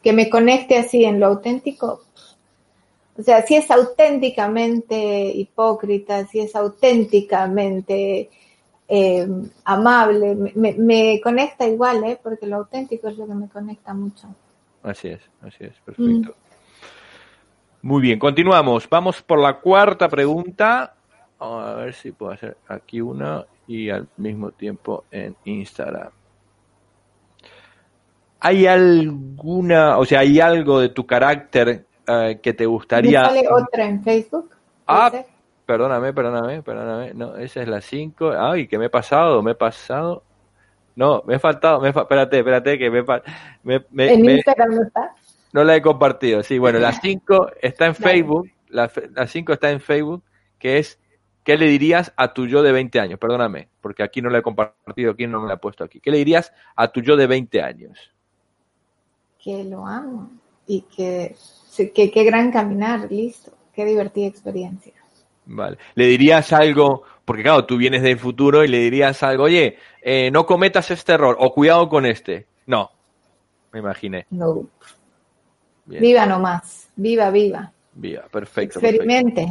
que 0.02 0.12
me 0.14 0.30
conecte 0.30 0.78
así 0.78 1.04
en 1.04 1.20
lo 1.20 1.26
auténtico. 1.26 2.00
O 3.18 3.22
sea, 3.22 3.42
si 3.42 3.56
es 3.56 3.70
auténticamente 3.70 5.26
hipócrita, 5.34 6.26
si 6.28 6.40
es 6.40 6.56
auténticamente 6.56 8.30
eh, 8.88 9.26
amable, 9.64 10.34
me, 10.54 10.74
me, 10.74 11.20
conecta 11.20 11.66
igual, 11.66 12.04
¿eh? 12.04 12.18
porque 12.22 12.46
lo 12.46 12.56
auténtico 12.56 13.08
es 13.08 13.18
lo 13.18 13.26
que 13.26 13.34
me 13.34 13.48
conecta 13.48 13.92
mucho. 13.92 14.28
Así 14.82 15.08
es, 15.08 15.20
así 15.42 15.64
es, 15.64 15.74
perfecto. 15.84 16.30
Mm. 16.30 16.46
Muy 17.82 18.02
bien, 18.02 18.18
continuamos. 18.18 18.88
Vamos 18.88 19.22
por 19.22 19.40
la 19.40 19.60
cuarta 19.60 20.08
pregunta. 20.08 20.94
A 21.38 21.74
ver 21.74 21.94
si 21.94 22.12
puedo 22.12 22.32
hacer 22.32 22.56
aquí 22.68 23.00
una 23.00 23.44
y 23.66 23.90
al 23.90 24.08
mismo 24.16 24.52
tiempo 24.52 25.04
en 25.10 25.36
Instagram. 25.44 26.10
¿Hay 28.40 28.66
alguna, 28.66 29.98
o 29.98 30.04
sea, 30.04 30.20
hay 30.20 30.40
algo 30.40 30.80
de 30.80 30.90
tu 30.90 31.06
carácter 31.06 31.84
uh, 32.08 32.40
que 32.40 32.52
te 32.52 32.66
gustaría... 32.66 33.22
¿Me 33.22 33.26
sale 33.26 33.48
otra 33.50 33.84
en 33.86 34.02
Facebook? 34.02 34.50
Ah, 34.86 35.10
perdóname, 35.66 36.12
perdóname, 36.12 36.62
perdóname. 36.62 37.14
No, 37.14 37.36
esa 37.36 37.62
es 37.62 37.68
la 37.68 37.80
5. 37.80 38.32
Ay, 38.38 38.68
¿qué 38.68 38.78
me 38.78 38.86
he 38.86 38.90
pasado? 38.90 39.42
Me 39.42 39.52
he 39.52 39.54
pasado. 39.54 40.22
No, 40.94 41.22
me 41.26 41.34
he 41.34 41.38
faltado. 41.38 41.80
Me 41.80 41.88
he 41.88 41.90
espérate, 41.90 42.38
espérate, 42.38 42.78
que 42.78 42.90
me, 42.90 43.02
me, 43.62 43.84
me 43.90 44.12
¿En 44.12 44.30
Instagram 44.30 44.74
no 44.74 44.82
está? 44.82 45.14
No 45.52 45.64
la 45.64 45.76
he 45.76 45.82
compartido, 45.82 46.42
sí. 46.42 46.58
Bueno, 46.58 46.78
la 46.78 46.92
5 46.92 47.50
está 47.60 47.86
en 47.86 47.94
Facebook. 47.96 48.50
La 48.68 48.88
5 48.88 49.52
está 49.52 49.70
en 49.70 49.80
Facebook, 49.80 50.22
que 50.58 50.78
es 50.78 50.98
¿Qué 51.46 51.56
le 51.56 51.66
dirías 51.66 52.12
a 52.16 52.34
tu 52.34 52.48
yo 52.48 52.60
de 52.60 52.72
20 52.72 52.98
años? 52.98 53.20
Perdóname, 53.20 53.68
porque 53.80 54.02
aquí 54.02 54.20
no 54.20 54.28
la 54.30 54.38
he 54.38 54.42
compartido, 54.42 55.12
aquí 55.12 55.28
no 55.28 55.40
me 55.40 55.46
la 55.46 55.54
he 55.54 55.58
puesto 55.58 55.84
aquí. 55.84 56.00
¿Qué 56.00 56.10
le 56.10 56.18
dirías 56.18 56.52
a 56.74 56.90
tu 56.90 57.00
yo 57.02 57.14
de 57.14 57.28
20 57.28 57.62
años? 57.62 58.12
Que 59.38 59.62
lo 59.62 59.86
amo 59.86 60.28
y 60.66 60.80
que 60.80 61.36
qué 61.94 62.24
gran 62.24 62.50
caminar, 62.50 63.06
listo. 63.12 63.52
Qué 63.72 63.84
divertida 63.84 64.26
experiencia. 64.26 64.92
Vale. 65.46 65.78
Le 65.94 66.06
dirías 66.06 66.52
algo, 66.52 67.02
porque 67.24 67.42
claro, 67.42 67.64
tú 67.64 67.76
vienes 67.76 68.02
del 68.02 68.18
futuro 68.18 68.64
y 68.64 68.68
le 68.68 68.78
dirías 68.78 69.22
algo, 69.22 69.44
oye, 69.44 69.78
eh, 70.02 70.30
no 70.30 70.44
cometas 70.44 70.90
este 70.90 71.12
error 71.12 71.36
o 71.38 71.52
cuidado 71.52 71.88
con 71.88 72.04
este. 72.04 72.46
No, 72.66 72.90
me 73.72 73.78
imaginé. 73.78 74.26
No. 74.30 74.68
Viva 75.86 76.26
nomás, 76.26 76.90
viva, 76.96 77.30
viva. 77.30 77.72
Viva, 77.94 78.24
perfecto. 78.30 78.80
Experimente. 78.80 79.48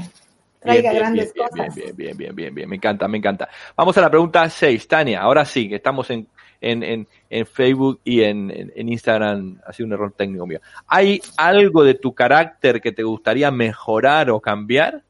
Traiga 0.60 0.94
grandes 0.94 1.32
cosas. 1.34 1.76
Bien, 1.76 1.96
bien, 1.96 2.18
bien, 2.18 2.36
bien, 2.36 2.56
bien, 2.56 2.70
me 2.70 2.76
encanta, 2.76 3.08
me 3.08 3.20
encanta. 3.20 3.48
Vamos 3.78 3.98
a 3.98 4.02
la 4.02 4.10
pregunta 4.10 4.50
6, 4.50 4.88
Tania. 4.88 5.22
Ahora 5.22 5.46
sí, 5.46 5.70
que 5.70 5.76
estamos 5.76 6.10
en, 6.10 6.28
en, 6.60 6.84
en, 6.84 7.08
en 7.30 7.46
Facebook 7.46 8.02
y 8.04 8.24
en, 8.24 8.52
en, 8.52 8.90
Instagram, 8.90 9.62
ha 9.66 9.72
sido 9.72 9.88
un 9.88 9.94
error 9.94 10.14
técnico 10.14 10.48
mío. 10.48 10.60
¿Hay 10.88 11.22
algo 11.38 11.84
de 11.84 11.94
tu 11.94 12.14
carácter 12.16 12.82
que 12.82 12.92
te 12.92 13.04
gustaría 13.04 13.52
mejorar 13.52 14.32
o 14.32 14.40
cambiar? 14.40 15.04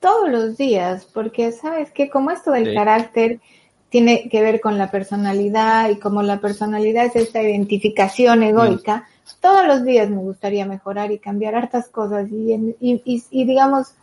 Todos 0.00 0.30
los 0.30 0.56
días, 0.56 1.06
porque 1.06 1.52
sabes 1.52 1.90
que 1.90 2.08
como 2.08 2.30
esto 2.30 2.50
del 2.50 2.74
carácter 2.74 3.40
tiene 3.88 4.28
que 4.28 4.42
ver 4.42 4.60
con 4.60 4.78
la 4.78 4.90
personalidad 4.90 5.90
y 5.90 5.98
como 5.98 6.22
la 6.22 6.40
personalidad 6.40 7.06
es 7.06 7.16
esta 7.16 7.42
identificación 7.42 8.42
egoica, 8.42 9.08
todos 9.40 9.66
los 9.66 9.84
días 9.84 10.08
me 10.10 10.18
gustaría 10.18 10.66
mejorar 10.66 11.10
y 11.10 11.18
cambiar 11.18 11.54
hartas 11.54 11.88
cosas 11.88 12.30
y, 12.30 12.52
y, 12.80 13.02
y, 13.04 13.24
y 13.30 13.44
digamos, 13.44 13.94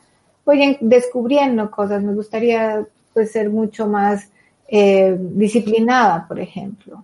voy 0.45 0.77
descubriendo 0.81 1.71
cosas, 1.71 2.03
me 2.03 2.13
gustaría 2.13 2.85
pues 3.13 3.31
ser 3.31 3.49
mucho 3.49 3.87
más 3.87 4.29
eh, 4.67 5.15
disciplinada, 5.19 6.27
por 6.27 6.39
ejemplo. 6.39 7.03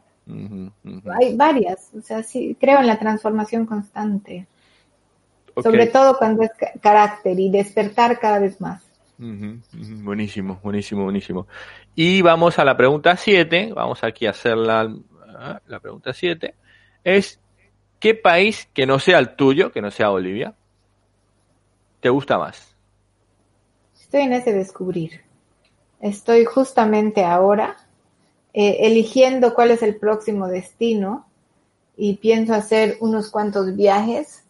Hay 1.20 1.36
varias, 1.36 1.90
o 1.98 2.02
sea, 2.02 2.24
sí, 2.24 2.56
creo 2.60 2.80
en 2.80 2.88
la 2.88 3.00
transformación 3.00 3.66
constante. 3.66 4.48
Sobre 5.62 5.88
todo 5.88 6.18
cuando 6.18 6.44
es 6.44 6.52
carácter 6.82 7.40
y 7.40 7.50
despertar 7.50 8.20
cada 8.20 8.40
vez 8.40 8.60
más. 8.62 8.82
Buenísimo, 9.18 10.60
buenísimo, 10.64 11.04
buenísimo. 11.04 11.48
Y 11.94 12.22
vamos 12.22 12.58
a 12.58 12.66
la 12.66 12.76
pregunta 12.76 13.16
7, 13.16 13.72
vamos 13.76 14.04
aquí 14.04 14.26
a 14.26 14.32
hacer 14.32 14.58
la, 14.58 14.92
ah, 15.38 15.62
la 15.68 15.80
pregunta 15.80 16.12
7, 16.12 16.56
es 17.04 17.40
¿qué 18.00 18.16
país 18.16 18.68
que 18.74 18.88
no 18.88 18.98
sea 18.98 19.20
el 19.20 19.36
tuyo, 19.36 19.72
que 19.72 19.82
no 19.82 19.92
sea 19.92 20.10
Bolivia, 20.10 20.56
te 22.00 22.10
gusta 22.10 22.40
más? 22.40 22.76
Estoy 23.94 24.22
en 24.22 24.34
ese 24.34 24.54
descubrir. 24.54 25.22
Estoy 26.00 26.44
justamente 26.46 27.24
ahora 27.24 27.78
eh, 28.54 28.88
eligiendo 28.88 29.54
cuál 29.54 29.70
es 29.70 29.84
el 29.84 29.98
próximo 29.98 30.48
destino 30.48 31.28
y 31.96 32.16
pienso 32.18 32.56
hacer 32.56 32.98
unos 33.02 33.30
cuantos 33.30 33.76
viajes 33.76 34.44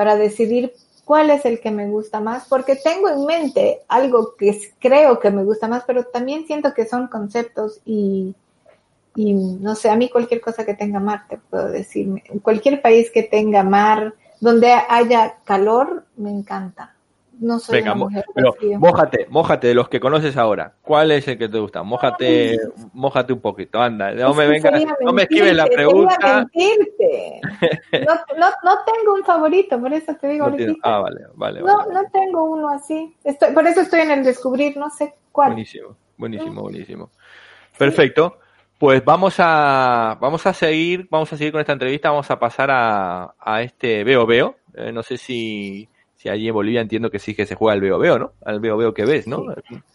para 0.00 0.16
decidir 0.16 0.72
cuál 1.04 1.28
es 1.28 1.44
el 1.44 1.60
que 1.60 1.70
me 1.70 1.86
gusta 1.86 2.20
más, 2.20 2.46
porque 2.48 2.74
tengo 2.74 3.10
en 3.10 3.26
mente 3.26 3.82
algo 3.86 4.34
que 4.34 4.58
creo 4.78 5.20
que 5.20 5.30
me 5.30 5.44
gusta 5.44 5.68
más, 5.68 5.84
pero 5.86 6.04
también 6.04 6.46
siento 6.46 6.72
que 6.72 6.86
son 6.86 7.08
conceptos 7.08 7.82
y, 7.84 8.34
y 9.14 9.34
no 9.34 9.74
sé, 9.74 9.90
a 9.90 9.96
mí 9.96 10.08
cualquier 10.08 10.40
cosa 10.40 10.64
que 10.64 10.72
tenga 10.72 11.00
mar, 11.00 11.26
te 11.28 11.36
puedo 11.36 11.68
decir, 11.68 12.08
cualquier 12.40 12.80
país 12.80 13.10
que 13.10 13.24
tenga 13.24 13.62
mar, 13.62 14.14
donde 14.40 14.72
haya 14.72 15.34
calor, 15.44 16.06
me 16.16 16.30
encanta 16.30 16.94
no 17.40 17.58
soy 17.58 17.80
Venga, 17.80 17.96
pero 18.34 18.54
mójate, 18.78 19.26
mójate 19.30 19.68
de 19.68 19.74
los 19.74 19.88
que 19.88 19.98
conoces 19.98 20.36
ahora. 20.36 20.74
¿Cuál 20.82 21.10
es 21.10 21.26
el 21.26 21.38
que 21.38 21.48
te 21.48 21.58
gusta? 21.58 21.82
Mójate, 21.82 22.58
mójate 22.92 23.32
un 23.32 23.40
poquito, 23.40 23.80
anda. 23.80 24.12
No 24.12 24.34
me 24.34 24.46
vengas, 24.46 24.84
no 25.00 25.12
me 25.12 25.22
esquives 25.22 25.56
la 25.56 25.66
pregunta. 25.66 26.46
No, 27.92 28.14
no, 28.38 28.46
no, 28.62 28.78
tengo 28.84 29.14
un 29.14 29.24
favorito, 29.24 29.80
por 29.80 29.92
eso 29.92 30.14
te 30.20 30.28
digo. 30.28 30.50
No 30.50 30.74
ah, 30.82 30.98
vale, 30.98 31.26
vale. 31.34 31.60
No, 31.62 31.86
no 31.86 32.02
tengo 32.12 32.44
uno 32.44 32.68
así. 32.68 33.16
Estoy, 33.24 33.52
por 33.52 33.66
eso 33.66 33.80
estoy 33.80 34.00
en 34.00 34.10
el 34.10 34.24
descubrir, 34.24 34.76
no 34.76 34.90
sé 34.90 35.14
cuál. 35.32 35.52
Buenísimo, 35.52 35.96
buenísimo, 36.18 36.62
buenísimo. 36.62 37.10
Perfecto. 37.78 38.38
Pues 38.78 39.04
vamos 39.04 39.34
a, 39.38 40.16
vamos 40.20 40.46
a 40.46 40.54
seguir, 40.54 41.06
vamos 41.10 41.32
a 41.32 41.36
seguir 41.36 41.52
con 41.52 41.60
esta 41.60 41.72
entrevista, 41.72 42.10
vamos 42.10 42.30
a 42.30 42.38
pasar 42.38 42.70
a, 42.70 43.34
a 43.38 43.62
este 43.62 44.04
veo 44.04 44.26
veo. 44.26 44.56
Eh, 44.74 44.92
no 44.92 45.02
sé 45.02 45.16
si 45.16 45.88
si 46.20 46.28
allí 46.28 46.48
en 46.48 46.54
Bolivia 46.54 46.82
entiendo 46.82 47.10
que 47.10 47.18
sí 47.18 47.34
que 47.34 47.46
se 47.46 47.54
juega 47.54 47.72
al 47.72 47.80
veo 47.80 47.98
veo, 47.98 48.18
¿no? 48.18 48.34
Al 48.44 48.60
veo 48.60 48.76
veo 48.76 48.92
que 48.92 49.06
ves, 49.06 49.26
¿no? 49.26 49.42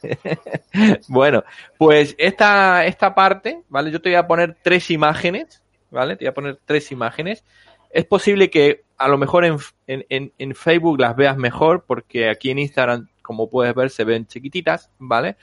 bueno, 1.07 1.43
pues 1.77 2.15
esta, 2.17 2.83
esta 2.87 3.13
parte, 3.13 3.61
¿vale? 3.69 3.91
Yo 3.91 4.01
te 4.01 4.09
voy 4.09 4.15
a 4.15 4.25
poner 4.25 4.57
tres 4.63 4.89
imágenes, 4.89 5.61
¿vale? 5.91 6.15
Te 6.15 6.25
voy 6.25 6.29
a 6.29 6.33
poner 6.33 6.59
tres 6.65 6.91
imágenes. 6.91 7.43
Es 7.91 8.05
posible 8.05 8.49
que 8.49 8.85
a 8.97 9.07
lo 9.07 9.19
mejor 9.19 9.45
en, 9.45 9.59
en, 9.85 10.33
en 10.35 10.55
Facebook 10.55 10.99
las 10.99 11.15
veas 11.15 11.37
mejor, 11.37 11.85
porque 11.85 12.27
aquí 12.27 12.49
en 12.49 12.57
Instagram, 12.57 13.07
como 13.21 13.47
puedes 13.47 13.75
ver, 13.75 13.91
se 13.91 14.03
ven 14.03 14.25
chiquititas, 14.25 14.89
¿vale? 14.97 15.37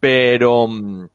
Pero 0.00 0.66
mm, 0.66 1.06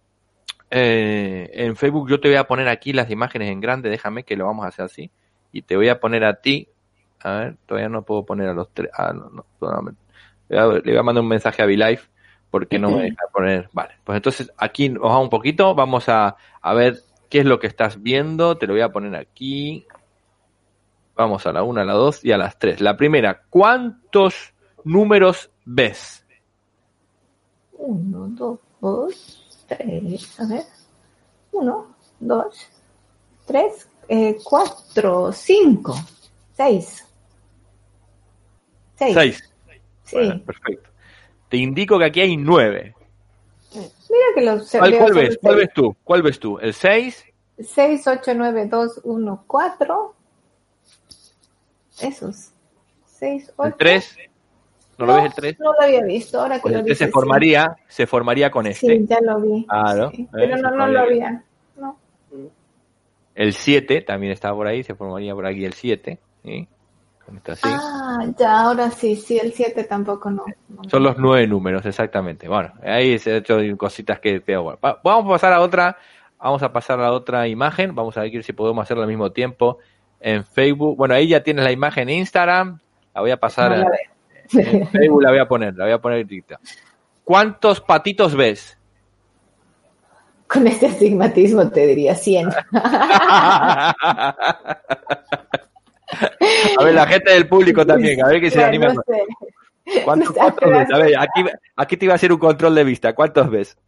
eh, 0.72 1.50
en 1.56 1.76
Facebook 1.76 2.10
yo 2.10 2.22
te 2.22 2.30
voy 2.30 2.38
a 2.38 2.48
poner 2.48 2.70
aquí 2.70 2.94
las 2.94 3.12
imágenes 3.12 3.50
en 3.50 3.60
grande, 3.60 3.90
déjame 3.90 4.24
que 4.24 4.38
lo 4.38 4.46
vamos 4.46 4.64
a 4.64 4.70
hacer 4.70 4.86
así. 4.86 5.12
Y 5.52 5.64
te 5.64 5.76
voy 5.76 5.90
a 5.90 6.00
poner 6.00 6.24
a 6.24 6.36
ti 6.36 6.70
a 7.22 7.32
ver, 7.32 7.58
todavía 7.66 7.90
no 7.90 8.04
puedo 8.04 8.26
poner 8.26 8.50
a 8.50 8.54
los 8.54 8.70
tres. 8.74 8.90
Ah, 8.94 9.14
no, 9.14 9.30
no, 9.30 9.92
Le 10.50 10.82
voy 10.82 10.98
a 10.98 11.04
mandar 11.04 11.22
un 11.22 11.30
mensaje 11.30 11.62
a 11.62 11.66
VLive 11.66 12.02
porque 12.50 12.80
no 12.80 12.92
me 12.92 13.04
deja 13.04 13.24
poner. 13.32 13.70
Vale, 13.74 13.96
pues 14.04 14.18
entonces 14.18 14.52
aquí 14.58 14.90
nos 14.90 15.04
vamos 15.04 15.24
un 15.24 15.30
poquito. 15.30 15.76
Vamos 15.76 16.10
a, 16.10 16.36
a 16.62 16.74
ver 16.74 17.00
qué 17.30 17.40
es 17.40 17.46
lo 17.46 17.60
que 17.60 17.68
estás 17.68 18.02
viendo. 18.02 18.58
Te 18.58 18.68
lo 18.68 18.74
voy 18.74 18.82
a 18.82 18.92
poner 18.92 19.16
aquí. 19.16 19.86
Vamos 21.16 21.46
a 21.46 21.52
la 21.52 21.64
una, 21.64 21.82
a 21.82 21.86
la 21.86 21.94
dos 21.94 22.24
y 22.24 22.32
a 22.32 22.38
las 22.38 22.58
tres. 22.58 22.82
La 22.82 22.96
primera, 22.96 23.44
¿cuántos 23.50 24.54
números 24.84 25.52
ves? 25.66 26.26
Uno, 27.74 28.60
dos, 28.80 29.66
tres. 29.68 30.40
A 30.40 30.48
ver. 30.48 30.64
Uno, 31.52 31.96
dos, 32.20 32.70
tres, 33.46 33.90
eh, 34.08 34.38
cuatro, 34.44 35.32
cinco, 35.32 35.96
seis. 39.00 39.14
Seis. 39.16 39.50
Sí. 40.04 40.44
perfecto. 40.46 40.90
Te 41.50 41.58
indico 41.58 41.98
que 41.98 42.06
aquí 42.06 42.22
hay 42.22 42.38
nueve. 42.38 42.96
Mira 43.74 44.26
que 44.36 44.42
los 44.42 44.72
¿Cuál, 44.72 44.98
cuál 44.98 45.14
ves? 45.14 45.40
¿Cuál 45.42 45.56
ves 45.56 45.70
tú? 45.74 45.96
¿Cuál 46.04 46.22
ves 46.24 46.40
tú? 46.40 46.58
¿El 46.60 46.74
6? 46.74 47.26
6, 47.60 48.08
8, 48.08 48.32
9, 48.36 48.66
2, 48.68 49.02
1, 49.04 49.44
4. 49.46 50.16
Esos. 52.02 52.52
6, 53.06 53.54
8. 53.56 53.68
¿El 53.68 53.76
3? 53.76 54.18
¿No, 54.98 55.06
¿No, 55.06 55.12
lo 55.12 55.16
ves 55.16 55.26
el 55.26 55.34
3? 55.34 55.60
No 55.60 55.74
lo 55.74 55.82
había 55.82 56.04
visto. 56.04 56.42
Ahora 56.42 56.56
que 56.56 56.62
pues 56.62 56.74
lo 56.74 56.80
el 56.80 56.86
3 56.86 56.98
se 56.98 57.08
formaría, 57.10 57.76
se 57.88 58.08
formaría 58.08 58.50
con 58.50 58.66
este. 58.68 58.88
Sí, 58.88 59.06
ya 59.08 59.20
lo 59.22 59.40
vi. 59.40 59.68
Sí. 60.16 60.28
Pero 60.32 60.58
no, 60.58 60.72
no 60.72 60.88
lo 60.88 61.00
había. 61.02 61.44
No. 61.78 61.98
El 63.36 63.54
7 63.54 64.02
también 64.02 64.34
está 64.34 64.54
por 64.54 64.68
ahí, 64.68 64.84
se 64.84 64.96
formaría 64.96 65.36
por 65.36 65.46
aquí 65.46 65.66
el 65.66 65.74
7. 65.74 66.20
¿sí? 66.44 66.68
Así. 67.48 67.62
Ah, 67.66 68.20
ya, 68.38 68.62
ahora 68.62 68.90
sí, 68.92 69.16
sí, 69.16 69.38
el 69.38 69.54
7 69.54 69.84
tampoco 69.86 70.30
no. 70.32 70.44
Son 70.90 71.04
los 71.04 71.18
nueve 71.18 71.48
números, 71.48 71.86
exactamente. 71.86 72.48
Bueno, 72.48 72.74
ahí 72.84 73.18
se 73.20 73.32
han 73.32 73.38
hecho 73.38 73.58
cositas 73.78 74.20
que 74.20 74.40
veo. 74.40 74.64
Bueno, 74.64 74.80
va- 74.84 75.00
vamos 75.04 75.26
a 75.26 75.30
pasar 75.30 75.54
a 75.54 75.62
otra, 75.62 75.98
vamos 76.40 76.64
a 76.64 76.72
pasar 76.72 77.00
a 77.02 77.12
otra 77.12 77.48
imagen. 77.48 77.94
Vamos 77.96 78.18
a 78.18 78.22
ver 78.22 78.44
si 78.44 78.54
podemos 78.54 78.84
hacerlo 78.84 79.04
al 79.04 79.10
mismo 79.10 79.32
tiempo 79.32 79.78
en 80.20 80.44
Facebook. 80.46 80.98
Bueno, 80.98 81.14
ahí 81.16 81.28
ya 81.28 81.44
tienes 81.44 81.64
la 81.64 81.72
imagen 81.72 82.10
en 82.10 82.20
Instagram. 82.20 82.80
La 83.14 83.22
voy 83.22 83.32
a 83.32 83.38
pasar 83.38 83.72
No 83.72 83.78
la 83.78 83.84
a- 83.86 83.90
en 84.52 84.88
Facebook, 84.88 85.22
la 85.22 85.30
voy 85.30 85.40
a 85.40 85.48
poner, 85.48 85.76
la 85.76 85.84
voy 85.86 85.94
a 85.94 86.00
poner 86.00 86.26
directa. 86.26 86.60
¿Cuántos 87.24 87.82
patitos 87.82 88.36
ves? 88.36 88.78
Con 90.48 90.66
este 90.66 90.88
astigmatismo 90.88 91.70
te 91.70 91.86
diría 91.86 92.16
100. 92.16 92.50
A 96.78 96.84
ver, 96.84 96.94
la 96.94 97.08
gente 97.08 97.32
del 97.32 97.48
público 97.48 97.86
también, 97.86 98.24
a 98.24 98.28
ver 98.28 98.42
que 98.42 98.52
se 98.52 98.64
anima. 98.64 98.88
no 98.94 99.02
sé. 99.06 100.04
¿Cuántos, 100.04 100.36
no 100.36 100.70
ves? 100.70 100.92
A 100.94 100.98
ver, 100.98 101.18
aquí, 101.18 101.44
aquí 101.76 101.98
te 101.98 102.06
iba 102.06 102.14
a 102.14 102.16
hacer 102.16 102.32
un 102.32 102.40
control 102.40 102.76
de 102.76 102.84
vista. 102.84 103.14
¿Cuántos 103.14 103.50
ves? 103.50 103.78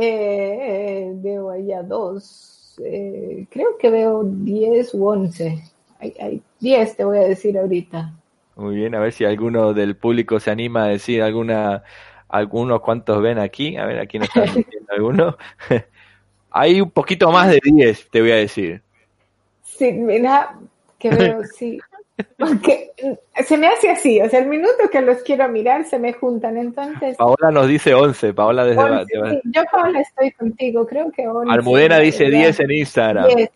Eh, 0.00 1.10
veo 1.16 1.50
allá 1.50 1.82
dos. 1.82 2.78
Eh, 2.84 3.46
creo 3.50 3.76
que 3.76 3.90
veo 3.90 4.22
10 4.22 4.94
u 4.94 5.08
11. 5.08 5.60
Hay, 5.98 6.14
hay 6.20 6.42
10, 6.60 6.96
te 6.96 7.02
voy 7.04 7.18
a 7.18 7.22
decir 7.22 7.58
ahorita. 7.58 8.12
Muy 8.54 8.76
bien, 8.76 8.94
a 8.94 9.00
ver 9.00 9.12
si 9.12 9.24
alguno 9.24 9.74
del 9.74 9.96
público 9.96 10.38
se 10.38 10.52
anima 10.52 10.84
a 10.84 10.88
decir 10.88 11.20
alguna, 11.20 11.82
algunos 12.28 12.80
cuantos 12.80 13.20
ven 13.20 13.40
aquí. 13.40 13.76
A 13.76 13.86
ver, 13.86 13.98
aquí 13.98 14.20
nos 14.20 14.28
están 14.28 14.44
diciendo 14.54 14.92
algunos. 14.92 15.34
Hay 16.50 16.80
un 16.80 16.92
poquito 16.92 17.32
más 17.32 17.50
de 17.50 17.60
10, 17.62 18.08
te 18.10 18.20
voy 18.20 18.30
a 18.30 18.36
decir. 18.36 18.82
Sí, 19.62 19.92
mira, 19.92 20.58
que 20.98 21.10
veo, 21.10 21.42
sí. 21.56 21.78
Porque 22.36 22.90
se 23.46 23.56
me 23.56 23.68
hace 23.68 23.90
así, 23.90 24.20
o 24.20 24.28
sea, 24.28 24.40
el 24.40 24.48
minuto 24.48 24.90
que 24.90 25.00
los 25.00 25.18
quiero 25.18 25.48
mirar 25.48 25.84
se 25.84 26.00
me 26.00 26.12
juntan, 26.12 26.56
entonces. 26.56 27.16
Paola 27.16 27.52
nos 27.52 27.68
dice 27.68 27.94
11, 27.94 28.34
Paola 28.34 28.64
desde... 28.64 28.82
11, 28.82 28.98
de- 28.98 29.30
sí, 29.30 29.40
yo, 29.44 29.62
Paola, 29.70 30.00
estoy 30.00 30.32
contigo, 30.32 30.84
creo 30.84 31.12
que 31.12 31.28
11. 31.28 31.52
Almudena 31.52 31.98
dice 31.98 32.24
ya. 32.28 32.38
10 32.38 32.60
en 32.60 32.70
Instagram. 32.72 33.26
10. 33.36 33.50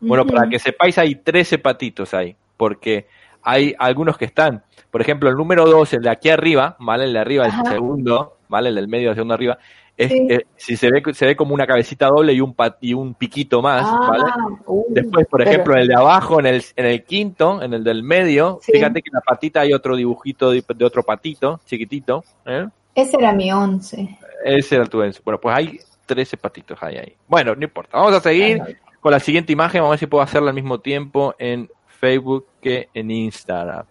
Bueno, 0.00 0.26
para 0.26 0.46
que 0.48 0.58
sepáis, 0.58 0.98
hay 0.98 1.14
13 1.14 1.56
patitos 1.58 2.12
ahí, 2.12 2.36
porque 2.58 3.06
hay 3.42 3.74
algunos 3.78 4.18
que 4.18 4.26
están. 4.26 4.62
Por 4.90 5.00
ejemplo, 5.00 5.30
el 5.30 5.36
número 5.36 5.64
2, 5.64 5.94
el 5.94 6.02
de 6.02 6.10
aquí 6.10 6.28
arriba, 6.28 6.76
¿vale? 6.80 7.04
El 7.04 7.14
de 7.14 7.18
arriba, 7.18 7.46
el 7.46 7.50
Ajá. 7.52 7.64
segundo, 7.64 8.36
¿vale? 8.48 8.68
El 8.68 8.74
del 8.74 8.88
medio, 8.88 9.08
el 9.08 9.14
segundo 9.14 9.32
arriba. 9.32 9.58
Es, 9.96 10.10
Sí. 10.10 10.26
eh, 10.28 10.40
si 10.56 10.76
se 10.76 10.90
ve, 10.90 11.02
se 11.14 11.24
ve 11.26 11.36
como 11.36 11.54
una 11.54 11.66
cabecita 11.68 12.08
doble 12.08 12.32
y 12.32 12.40
un, 12.40 12.54
y 12.80 12.94
un 12.94 13.14
piquito 13.14 13.62
más, 13.62 13.84
Ah, 13.86 14.06
¿vale? 14.08 14.24
uh, 14.66 14.84
Después, 14.88 15.26
por 15.28 15.38
pero- 15.38 15.50
ejemplo, 15.50 15.74
en 15.74 15.80
el 15.82 15.88
de 15.88 15.94
abajo, 15.94 16.40
en 16.40 16.46
el, 16.46 16.64
en 16.74 16.86
el 16.86 17.04
quinto, 17.04 17.62
en 17.62 17.74
el 17.74 17.84
del 17.84 18.02
medio, 18.02 18.58
Sí. 18.60 18.72
fíjate 18.72 19.02
que 19.02 19.08
en 19.10 19.14
la 19.14 19.20
patita 19.20 19.60
hay 19.60 19.72
otro 19.72 19.94
dibujito 19.94 20.50
de, 20.50 20.64
de 20.74 20.84
otro 20.84 21.04
patito, 21.04 21.60
chiquitito. 21.64 22.24
¿eh? 22.44 22.66
Ese 22.96 23.16
era 23.18 23.32
mi 23.32 23.52
11. 23.52 24.18
Ese 24.44 24.76
era 24.76 24.86
tu 24.86 25.00
Enzo. 25.02 25.22
Bueno, 25.24 25.40
pues 25.40 25.56
hay 25.56 25.78
13 26.06 26.36
patitos 26.36 26.76
ahí, 26.82 26.96
ahí. 26.96 27.16
Bueno, 27.28 27.54
no 27.54 27.62
importa. 27.64 27.96
Vamos 27.96 28.14
a 28.14 28.20
seguir 28.20 28.60
con 29.00 29.12
la 29.12 29.20
siguiente 29.20 29.52
imagen. 29.52 29.80
Vamos 29.80 29.90
a 29.90 29.94
ver 29.94 29.98
si 30.00 30.06
puedo 30.06 30.22
hacerla 30.24 30.50
al 30.50 30.54
mismo 30.54 30.80
tiempo 30.80 31.34
en 31.38 31.68
Facebook 31.86 32.46
que 32.60 32.88
en 32.94 33.10
Instagram. 33.12 33.86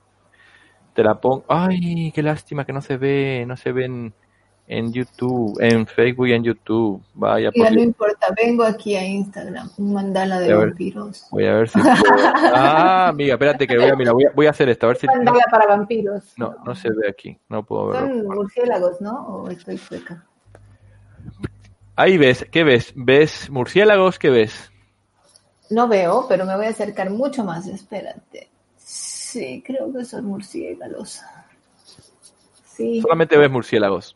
Te 0.93 1.01
la 1.03 1.15
pongo. 1.15 1.43
Ay, 1.47 2.11
qué 2.13 2.21
lástima 2.21 2.65
que 2.65 2.73
no 2.73 2.81
se 2.81 2.97
ve, 2.97 3.45
no 3.47 3.55
se 3.57 3.71
ve 3.71 4.11
en, 4.67 4.91
YouTube, 4.93 5.57
en 5.59 5.85
Facebook 5.85 6.27
y 6.27 6.33
en 6.33 6.43
YouTube. 6.43 7.01
Vaya, 7.13 7.51
Ya 7.53 7.69
no 7.71 7.81
importa, 7.81 8.27
vengo 8.35 8.63
aquí 8.63 8.95
a 8.95 9.05
Instagram, 9.05 9.69
un 9.77 9.93
mandala 9.93 10.39
de 10.39 10.47
ver. 10.47 10.67
vampiros. 10.67 11.27
Voy 11.31 11.45
a 11.45 11.53
ver 11.53 11.69
si. 11.69 11.79
puedo. 11.79 11.93
Ah, 12.55 13.07
amiga, 13.09 13.33
espérate 13.33 13.67
que 13.67 13.77
voy 13.77 13.89
a, 13.89 13.95
mira, 13.95 14.11
voy 14.13 14.25
a, 14.25 14.31
voy 14.31 14.45
a 14.47 14.51
hacer 14.51 14.69
esto, 14.69 14.85
a 14.85 14.89
ver 14.89 14.97
si. 14.97 15.07
Mandala 15.07 15.43
para 15.51 15.67
vampiros. 15.67 16.33
No, 16.37 16.55
no 16.65 16.75
se 16.75 16.89
ve 16.89 17.09
aquí, 17.09 17.37
no 17.49 17.63
puedo 17.63 17.87
verlo. 17.87 18.07
Son 18.07 18.35
murciélagos, 18.35 19.01
¿no? 19.01 19.27
¿O 19.27 19.49
estoy 19.49 19.77
sueca? 19.77 20.25
Ahí 21.95 22.17
ves, 22.17 22.45
¿qué 22.51 22.63
ves? 22.63 22.93
¿Ves 22.95 23.49
murciélagos? 23.49 24.17
¿Qué 24.17 24.29
ves? 24.29 24.71
No 25.69 25.87
veo, 25.87 26.25
pero 26.27 26.45
me 26.45 26.55
voy 26.55 26.65
a 26.65 26.69
acercar 26.69 27.09
mucho 27.09 27.43
más, 27.43 27.67
espérate. 27.67 28.49
Sí, 28.77 29.63
creo 29.65 29.91
que 29.91 30.03
son 30.05 30.25
murciélagos. 30.25 31.21
Sí. 32.65 33.01
Solamente 33.01 33.37
ves 33.37 33.51
murciélagos. 33.51 34.15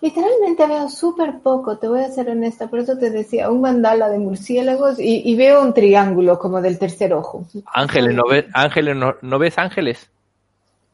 Literalmente 0.00 0.66
veo 0.66 0.88
súper 0.88 1.38
poco, 1.40 1.78
te 1.78 1.88
voy 1.88 2.00
a 2.00 2.08
ser 2.10 2.28
honesta, 2.28 2.68
por 2.68 2.80
eso 2.80 2.98
te 2.98 3.10
decía, 3.10 3.50
un 3.50 3.62
mandala 3.62 4.08
de 4.10 4.18
murciélagos 4.18 4.98
y, 5.00 5.22
y 5.24 5.36
veo 5.36 5.62
un 5.62 5.72
triángulo 5.72 6.38
como 6.38 6.60
del 6.60 6.78
tercer 6.78 7.14
ojo. 7.14 7.46
Ángeles, 7.72 8.14
¿no 8.14 8.24
ves, 8.28 8.44
ángeles, 8.52 8.94
no, 8.94 9.14
¿no 9.22 9.38
ves 9.38 9.56
ángeles? 9.58 10.10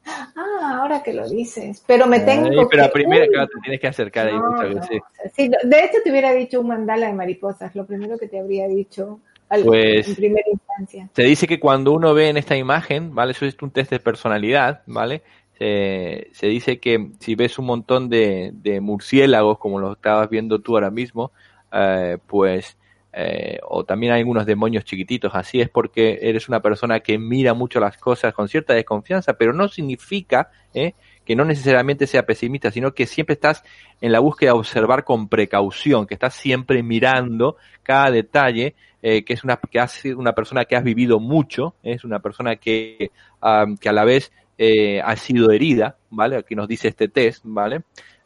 Ah, 0.04 0.78
ahora 0.80 1.02
que 1.02 1.12
lo 1.12 1.28
dices, 1.28 1.82
pero 1.86 2.06
me 2.06 2.20
tengo 2.20 2.48
Ay, 2.48 2.66
pero 2.70 2.84
que... 2.84 2.88
primero 2.90 3.26
claro, 3.30 3.48
te 3.48 3.60
tienes 3.60 3.80
que 3.80 3.86
acercar 3.88 4.28
ahí 4.28 4.34
no, 4.38 4.50
muchas 4.50 4.74
veces. 4.74 5.02
sí, 5.34 5.48
de 5.48 5.84
hecho 5.84 5.98
te 6.02 6.10
hubiera 6.10 6.32
dicho 6.32 6.60
un 6.60 6.68
mandala 6.68 7.06
de 7.06 7.12
mariposas, 7.12 7.74
lo 7.74 7.84
primero 7.86 8.18
que 8.18 8.28
te 8.28 8.38
habría 8.40 8.66
dicho 8.68 9.20
al- 9.48 9.64
Pues- 9.64 10.08
en 10.08 10.14
primera 10.16 10.46
instancia. 10.50 11.08
Se 11.14 11.22
dice 11.22 11.46
que 11.46 11.60
cuando 11.60 11.92
uno 11.92 12.14
ve 12.14 12.28
en 12.30 12.36
esta 12.36 12.56
imagen, 12.56 13.14
¿vale? 13.14 13.32
Eso 13.32 13.46
es 13.46 13.56
un 13.62 13.70
test 13.70 13.90
de 13.90 14.00
personalidad, 14.00 14.82
¿vale? 14.86 15.22
Se, 15.58 16.28
se 16.32 16.46
dice 16.48 16.80
que 16.80 17.10
si 17.20 17.34
ves 17.34 17.58
un 17.58 17.66
montón 17.66 18.08
de, 18.08 18.50
de 18.54 18.80
murciélagos, 18.80 19.58
como 19.58 19.78
lo 19.78 19.92
estabas 19.92 20.28
viendo 20.28 20.60
tú 20.60 20.74
ahora 20.74 20.90
mismo, 20.90 21.32
eh, 21.72 22.18
pues, 22.26 22.76
eh, 23.14 23.58
o 23.68 23.84
también 23.84 24.12
hay 24.12 24.20
algunos 24.20 24.46
demonios 24.46 24.84
chiquititos, 24.84 25.32
así 25.34 25.60
es 25.60 25.68
porque 25.68 26.18
eres 26.22 26.48
una 26.48 26.60
persona 26.60 27.00
que 27.00 27.18
mira 27.18 27.52
mucho 27.52 27.78
las 27.78 27.98
cosas 27.98 28.32
con 28.32 28.48
cierta 28.48 28.72
desconfianza, 28.72 29.34
pero 29.34 29.52
no 29.52 29.68
significa 29.68 30.50
¿eh? 30.72 30.94
que 31.24 31.36
no 31.36 31.44
necesariamente 31.44 32.06
sea 32.06 32.24
pesimista, 32.24 32.70
sino 32.70 32.94
que 32.94 33.06
siempre 33.06 33.34
estás 33.34 33.64
en 34.00 34.12
la 34.12 34.20
búsqueda 34.20 34.52
de 34.52 34.58
observar 34.58 35.04
con 35.04 35.28
precaución, 35.28 36.06
que 36.06 36.14
estás 36.14 36.34
siempre 36.34 36.82
mirando 36.82 37.56
cada 37.82 38.10
detalle, 38.10 38.74
eh, 39.02 39.24
que 39.24 39.34
es 39.34 39.44
una, 39.44 39.58
que 39.58 39.78
has 39.78 40.04
una 40.06 40.32
persona 40.32 40.64
que 40.64 40.76
has 40.76 40.84
vivido 40.84 41.20
mucho, 41.20 41.74
es 41.82 42.04
una 42.04 42.20
persona 42.20 42.56
que, 42.56 43.10
ah, 43.42 43.66
que 43.78 43.88
a 43.90 43.92
la 43.92 44.04
vez 44.04 44.32
eh, 44.58 45.00
ha 45.00 45.16
sido 45.16 45.50
herida, 45.50 45.96
¿vale? 46.10 46.36
Aquí 46.36 46.54
nos 46.54 46.68
dice 46.68 46.88
este 46.88 47.08
test, 47.08 47.42
¿vale? 47.44 47.82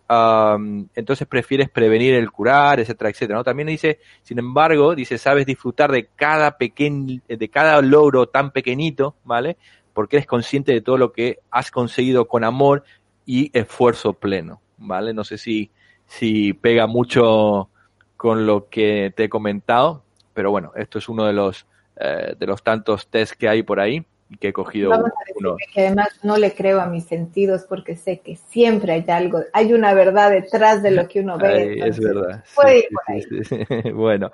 Entonces 0.08 1.26
prefieres 1.26 1.68
prevenir 1.68 2.14
el 2.14 2.30
curar, 2.30 2.78
etcétera, 2.78 3.10
etcétera. 3.10 3.42
También 3.42 3.68
dice, 3.68 3.98
sin 4.22 4.38
embargo, 4.38 4.94
dice, 4.94 5.18
sabes 5.18 5.46
disfrutar 5.46 5.90
de 5.90 6.08
cada 6.14 6.56
pequeño, 6.58 7.20
de 7.26 7.48
cada 7.48 7.80
logro 7.82 8.26
tan 8.26 8.50
pequeñito, 8.52 9.16
¿vale? 9.24 9.56
Porque 9.92 10.16
eres 10.16 10.26
consciente 10.26 10.72
de 10.72 10.80
todo 10.80 10.98
lo 10.98 11.12
que 11.12 11.38
has 11.50 11.70
conseguido 11.70 12.28
con 12.28 12.44
amor 12.44 12.84
y 13.24 13.50
esfuerzo 13.58 14.12
pleno, 14.12 14.60
¿vale? 14.78 15.12
No 15.12 15.24
sé 15.24 15.38
si, 15.38 15.70
si 16.06 16.52
pega 16.52 16.86
mucho 16.86 17.70
con 18.16 18.46
lo 18.46 18.68
que 18.68 19.12
te 19.16 19.24
he 19.24 19.28
comentado, 19.28 20.04
pero 20.32 20.50
bueno, 20.50 20.72
esto 20.76 20.98
es 20.98 21.08
uno 21.08 21.24
de 21.24 21.32
los, 21.32 21.66
eh, 21.96 22.36
de 22.38 22.46
los 22.46 22.62
tantos 22.62 23.08
test 23.08 23.32
que 23.32 23.48
hay 23.48 23.62
por 23.62 23.80
ahí 23.80 24.06
y 24.28 24.36
que 24.38 24.48
he 24.48 24.52
cogido 24.52 24.90
Vamos 24.90 25.10
a 25.10 25.32
uno. 25.36 25.56
que 25.72 25.86
además 25.86 26.08
no 26.24 26.36
le 26.36 26.52
creo 26.54 26.80
a 26.80 26.86
mis 26.86 27.04
sentidos 27.04 27.64
porque 27.68 27.94
sé 27.96 28.20
que 28.20 28.36
siempre 28.36 28.92
hay 28.92 29.04
algo, 29.08 29.40
hay 29.52 29.72
una 29.72 29.94
verdad 29.94 30.30
detrás 30.32 30.82
de 30.82 30.90
lo 30.90 31.06
que 31.06 31.20
uno 31.20 31.38
ve. 31.38 31.78
Ay, 31.80 31.88
es 31.90 32.00
verdad. 32.00 32.44
puede 32.54 32.80
Sí, 32.80 32.86
ir 32.86 32.88
por 32.90 33.02
ahí. 33.14 33.22
sí, 33.22 33.44
sí. 33.44 33.56
Bueno, 33.92 34.32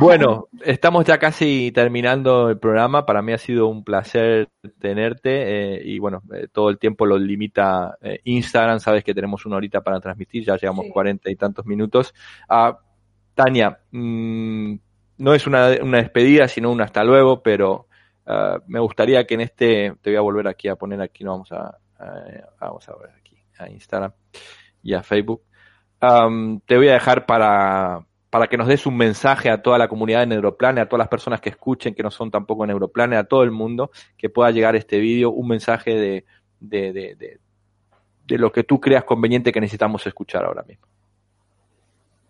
bueno, 0.00 0.48
estamos 0.64 1.04
ya 1.04 1.18
casi 1.18 1.72
terminando 1.72 2.48
el 2.48 2.58
programa. 2.58 3.04
Para 3.04 3.20
mí 3.22 3.32
ha 3.32 3.38
sido 3.38 3.66
un 3.68 3.84
placer 3.84 4.48
tenerte 4.78 5.76
eh, 5.76 5.82
y 5.84 5.98
bueno, 5.98 6.22
eh, 6.34 6.48
todo 6.50 6.70
el 6.70 6.78
tiempo 6.78 7.04
lo 7.04 7.18
limita 7.18 7.98
eh, 8.00 8.20
Instagram. 8.24 8.80
Sabes 8.80 9.04
que 9.04 9.14
tenemos 9.14 9.44
una 9.46 9.56
horita 9.56 9.82
para 9.82 10.00
transmitir, 10.00 10.44
ya 10.44 10.56
llevamos 10.56 10.86
cuarenta 10.92 11.30
y 11.30 11.36
tantos 11.36 11.66
minutos. 11.66 12.14
Ah, 12.48 12.78
Tania, 13.34 13.78
mm, 13.90 14.74
no 15.18 15.34
es 15.34 15.46
una, 15.46 15.70
una 15.82 15.98
despedida, 15.98 16.48
sino 16.48 16.70
un 16.72 16.80
hasta 16.80 17.04
luego, 17.04 17.42
pero 17.42 17.87
ah, 18.28 18.58
me 18.68 18.78
gustaría 18.78 19.26
que 19.26 19.34
en 19.34 19.40
este, 19.40 19.94
te 20.00 20.10
voy 20.10 20.16
a 20.16 20.20
volver 20.20 20.46
aquí 20.46 20.68
a 20.68 20.76
poner 20.76 21.00
aquí, 21.00 21.24
no 21.24 21.32
vamos 21.32 21.50
a, 21.50 21.78
a- 21.98 22.48
vamos 22.60 22.88
a 22.88 22.94
ver 22.96 23.10
aquí, 23.18 23.36
a 23.58 23.68
Instagram 23.68 24.12
y 24.82 24.94
a 24.94 25.02
Facebook. 25.02 25.42
Te 26.66 26.76
voy 26.76 26.88
a 26.88 26.92
dejar 26.92 27.26
para, 27.26 28.04
para 28.30 28.46
que 28.46 28.56
nos 28.56 28.68
des 28.68 28.86
un 28.86 28.96
mensaje 28.96 29.50
a 29.50 29.60
toda 29.62 29.78
la 29.78 29.88
comunidad 29.88 30.20
de 30.20 30.26
Neuroplane, 30.28 30.80
a 30.80 30.88
todas 30.88 31.00
las 31.00 31.08
personas 31.08 31.40
que 31.40 31.48
escuchen, 31.50 31.94
que 31.94 32.04
no 32.04 32.10
son 32.12 32.30
tampoco 32.30 32.64
Neuroplane, 32.64 33.16
a 33.16 33.24
todo 33.24 33.42
el 33.42 33.50
mundo, 33.50 33.90
que 34.16 34.30
pueda 34.30 34.52
llegar 34.52 34.76
este 34.76 34.98
vídeo, 35.00 35.30
un 35.30 35.48
mensaje 35.48 35.94
de, 35.94 36.24
de, 36.60 36.92
de, 36.92 37.14
de, 37.16 37.40
de 38.26 38.38
lo 38.38 38.52
que 38.52 38.62
tú 38.62 38.78
creas 38.78 39.02
conveniente 39.04 39.50
que 39.50 39.60
necesitamos 39.60 40.06
escuchar 40.06 40.44
ahora 40.44 40.62
mismo. 40.62 40.86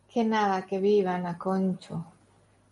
Que 0.09 0.25
nada, 0.25 0.65
que 0.65 0.79
vivan 0.81 1.27
a 1.27 1.37
Concho. 1.37 2.07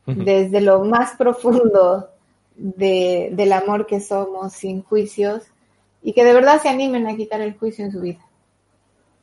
Desde 0.06 0.60
lo 0.60 0.84
más 0.84 1.16
profundo 1.16 2.10
de, 2.57 3.30
del 3.32 3.52
amor 3.52 3.86
que 3.86 4.00
somos, 4.00 4.52
sin 4.52 4.82
juicios, 4.82 5.42
y 6.02 6.12
que 6.12 6.24
de 6.24 6.32
verdad 6.34 6.61
se 6.61 6.68
animen 6.68 7.07
a 7.07 7.16
quitar 7.16 7.40
el 7.40 7.57
juicio 7.59 7.84
en 7.84 7.92
su 7.92 8.00
vida. 8.00 8.20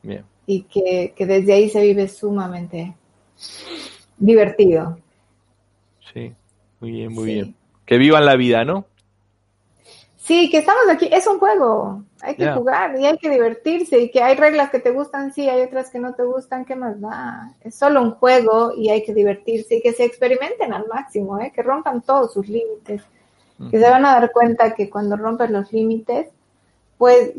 Bien. 0.02 0.24
Y 0.46 0.62
que, 0.62 1.14
que 1.16 1.26
desde 1.26 1.54
ahí 1.54 1.68
se 1.70 1.80
vive 1.82 2.08
sumamente 2.08 2.94
divertido. 4.18 4.98
Sí, 6.12 6.34
muy 6.80 6.90
bien, 6.90 7.12
muy 7.12 7.24
Sí. 7.24 7.34
bien. 7.34 7.56
Que 7.86 7.98
vivan 7.98 8.24
la 8.24 8.36
vida, 8.36 8.64
¿no? 8.64 8.86
Sí, 10.16 10.48
que 10.48 10.58
estamos 10.58 10.84
aquí, 10.90 11.06
es 11.12 11.26
un 11.26 11.38
juego, 11.38 12.02
hay 12.22 12.34
que 12.34 12.50
jugar 12.52 12.98
y 12.98 13.04
hay 13.04 13.18
que 13.18 13.28
divertirse 13.28 13.98
y 13.98 14.10
que 14.10 14.22
hay 14.22 14.34
reglas 14.36 14.70
que 14.70 14.78
te 14.78 14.90
gustan, 14.90 15.34
sí, 15.34 15.50
hay 15.50 15.60
otras 15.60 15.90
que 15.90 15.98
no 15.98 16.14
te 16.14 16.22
gustan, 16.22 16.64
¿qué 16.64 16.74
más 16.74 16.98
da? 16.98 17.54
Es 17.60 17.74
solo 17.74 18.00
un 18.00 18.12
juego 18.12 18.72
y 18.74 18.88
hay 18.88 19.02
que 19.04 19.12
divertirse 19.12 19.76
y 19.76 19.82
que 19.82 19.92
se 19.92 20.04
experimenten 20.04 20.72
al 20.72 20.86
máximo, 20.88 21.38
¿eh? 21.40 21.52
que 21.54 21.62
rompan 21.62 22.00
todos 22.00 22.32
sus 22.32 22.48
límites, 22.48 23.02
que 23.70 23.78
se 23.78 23.90
van 23.90 24.04
a 24.04 24.14
dar 24.14 24.32
cuenta 24.32 24.74
que 24.74 24.90
cuando 24.90 25.16
rompes 25.16 25.50
los 25.50 25.72
límites, 25.72 26.28
pues, 26.98 27.32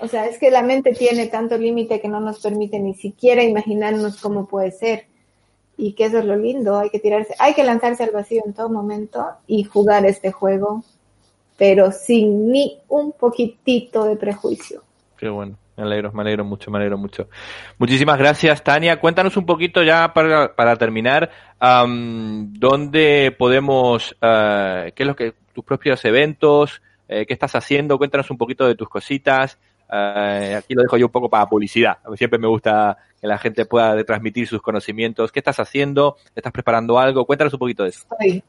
o 0.00 0.08
sea, 0.08 0.26
es 0.26 0.38
que 0.38 0.50
la 0.50 0.62
mente 0.62 0.92
tiene 0.92 1.26
tanto 1.26 1.56
límite 1.56 2.00
que 2.00 2.08
no 2.08 2.20
nos 2.20 2.40
permite 2.40 2.78
ni 2.80 2.94
siquiera 2.94 3.42
imaginarnos 3.42 4.20
cómo 4.20 4.46
puede 4.46 4.72
ser 4.72 5.06
y 5.76 5.92
que 5.92 6.06
eso 6.06 6.18
es 6.18 6.24
lo 6.24 6.36
lindo, 6.36 6.78
hay 6.78 6.90
que 6.90 6.98
tirarse, 6.98 7.34
hay 7.38 7.54
que 7.54 7.64
lanzarse 7.64 8.04
al 8.04 8.10
vacío 8.10 8.42
en 8.44 8.52
todo 8.52 8.68
momento 8.68 9.24
y 9.46 9.64
jugar 9.64 10.04
este 10.04 10.30
juego 10.30 10.84
pero 11.60 11.92
sin 11.92 12.50
ni 12.50 12.78
un 12.88 13.12
poquitito 13.12 14.04
de 14.04 14.16
prejuicio. 14.16 14.82
Qué 15.18 15.28
bueno, 15.28 15.58
me 15.76 15.82
alegro, 15.82 16.10
me 16.10 16.22
alegro 16.22 16.42
mucho, 16.42 16.70
me 16.70 16.78
alegro 16.78 16.96
mucho. 16.96 17.28
Muchísimas 17.76 18.16
gracias, 18.16 18.64
Tania. 18.64 18.98
Cuéntanos 18.98 19.36
un 19.36 19.44
poquito 19.44 19.82
ya 19.82 20.14
para, 20.14 20.56
para 20.56 20.76
terminar, 20.76 21.30
am, 21.58 22.50
dónde 22.54 23.36
podemos, 23.38 24.16
eh, 24.22 24.90
qué 24.96 25.02
es 25.02 25.06
lo 25.06 25.14
que, 25.14 25.34
tus 25.52 25.64
propios 25.64 26.04
eventos, 26.04 26.80
eh, 27.08 27.26
qué 27.26 27.32
estás 27.34 27.54
haciendo, 27.54 27.98
cuéntanos 27.98 28.30
un 28.30 28.38
poquito 28.38 28.66
de 28.66 28.74
tus 28.74 28.88
cositas. 28.88 29.58
Eh, 29.92 30.54
aquí 30.56 30.74
lo 30.74 30.82
dejo 30.82 30.96
yo 30.96 31.06
un 31.06 31.12
poco 31.12 31.28
para 31.28 31.46
publicidad. 31.48 31.98
Siempre 32.14 32.38
me 32.38 32.46
gusta 32.46 32.96
que 33.20 33.26
la 33.26 33.38
gente 33.38 33.66
pueda 33.66 34.02
transmitir 34.04 34.46
sus 34.46 34.62
conocimientos. 34.62 35.32
¿Qué 35.32 35.40
estás 35.40 35.58
haciendo? 35.58 36.16
¿Estás 36.36 36.52
preparando 36.52 36.98
algo? 36.98 37.24
Cuéntanos 37.26 37.52
un 37.54 37.58
poquito 37.58 37.82
de 37.82 37.88
eso. 37.90 38.06
Estoy, 38.12 38.42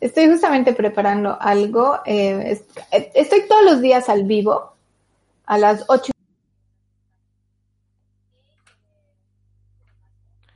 estoy 0.00 0.26
justamente 0.26 0.72
preparando 0.72 1.36
algo. 1.40 2.00
eh, 2.04 2.60
eh, 2.90 3.12
estoy 3.14 3.42
todos 3.48 3.64
los 3.64 3.80
días 3.80 4.08
al 4.08 4.24
vivo, 4.24 4.74
a 5.46 5.56
las 5.56 5.84
8. 5.88 6.10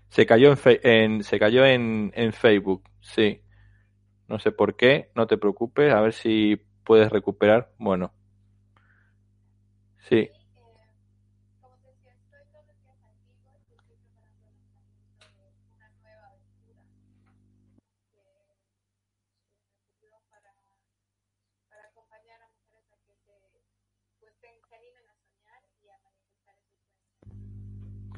Se 0.09 0.27
cayó 0.27 0.51
en, 0.51 0.57
fe- 0.59 0.81
en- 1.05 1.25
se 1.25 1.39
cayó 1.39 1.65
en, 1.65 2.13
en 2.15 2.33
Facebook, 2.33 2.83
sí. 3.01 3.41
No 4.33 4.39
sé 4.39 4.51
por 4.51 4.77
qué, 4.77 5.11
no 5.15 5.27
te 5.27 5.37
preocupes, 5.37 5.93
a 5.93 6.01
ver 6.01 6.15
si 6.15 6.57
puedes 6.85 7.11
recuperar. 7.11 7.71
Bueno. 7.77 8.15
Sí. 10.09 10.31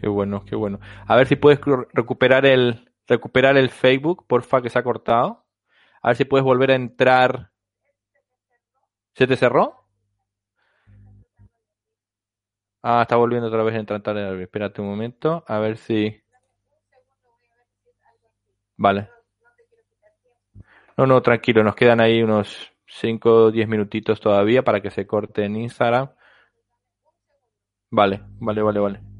Qué 0.00 0.06
bueno, 0.06 0.44
qué 0.44 0.54
bueno. 0.54 0.78
A 1.08 1.16
ver 1.16 1.26
si 1.26 1.34
puedes 1.34 1.58
recuperar 1.92 2.46
el 2.46 2.88
recuperar 3.08 3.56
el 3.56 3.70
Facebook, 3.70 4.28
porfa, 4.28 4.62
que 4.62 4.70
se 4.70 4.78
ha 4.78 4.84
cortado. 4.84 5.43
A 6.04 6.08
ver 6.08 6.16
si 6.18 6.26
puedes 6.26 6.44
volver 6.44 6.70
a 6.70 6.74
entrar. 6.74 7.50
¿Se 9.14 9.26
te 9.26 9.36
cerró? 9.36 9.86
Ah, 12.82 13.00
está 13.00 13.16
volviendo 13.16 13.48
otra 13.48 13.62
vez 13.62 13.74
a 13.74 13.78
entrar. 13.78 14.02
Espérate 14.38 14.82
un 14.82 14.88
momento, 14.88 15.42
a 15.48 15.58
ver 15.60 15.78
si. 15.78 16.14
Vale. 18.76 19.08
No, 20.98 21.06
no, 21.06 21.22
tranquilo, 21.22 21.64
nos 21.64 21.74
quedan 21.74 22.00
ahí 22.00 22.22
unos 22.22 22.70
5 22.86 23.44
o 23.44 23.50
10 23.50 23.66
minutitos 23.66 24.20
todavía 24.20 24.62
para 24.62 24.82
que 24.82 24.90
se 24.90 25.06
corte 25.06 25.46
en 25.46 25.56
Instagram. 25.56 26.10
Vale, 27.90 28.20
vale, 28.40 28.60
vale, 28.60 28.80
vale. 28.80 29.13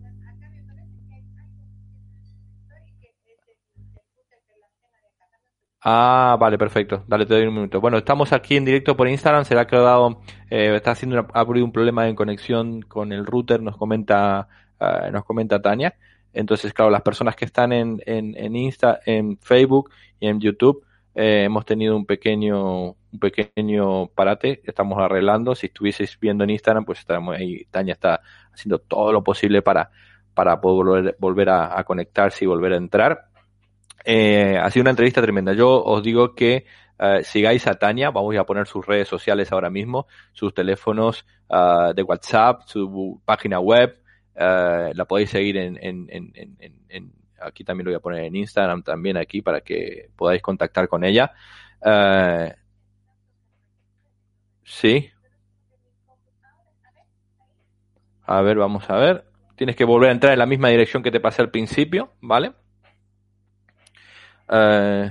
Ah, 5.87 6.37
vale, 6.41 6.57
perfecto. 6.57 7.05
Dale, 7.07 7.26
te 7.26 7.35
doy 7.35 7.47
un 7.47 7.55
minuto. 7.55 7.78
Bueno, 7.80 7.99
estamos 7.99 8.32
aquí 8.32 8.57
en 8.57 8.64
directo 8.64 8.97
por 8.97 9.07
Instagram. 9.07 9.45
Se 9.45 9.55
le 9.55 9.61
ha 9.61 9.66
quedado, 9.66 10.20
eh, 10.49 10.72
está 10.76 10.93
haciendo 10.93 11.18
una- 11.18 11.28
ha 11.35 11.41
habido 11.41 11.64
un 11.64 11.72
problema 11.72 12.09
en 12.09 12.14
conexión 12.16 12.80
con 12.82 13.12
el 13.12 13.26
router, 13.26 13.61
nos 13.62 13.76
comenta, 13.76 14.49
eh, 14.80 15.11
nos 15.12 15.24
comenta 15.24 15.61
Tania. 15.61 15.95
Entonces, 16.32 16.72
claro, 16.72 16.91
las 16.91 17.03
personas 17.03 17.37
que 17.37 17.45
están 17.45 17.72
en, 17.72 18.01
en, 18.07 18.35
en 18.37 18.57
Insta, 18.57 19.01
en 19.05 19.37
Facebook 19.39 19.91
y 20.18 20.26
en 20.28 20.41
YouTube, 20.41 20.85
eh, 21.14 21.45
hemos 21.45 21.66
tenido 21.66 21.97
un 21.97 22.07
pequeño, 22.07 22.93
un 22.93 23.18
pequeño 23.20 24.07
parate. 24.09 24.62
Estamos 24.64 24.99
arreglando. 24.99 25.55
Si 25.55 25.66
estuvieseis 25.66 26.18
viendo 26.18 26.45
en 26.45 26.51
Instagram, 26.51 26.85
pues 26.87 27.01
estamos 27.01 27.37
ahí. 27.37 27.66
Tania 27.70 27.93
está 27.93 28.22
haciendo 28.53 28.78
todo 28.78 29.12
lo 29.12 29.22
posible 29.22 29.61
para, 29.61 29.91
para 30.32 30.61
poder 30.62 30.76
volver, 30.87 31.16
volver 31.18 31.49
a, 31.51 31.78
a 31.78 31.85
conectarse 31.85 32.45
y 32.45 32.49
volver 32.49 32.72
a 32.72 32.76
entrar. 32.76 33.26
Eh, 34.05 34.59
ha 34.59 34.71
sido 34.71 34.83
una 34.83 34.91
entrevista 34.91 35.23
tremenda. 35.23 35.53
Yo 35.55 35.83
os 35.83 36.03
digo 36.03 36.35
que 36.35 36.67
eh, 36.99 37.21
sigáis 37.25 37.67
a 37.67 37.75
Tania, 37.79 38.11
vamos 38.11 38.37
a 38.37 38.45
poner 38.45 38.67
sus 38.67 38.87
redes 38.87 39.09
sociales 39.09 39.51
ahora 39.53 39.71
mismo, 39.71 40.07
sus 40.33 40.53
teléfonos 40.55 41.27
ah, 41.49 41.93
de 41.95 42.03
WhatsApp, 42.03 42.63
su 42.67 43.21
página 43.25 43.61
web, 43.61 43.99
eh, 44.35 44.93
la 44.95 45.05
podéis 45.07 45.31
seguir 45.31 45.57
en, 45.57 45.79
en, 45.81 46.07
en- 46.11 46.33
en- 46.89 47.13
aquí 47.41 47.65
también 47.65 47.85
lo 47.87 47.91
voy 47.91 47.97
a 47.97 48.01
poner 48.01 48.25
en 48.25 48.37
Instagram 48.37 48.83
también 48.83 49.17
aquí 49.19 49.43
para 49.43 49.61
que 49.61 50.09
podáis 50.17 50.41
contactar 50.43 50.89
con 50.89 51.05
ella. 51.05 51.33
Eh, 51.85 52.55
sí. 54.65 55.11
A 58.27 58.41
ver, 58.43 58.57
vamos 58.59 58.89
a 58.91 58.97
ver. 58.97 59.25
Tienes 59.57 59.77
que 59.77 59.85
volver 59.85 60.09
a 60.09 60.13
entrar 60.13 60.33
en 60.33 60.39
la 60.41 60.47
misma 60.47 60.69
dirección 60.69 61.03
que 61.03 61.11
te 61.13 61.21
pasé 61.21 61.43
al 61.43 61.51
principio, 61.51 62.13
¿vale? 62.21 62.53
Eh, 64.49 65.11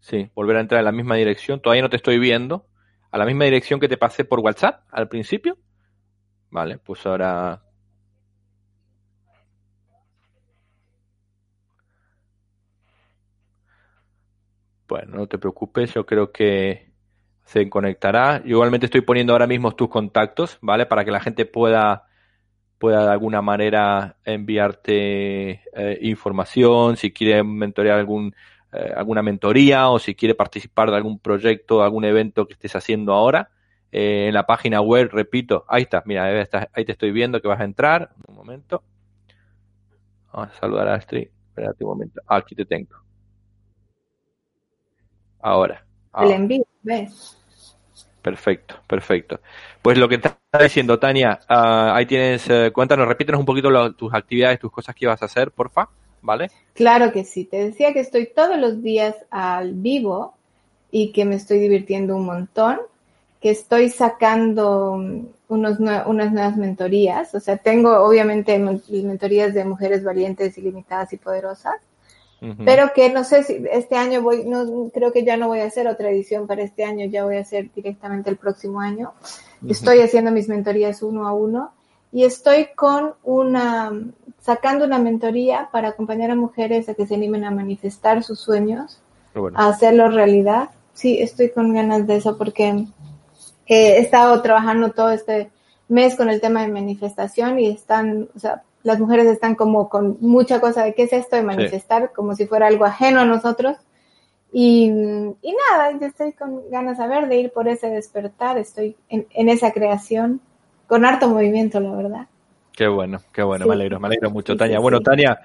sí, 0.00 0.30
volver 0.34 0.56
a 0.56 0.60
entrar 0.60 0.78
en 0.80 0.84
la 0.86 0.92
misma 0.92 1.16
dirección. 1.16 1.60
Todavía 1.60 1.82
no 1.82 1.90
te 1.90 1.96
estoy 1.96 2.18
viendo. 2.18 2.66
A 3.10 3.18
la 3.18 3.26
misma 3.26 3.44
dirección 3.44 3.80
que 3.80 3.88
te 3.88 3.96
pasé 3.96 4.24
por 4.24 4.40
WhatsApp 4.40 4.84
al 4.90 5.08
principio. 5.08 5.58
Vale, 6.50 6.78
pues 6.78 7.04
ahora. 7.06 7.62
Bueno, 14.88 15.18
no 15.18 15.26
te 15.28 15.38
preocupes, 15.38 15.94
yo 15.94 16.04
creo 16.04 16.32
que 16.32 16.90
se 17.44 17.68
conectará. 17.68 18.42
Yo 18.42 18.50
igualmente 18.50 18.86
estoy 18.86 19.02
poniendo 19.02 19.32
ahora 19.32 19.46
mismo 19.46 19.72
tus 19.72 19.88
contactos, 19.88 20.58
¿vale? 20.60 20.86
Para 20.86 21.04
que 21.04 21.10
la 21.10 21.20
gente 21.20 21.46
pueda 21.46 22.09
pueda 22.80 23.04
de 23.04 23.12
alguna 23.12 23.42
manera 23.42 24.16
enviarte 24.24 25.50
eh, 25.74 25.98
información, 26.00 26.96
si 26.96 27.12
quiere 27.12 27.44
mentorear 27.44 27.98
algún, 27.98 28.34
eh, 28.72 28.94
alguna 28.96 29.22
mentoría 29.22 29.90
o 29.90 29.98
si 29.98 30.14
quiere 30.14 30.34
participar 30.34 30.90
de 30.90 30.96
algún 30.96 31.18
proyecto, 31.18 31.82
algún 31.82 32.06
evento 32.06 32.46
que 32.46 32.54
estés 32.54 32.74
haciendo 32.74 33.12
ahora. 33.12 33.50
Eh, 33.92 34.28
en 34.28 34.34
la 34.34 34.46
página 34.46 34.80
web, 34.80 35.10
repito, 35.12 35.66
ahí 35.68 35.82
está, 35.82 36.02
mira, 36.06 36.24
ahí, 36.24 36.42
ahí 36.72 36.84
te 36.86 36.92
estoy 36.92 37.12
viendo 37.12 37.42
que 37.42 37.48
vas 37.48 37.60
a 37.60 37.64
entrar. 37.64 38.12
Un 38.26 38.34
momento. 38.34 38.82
Vamos 40.32 40.48
a 40.56 40.58
saludar 40.58 40.88
a 40.88 40.94
Astrid. 40.94 41.28
Espérate 41.48 41.84
un 41.84 41.90
momento. 41.90 42.22
Ah, 42.26 42.36
aquí 42.36 42.54
te 42.54 42.64
tengo. 42.64 42.96
Ahora. 45.38 45.84
El 45.84 46.10
ahora. 46.12 46.34
envío, 46.34 46.64
¿ves? 46.82 47.39
Perfecto, 48.22 48.76
perfecto. 48.86 49.40
Pues 49.80 49.96
lo 49.96 50.08
que 50.08 50.16
está 50.16 50.38
diciendo 50.62 50.98
Tania, 50.98 51.40
ah, 51.48 51.94
ahí 51.96 52.04
tienes, 52.06 52.48
eh, 52.50 52.70
cuéntanos, 52.72 53.08
repítenos 53.08 53.38
un 53.40 53.46
poquito 53.46 53.70
lo- 53.70 53.94
tus 53.94 54.12
actividades, 54.12 54.58
tus 54.60 54.70
cosas 54.70 54.94
que 54.94 55.06
ibas 55.06 55.22
a 55.22 55.24
hacer, 55.24 55.50
porfa, 55.52 55.88
¿vale? 56.20 56.50
Claro 56.74 57.12
que 57.12 57.24
sí. 57.24 57.44
Te 57.44 57.64
decía 57.64 57.92
que 57.92 58.00
estoy 58.00 58.26
todos 58.34 58.58
los 58.58 58.82
días 58.82 59.14
al 59.30 59.72
vivo 59.74 60.34
y 60.90 61.12
que 61.12 61.24
me 61.24 61.36
estoy 61.36 61.58
divirtiendo 61.58 62.16
un 62.16 62.26
montón, 62.26 62.78
que 63.40 63.50
estoy 63.50 63.88
sacando 63.90 64.96
mm, 64.98 65.26
unos 65.48 65.78
unas 65.80 66.32
nuevas 66.32 66.56
mentorías. 66.56 67.34
O 67.34 67.40
sea, 67.40 67.56
tengo 67.56 67.90
obviamente 68.04 68.58
men- 68.58 68.82
mentorías 68.90 69.54
de 69.54 69.64
mujeres 69.64 70.04
valientes, 70.04 70.58
ilimitadas 70.58 71.12
y 71.12 71.16
poderosas, 71.16 71.76
Pero 72.64 72.92
que 72.94 73.10
no 73.10 73.22
sé 73.22 73.42
si 73.42 73.62
este 73.70 73.96
año 73.96 74.22
voy, 74.22 74.44
no 74.46 74.88
creo 74.94 75.12
que 75.12 75.24
ya 75.24 75.36
no 75.36 75.48
voy 75.48 75.60
a 75.60 75.66
hacer 75.66 75.86
otra 75.86 76.10
edición 76.10 76.46
para 76.46 76.62
este 76.62 76.84
año, 76.84 77.04
ya 77.04 77.24
voy 77.24 77.36
a 77.36 77.40
hacer 77.40 77.70
directamente 77.74 78.30
el 78.30 78.36
próximo 78.36 78.80
año. 78.80 79.12
Estoy 79.68 80.00
haciendo 80.00 80.30
mis 80.30 80.48
mentorías 80.48 81.02
uno 81.02 81.28
a 81.28 81.34
uno 81.34 81.72
y 82.12 82.24
estoy 82.24 82.68
con 82.74 83.14
una, 83.24 83.92
sacando 84.40 84.86
una 84.86 84.98
mentoría 84.98 85.68
para 85.70 85.88
acompañar 85.88 86.30
a 86.30 86.34
mujeres 86.34 86.88
a 86.88 86.94
que 86.94 87.06
se 87.06 87.14
animen 87.14 87.44
a 87.44 87.50
manifestar 87.50 88.22
sus 88.22 88.40
sueños, 88.40 89.02
bueno, 89.34 89.58
a 89.58 89.68
hacerlo 89.68 90.08
realidad. 90.08 90.70
Sí, 90.94 91.20
estoy 91.20 91.50
con 91.50 91.74
ganas 91.74 92.06
de 92.06 92.16
eso 92.16 92.38
porque 92.38 92.68
eh, 92.68 92.86
he 93.66 93.98
estado 93.98 94.40
trabajando 94.40 94.92
todo 94.92 95.10
este 95.10 95.50
mes 95.88 96.16
con 96.16 96.30
el 96.30 96.40
tema 96.40 96.62
de 96.62 96.68
manifestación 96.68 97.58
y 97.58 97.68
están, 97.68 98.28
o 98.34 98.38
sea, 98.38 98.62
las 98.82 98.98
mujeres 98.98 99.26
están 99.26 99.54
como 99.54 99.88
con 99.88 100.16
mucha 100.20 100.60
cosa 100.60 100.84
de 100.84 100.94
qué 100.94 101.02
es 101.04 101.12
esto 101.12 101.36
de 101.36 101.42
manifestar, 101.42 102.12
como 102.14 102.34
si 102.34 102.46
fuera 102.46 102.66
algo 102.66 102.84
ajeno 102.84 103.20
a 103.20 103.24
nosotros. 103.24 103.76
Y, 104.52 104.86
y 105.42 105.54
nada, 105.70 105.92
yo 106.00 106.06
estoy 106.06 106.32
con 106.32 106.68
ganas 106.70 106.98
a 106.98 107.06
ver 107.06 107.28
de 107.28 107.36
ir 107.36 107.50
por 107.52 107.68
ese 107.68 107.88
despertar, 107.88 108.58
estoy 108.58 108.96
en, 109.08 109.26
en 109.30 109.48
esa 109.48 109.70
creación, 109.72 110.40
con 110.88 111.04
harto 111.04 111.28
movimiento, 111.28 111.78
la 111.78 111.92
verdad. 111.94 112.26
Qué 112.72 112.88
bueno, 112.88 113.20
qué 113.32 113.42
bueno, 113.42 113.64
Sí. 113.64 113.68
me 113.68 113.74
alegro, 113.74 114.00
me 114.00 114.08
alegro 114.08 114.30
mucho, 114.30 114.54
Sí, 114.54 114.58
Tania. 114.58 114.78
sí, 114.78 114.82
bueno, 114.82 114.98
sí. 114.98 115.04
Tania, 115.04 115.38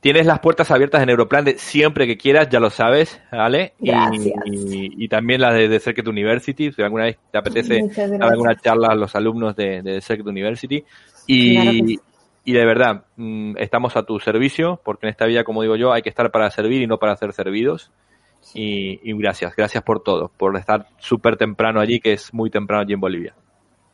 tienes 0.00 0.26
las 0.26 0.40
puertas 0.40 0.70
abiertas 0.70 1.00
en 1.00 1.06
Neuroplanet 1.06 1.56
siempre 1.58 2.06
que 2.06 2.18
quieras, 2.18 2.48
ya 2.50 2.60
lo 2.60 2.68
sabes, 2.68 3.18
¿vale? 3.30 3.72
Y- 3.80 3.86
Gracias. 3.90 4.34
Y, 4.46 5.04
y 5.04 5.08
también 5.08 5.40
las 5.40 5.54
de, 5.54 5.68
de 5.68 5.80
Circuit 5.80 6.08
University, 6.08 6.72
si 6.72 6.82
alguna 6.82 7.04
vez 7.04 7.16
te 7.30 7.38
apetece 7.38 7.80
dar 8.18 8.30
alguna 8.32 8.56
charla 8.56 8.88
a 8.88 8.94
los 8.94 9.14
alumnos 9.14 9.56
de, 9.56 9.80
de 9.82 10.00
Circuit 10.02 10.26
University. 10.28 10.84
Y, 11.26 11.54
Claro 11.54 11.70
sí. 11.72 12.00
Y 12.44 12.52
de 12.52 12.64
verdad, 12.64 13.04
mm, 13.16 13.56
estamos 13.58 13.96
a 13.96 14.04
tu 14.04 14.18
servicio, 14.20 14.80
porque 14.84 15.06
en 15.06 15.10
esta 15.10 15.26
vida, 15.26 15.44
como 15.44 15.62
digo 15.62 15.76
yo, 15.76 15.92
hay 15.92 16.02
que 16.02 16.08
estar 16.08 16.30
para 16.30 16.50
servir 16.50 16.82
y 16.82 16.86
no 16.86 16.98
para 16.98 17.16
ser 17.16 17.32
servidos. 17.32 17.90
Y, 18.54 19.00
y 19.02 19.16
gracias, 19.18 19.54
gracias 19.54 19.82
por 19.82 20.02
todo, 20.02 20.30
por 20.36 20.56
estar 20.56 20.86
súper 20.98 21.36
temprano 21.36 21.78
allí, 21.80 22.00
que 22.00 22.14
es 22.14 22.32
muy 22.32 22.50
temprano 22.50 22.82
allí 22.82 22.94
en 22.94 23.00
Bolivia. 23.00 23.34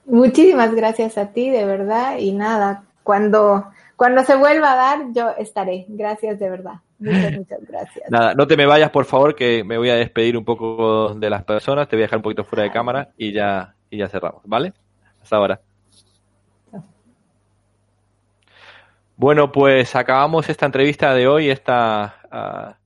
Muchísimas 0.07 0.73
gracias 0.73 1.19
a 1.19 1.33
ti, 1.33 1.51
de 1.51 1.65
verdad, 1.65 2.19
y 2.19 2.33
nada, 2.33 2.85
cuando, 3.03 3.67
cuando 3.97 4.23
se 4.23 4.37
vuelva 4.37 4.73
a 4.73 4.77
dar, 4.77 4.99
yo 5.13 5.31
estaré. 5.37 5.85
Gracias, 5.89 6.39
de 6.39 6.49
verdad. 6.49 6.75
Muchas, 7.01 7.33
muchas 7.39 7.61
gracias. 7.69 8.11
Nada, 8.11 8.35
no 8.35 8.47
te 8.47 8.57
me 8.57 8.67
vayas, 8.67 8.91
por 8.91 9.05
favor, 9.05 9.35
que 9.35 9.65
me 9.65 9.77
voy 9.77 9.91
a 9.91 9.97
despedir 9.97 10.37
un 10.37 10.45
poco 10.45 11.15
de 11.15 11.29
las 11.29 11.45
personas, 11.45 11.89
te 11.89 11.97
voy 11.97 12.05
a 12.05 12.07
dejar 12.07 12.19
un 12.19 12.23
poquito 12.23 12.45
fuera 12.45 12.63
de 12.63 12.71
cámara 12.71 13.11
y 13.19 13.33
ya, 13.33 13.75
y 13.91 13.99
ya 13.99 14.09
cerramos, 14.09 14.43
¿vale? 14.45 14.73
Hasta 15.21 15.37
ahora. 15.37 15.61
Bueno, 19.19 19.51
pues 19.51 19.97
acabamos 19.97 20.51
esta 20.51 20.67
entrevista 20.67 21.15
de 21.15 21.27
hoy, 21.27 21.49
esta 21.49 22.17
ah, 22.31 22.77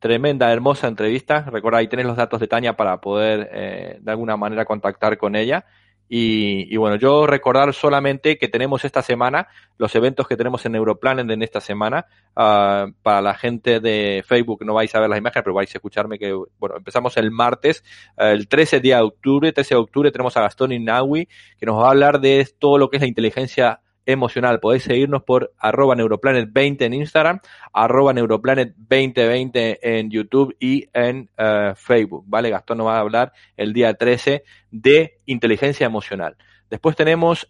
tremenda, 0.00 0.52
hermosa 0.52 0.86
entrevista. 0.86 1.46
Recuerda, 1.50 1.78
ahí 1.78 1.88
tenés 1.88 2.04
los 2.04 2.16
datos 2.16 2.40
de 2.40 2.46
Tania 2.46 2.74
para 2.76 3.00
poder 3.00 3.48
eh, 3.50 3.98
de 3.98 4.10
alguna 4.10 4.36
manera 4.36 4.66
contactar 4.66 5.16
con 5.16 5.34
ella. 5.34 5.64
Y, 6.10 6.66
y 6.68 6.76
bueno, 6.76 6.96
yo 6.96 7.26
recordar 7.26 7.72
solamente 7.72 8.36
que 8.36 8.48
tenemos 8.48 8.84
esta 8.84 9.00
semana 9.00 9.48
los 9.78 9.94
eventos 9.94 10.28
que 10.28 10.36
tenemos 10.36 10.66
en 10.66 10.72
Neuroplanet 10.72 11.30
en 11.30 11.42
esta 11.42 11.62
semana. 11.62 12.04
Ah, 12.36 12.88
para 13.02 13.22
la 13.22 13.32
gente 13.32 13.80
de 13.80 14.22
Facebook 14.26 14.66
no 14.66 14.74
vais 14.74 14.94
a 14.94 15.00
ver 15.00 15.08
las 15.08 15.18
imágenes, 15.18 15.42
pero 15.42 15.54
vais 15.54 15.74
a 15.74 15.78
escucharme 15.78 16.18
que, 16.18 16.34
bueno, 16.58 16.76
empezamos 16.76 17.16
el 17.16 17.30
martes, 17.30 17.82
el 18.18 18.46
13 18.46 18.80
día 18.80 18.96
de 18.96 19.04
octubre, 19.04 19.52
13 19.52 19.74
de 19.74 19.80
octubre 19.80 20.12
tenemos 20.12 20.36
a 20.36 20.42
Gastón 20.42 20.72
Inawi, 20.72 21.28
que 21.58 21.64
nos 21.64 21.78
va 21.78 21.86
a 21.86 21.90
hablar 21.92 22.20
de 22.20 22.46
todo 22.58 22.76
lo 22.76 22.90
que 22.90 22.98
es 22.98 23.00
la 23.00 23.08
inteligencia 23.08 23.80
emocional. 24.06 24.60
Podéis 24.60 24.84
seguirnos 24.84 25.22
por 25.22 25.52
arroba 25.58 25.94
neuroplanet20 25.94 26.82
en 26.82 26.94
Instagram, 26.94 27.40
arroba 27.72 28.12
neuroplanet2020 28.12 29.78
en 29.82 30.10
YouTube 30.10 30.56
y 30.58 30.88
en 30.92 31.28
eh, 31.36 31.72
Facebook, 31.76 32.24
¿vale? 32.26 32.50
Gastón 32.50 32.78
nos 32.78 32.88
va 32.88 32.96
a 32.96 33.00
hablar 33.00 33.32
el 33.56 33.72
día 33.72 33.94
13 33.94 34.44
de 34.70 35.20
inteligencia 35.26 35.86
emocional. 35.86 36.36
Después 36.72 36.96
tenemos 36.96 37.46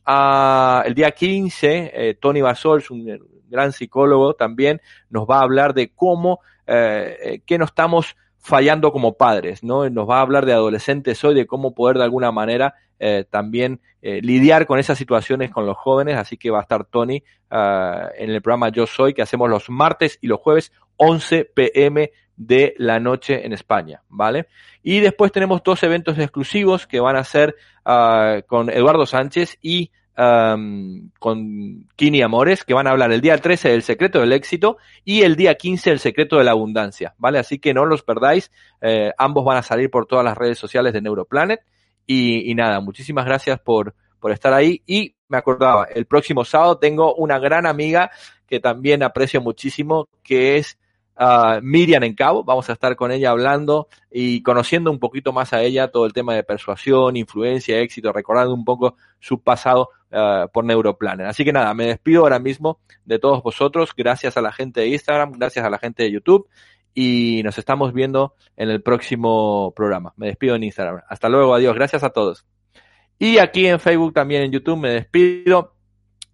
el 0.85 0.95
día 0.95 1.13
15, 1.13 1.93
eh, 1.95 2.15
Tony 2.21 2.41
Basols, 2.41 2.91
un 2.91 3.09
eh, 3.09 3.21
gran 3.47 3.71
psicólogo 3.71 4.35
también, 4.35 4.81
nos 5.11 5.27
va 5.31 5.39
a 5.39 5.43
hablar 5.43 5.75
de 5.75 5.93
cómo, 5.95 6.41
eh, 6.67 7.41
que 7.47 7.57
no 7.57 7.65
estamos 7.65 8.17
fallando 8.43 8.93
como 8.93 9.17
padres, 9.17 9.63
¿no? 9.63 9.89
Nos 9.89 10.11
va 10.11 10.19
a 10.19 10.23
hablar 10.23 10.47
de 10.47 10.53
adolescentes 10.53 11.23
hoy, 11.23 11.35
de 11.35 11.47
cómo 11.47 11.75
poder 11.75 11.97
de 11.97 12.03
alguna 12.03 12.33
manera 12.33 12.75
eh, 12.99 13.25
también 13.31 13.81
eh, 14.03 14.21
lidiar 14.21 14.67
con 14.67 14.81
esas 14.81 14.99
situaciones 14.99 15.53
con 15.53 15.65
los 15.65 15.77
jóvenes, 15.77 16.17
así 16.17 16.37
que 16.37 16.51
va 16.51 16.59
a 16.59 16.63
estar 16.63 16.85
Tony 16.85 17.23
ah, 17.51 18.09
en 18.17 18.31
el 18.31 18.43
programa 18.43 18.71
Yo 18.71 18.87
Soy, 18.89 19.15
que 19.15 19.23
hacemos 19.23 19.49
los 19.49 19.71
martes 19.71 20.19
y 20.21 20.27
los 20.27 20.41
jueves, 20.41 20.73
11 20.97 21.51
pm 21.55 22.11
de 22.37 22.75
la 22.79 22.99
noche 22.99 23.47
en 23.47 23.53
España, 23.53 24.03
¿vale? 24.09 24.49
Y 24.83 24.99
después 24.99 25.31
tenemos 25.31 25.63
dos 25.63 25.81
eventos 25.85 26.19
exclusivos 26.19 26.89
que 26.89 26.99
van 26.99 27.15
a 27.15 27.23
ser 27.23 27.55
ah, 27.85 28.41
con 28.49 28.71
Eduardo 28.71 29.07
Sánchez 29.07 29.57
y 29.63 29.93
am, 30.17 31.11
con 31.19 31.89
Kini 31.97 32.23
Amores, 32.23 32.65
que 32.65 32.75
van 32.75 32.87
a 32.87 32.91
hablar 32.91 33.13
el 33.13 33.21
día 33.21 33.39
13 33.39 33.71
del 33.71 33.83
secreto 33.83 34.21
del 34.21 34.33
éxito 34.33 34.77
y 35.05 35.23
el 35.23 35.37
día 35.37 35.55
15 35.55 35.91
el 35.91 35.99
secreto 35.99 36.39
de 36.39 36.45
la 36.45 36.53
abundancia, 36.53 37.15
¿vale? 37.19 37.39
Así 37.39 37.59
que 37.59 37.75
no 37.75 37.87
los 37.87 38.03
perdáis, 38.03 38.51
eh, 38.81 39.13
ambos 39.19 39.45
van 39.45 39.59
a 39.59 39.63
salir 39.63 39.91
por 39.91 40.07
todas 40.07 40.25
las 40.25 40.37
redes 40.37 40.59
sociales 40.59 40.93
de 40.93 41.03
Neuroplanet. 41.03 41.61
Y, 42.07 42.51
y 42.51 42.55
nada, 42.55 42.81
muchísimas 42.81 43.25
gracias 43.25 43.61
por, 43.61 43.95
por 44.19 44.33
estar 44.33 44.53
ahí. 44.53 44.83
Y 44.87 45.15
me 45.29 45.39
acordaba, 45.39 45.85
el 45.85 46.07
próximo 46.07 46.45
sábado 46.45 46.79
tengo 46.79 47.15
una 47.15 47.39
gran 47.39 47.67
amiga 47.67 48.11
que 48.47 48.61
también 48.61 49.03
aprecio 49.03 49.41
muchísimo, 49.41 50.09
que 50.23 50.59
es 50.59 50.79
Miriam 51.63 52.03
en 52.05 52.15
Cabo. 52.15 52.45
Vamos 52.45 52.69
a 52.71 52.73
estar 52.73 52.97
con 52.97 53.13
ella 53.13 53.31
hablando 53.31 53.89
y 54.11 54.43
conociendo 54.43 54.91
un 54.91 54.99
poquito 54.99 55.33
más 55.33 55.53
a 55.53 55.63
ella 55.63 55.89
todo 55.89 56.07
el 56.07 56.13
tema 56.13 56.35
de 56.35 56.43
persuasión, 56.43 57.17
influencia, 57.17 57.81
éxito, 57.81 58.13
recordando 58.13 58.55
un 58.55 58.65
poco 58.65 58.97
su 59.21 59.41
pasado 59.41 59.91
ah, 60.11 60.49
por 60.53 60.65
Neuroplanet. 60.65 61.27
Así 61.27 61.45
que 61.45 61.53
nada, 61.53 61.75
me 61.75 61.87
despido 61.87 62.23
ahora 62.23 62.39
mismo 62.39 62.81
de 63.05 63.19
todos 63.19 63.43
vosotros. 63.43 63.91
Gracias 63.97 64.37
a 64.37 64.41
la 64.41 64.53
gente 64.53 64.81
de 64.81 64.89
Instagram, 64.89 65.33
gracias 65.33 65.65
a 65.65 65.71
la 65.71 65.79
gente 65.79 66.03
de 66.03 66.13
YouTube 66.13 66.49
y 66.95 67.43
nos 67.43 67.59
estamos 67.59 67.93
viendo 67.93 68.35
en 68.57 68.71
el 68.71 68.83
próximo 68.83 69.73
programa. 69.75 70.13
Me 70.17 70.27
despido 70.27 70.57
en 70.57 70.65
Instagram. 70.65 71.03
Hasta 71.09 71.29
luego, 71.29 71.55
adiós. 71.55 71.75
Gracias 71.75 72.03
a 72.03 72.11
todos. 72.11 72.45
Y 73.19 73.39
aquí 73.39 73.67
en 73.67 73.79
Facebook, 73.79 74.13
también 74.13 74.43
en 74.43 74.53
YouTube, 74.53 74.79
me 74.79 74.91
despido. 74.91 75.75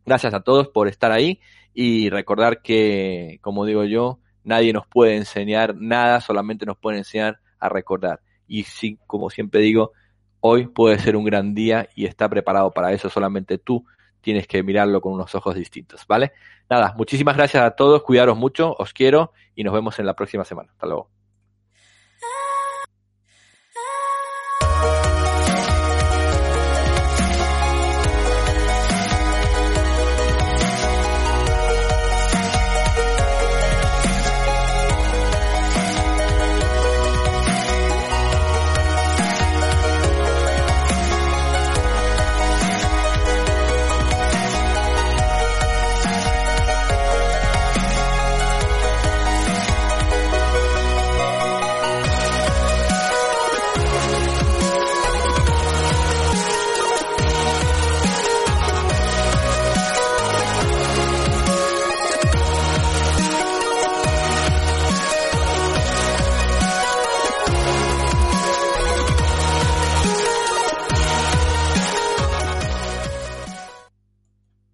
Gracias 0.06 0.32
a 0.34 0.40
todos 0.40 0.68
por 0.68 0.88
estar 0.88 1.12
ahí 1.12 1.40
y 1.74 2.08
recordar 2.08 2.62
que, 2.62 3.38
como 3.42 3.66
digo 3.66 3.84
yo, 3.84 4.20
nadie 4.44 4.72
nos 4.72 4.86
puede 4.86 5.16
enseñar 5.16 5.74
nada, 5.76 6.20
solamente 6.20 6.66
nos 6.66 6.78
puede 6.78 6.98
enseñar 6.98 7.40
a 7.58 7.68
recordar. 7.68 8.20
Y 8.46 8.64
sí, 8.64 8.98
como 9.06 9.30
siempre 9.30 9.60
digo, 9.60 9.92
hoy 10.40 10.66
puede 10.66 10.98
ser 10.98 11.16
un 11.16 11.24
gran 11.24 11.54
día 11.54 11.88
y 11.94 12.06
está 12.06 12.28
preparado 12.28 12.70
para 12.72 12.92
eso, 12.92 13.08
solamente 13.08 13.58
tú 13.58 13.84
tienes 14.20 14.46
que 14.46 14.62
mirarlo 14.62 15.00
con 15.00 15.12
unos 15.12 15.34
ojos 15.34 15.54
distintos, 15.54 16.04
¿vale? 16.06 16.32
Nada, 16.68 16.94
muchísimas 16.96 17.36
gracias 17.36 17.62
a 17.62 17.70
todos, 17.72 18.02
cuidaros 18.02 18.36
mucho, 18.36 18.74
os 18.78 18.92
quiero 18.92 19.32
y 19.54 19.64
nos 19.64 19.74
vemos 19.74 19.98
en 19.98 20.06
la 20.06 20.14
próxima 20.14 20.44
semana. 20.44 20.70
Hasta 20.72 20.86
luego. 20.86 21.17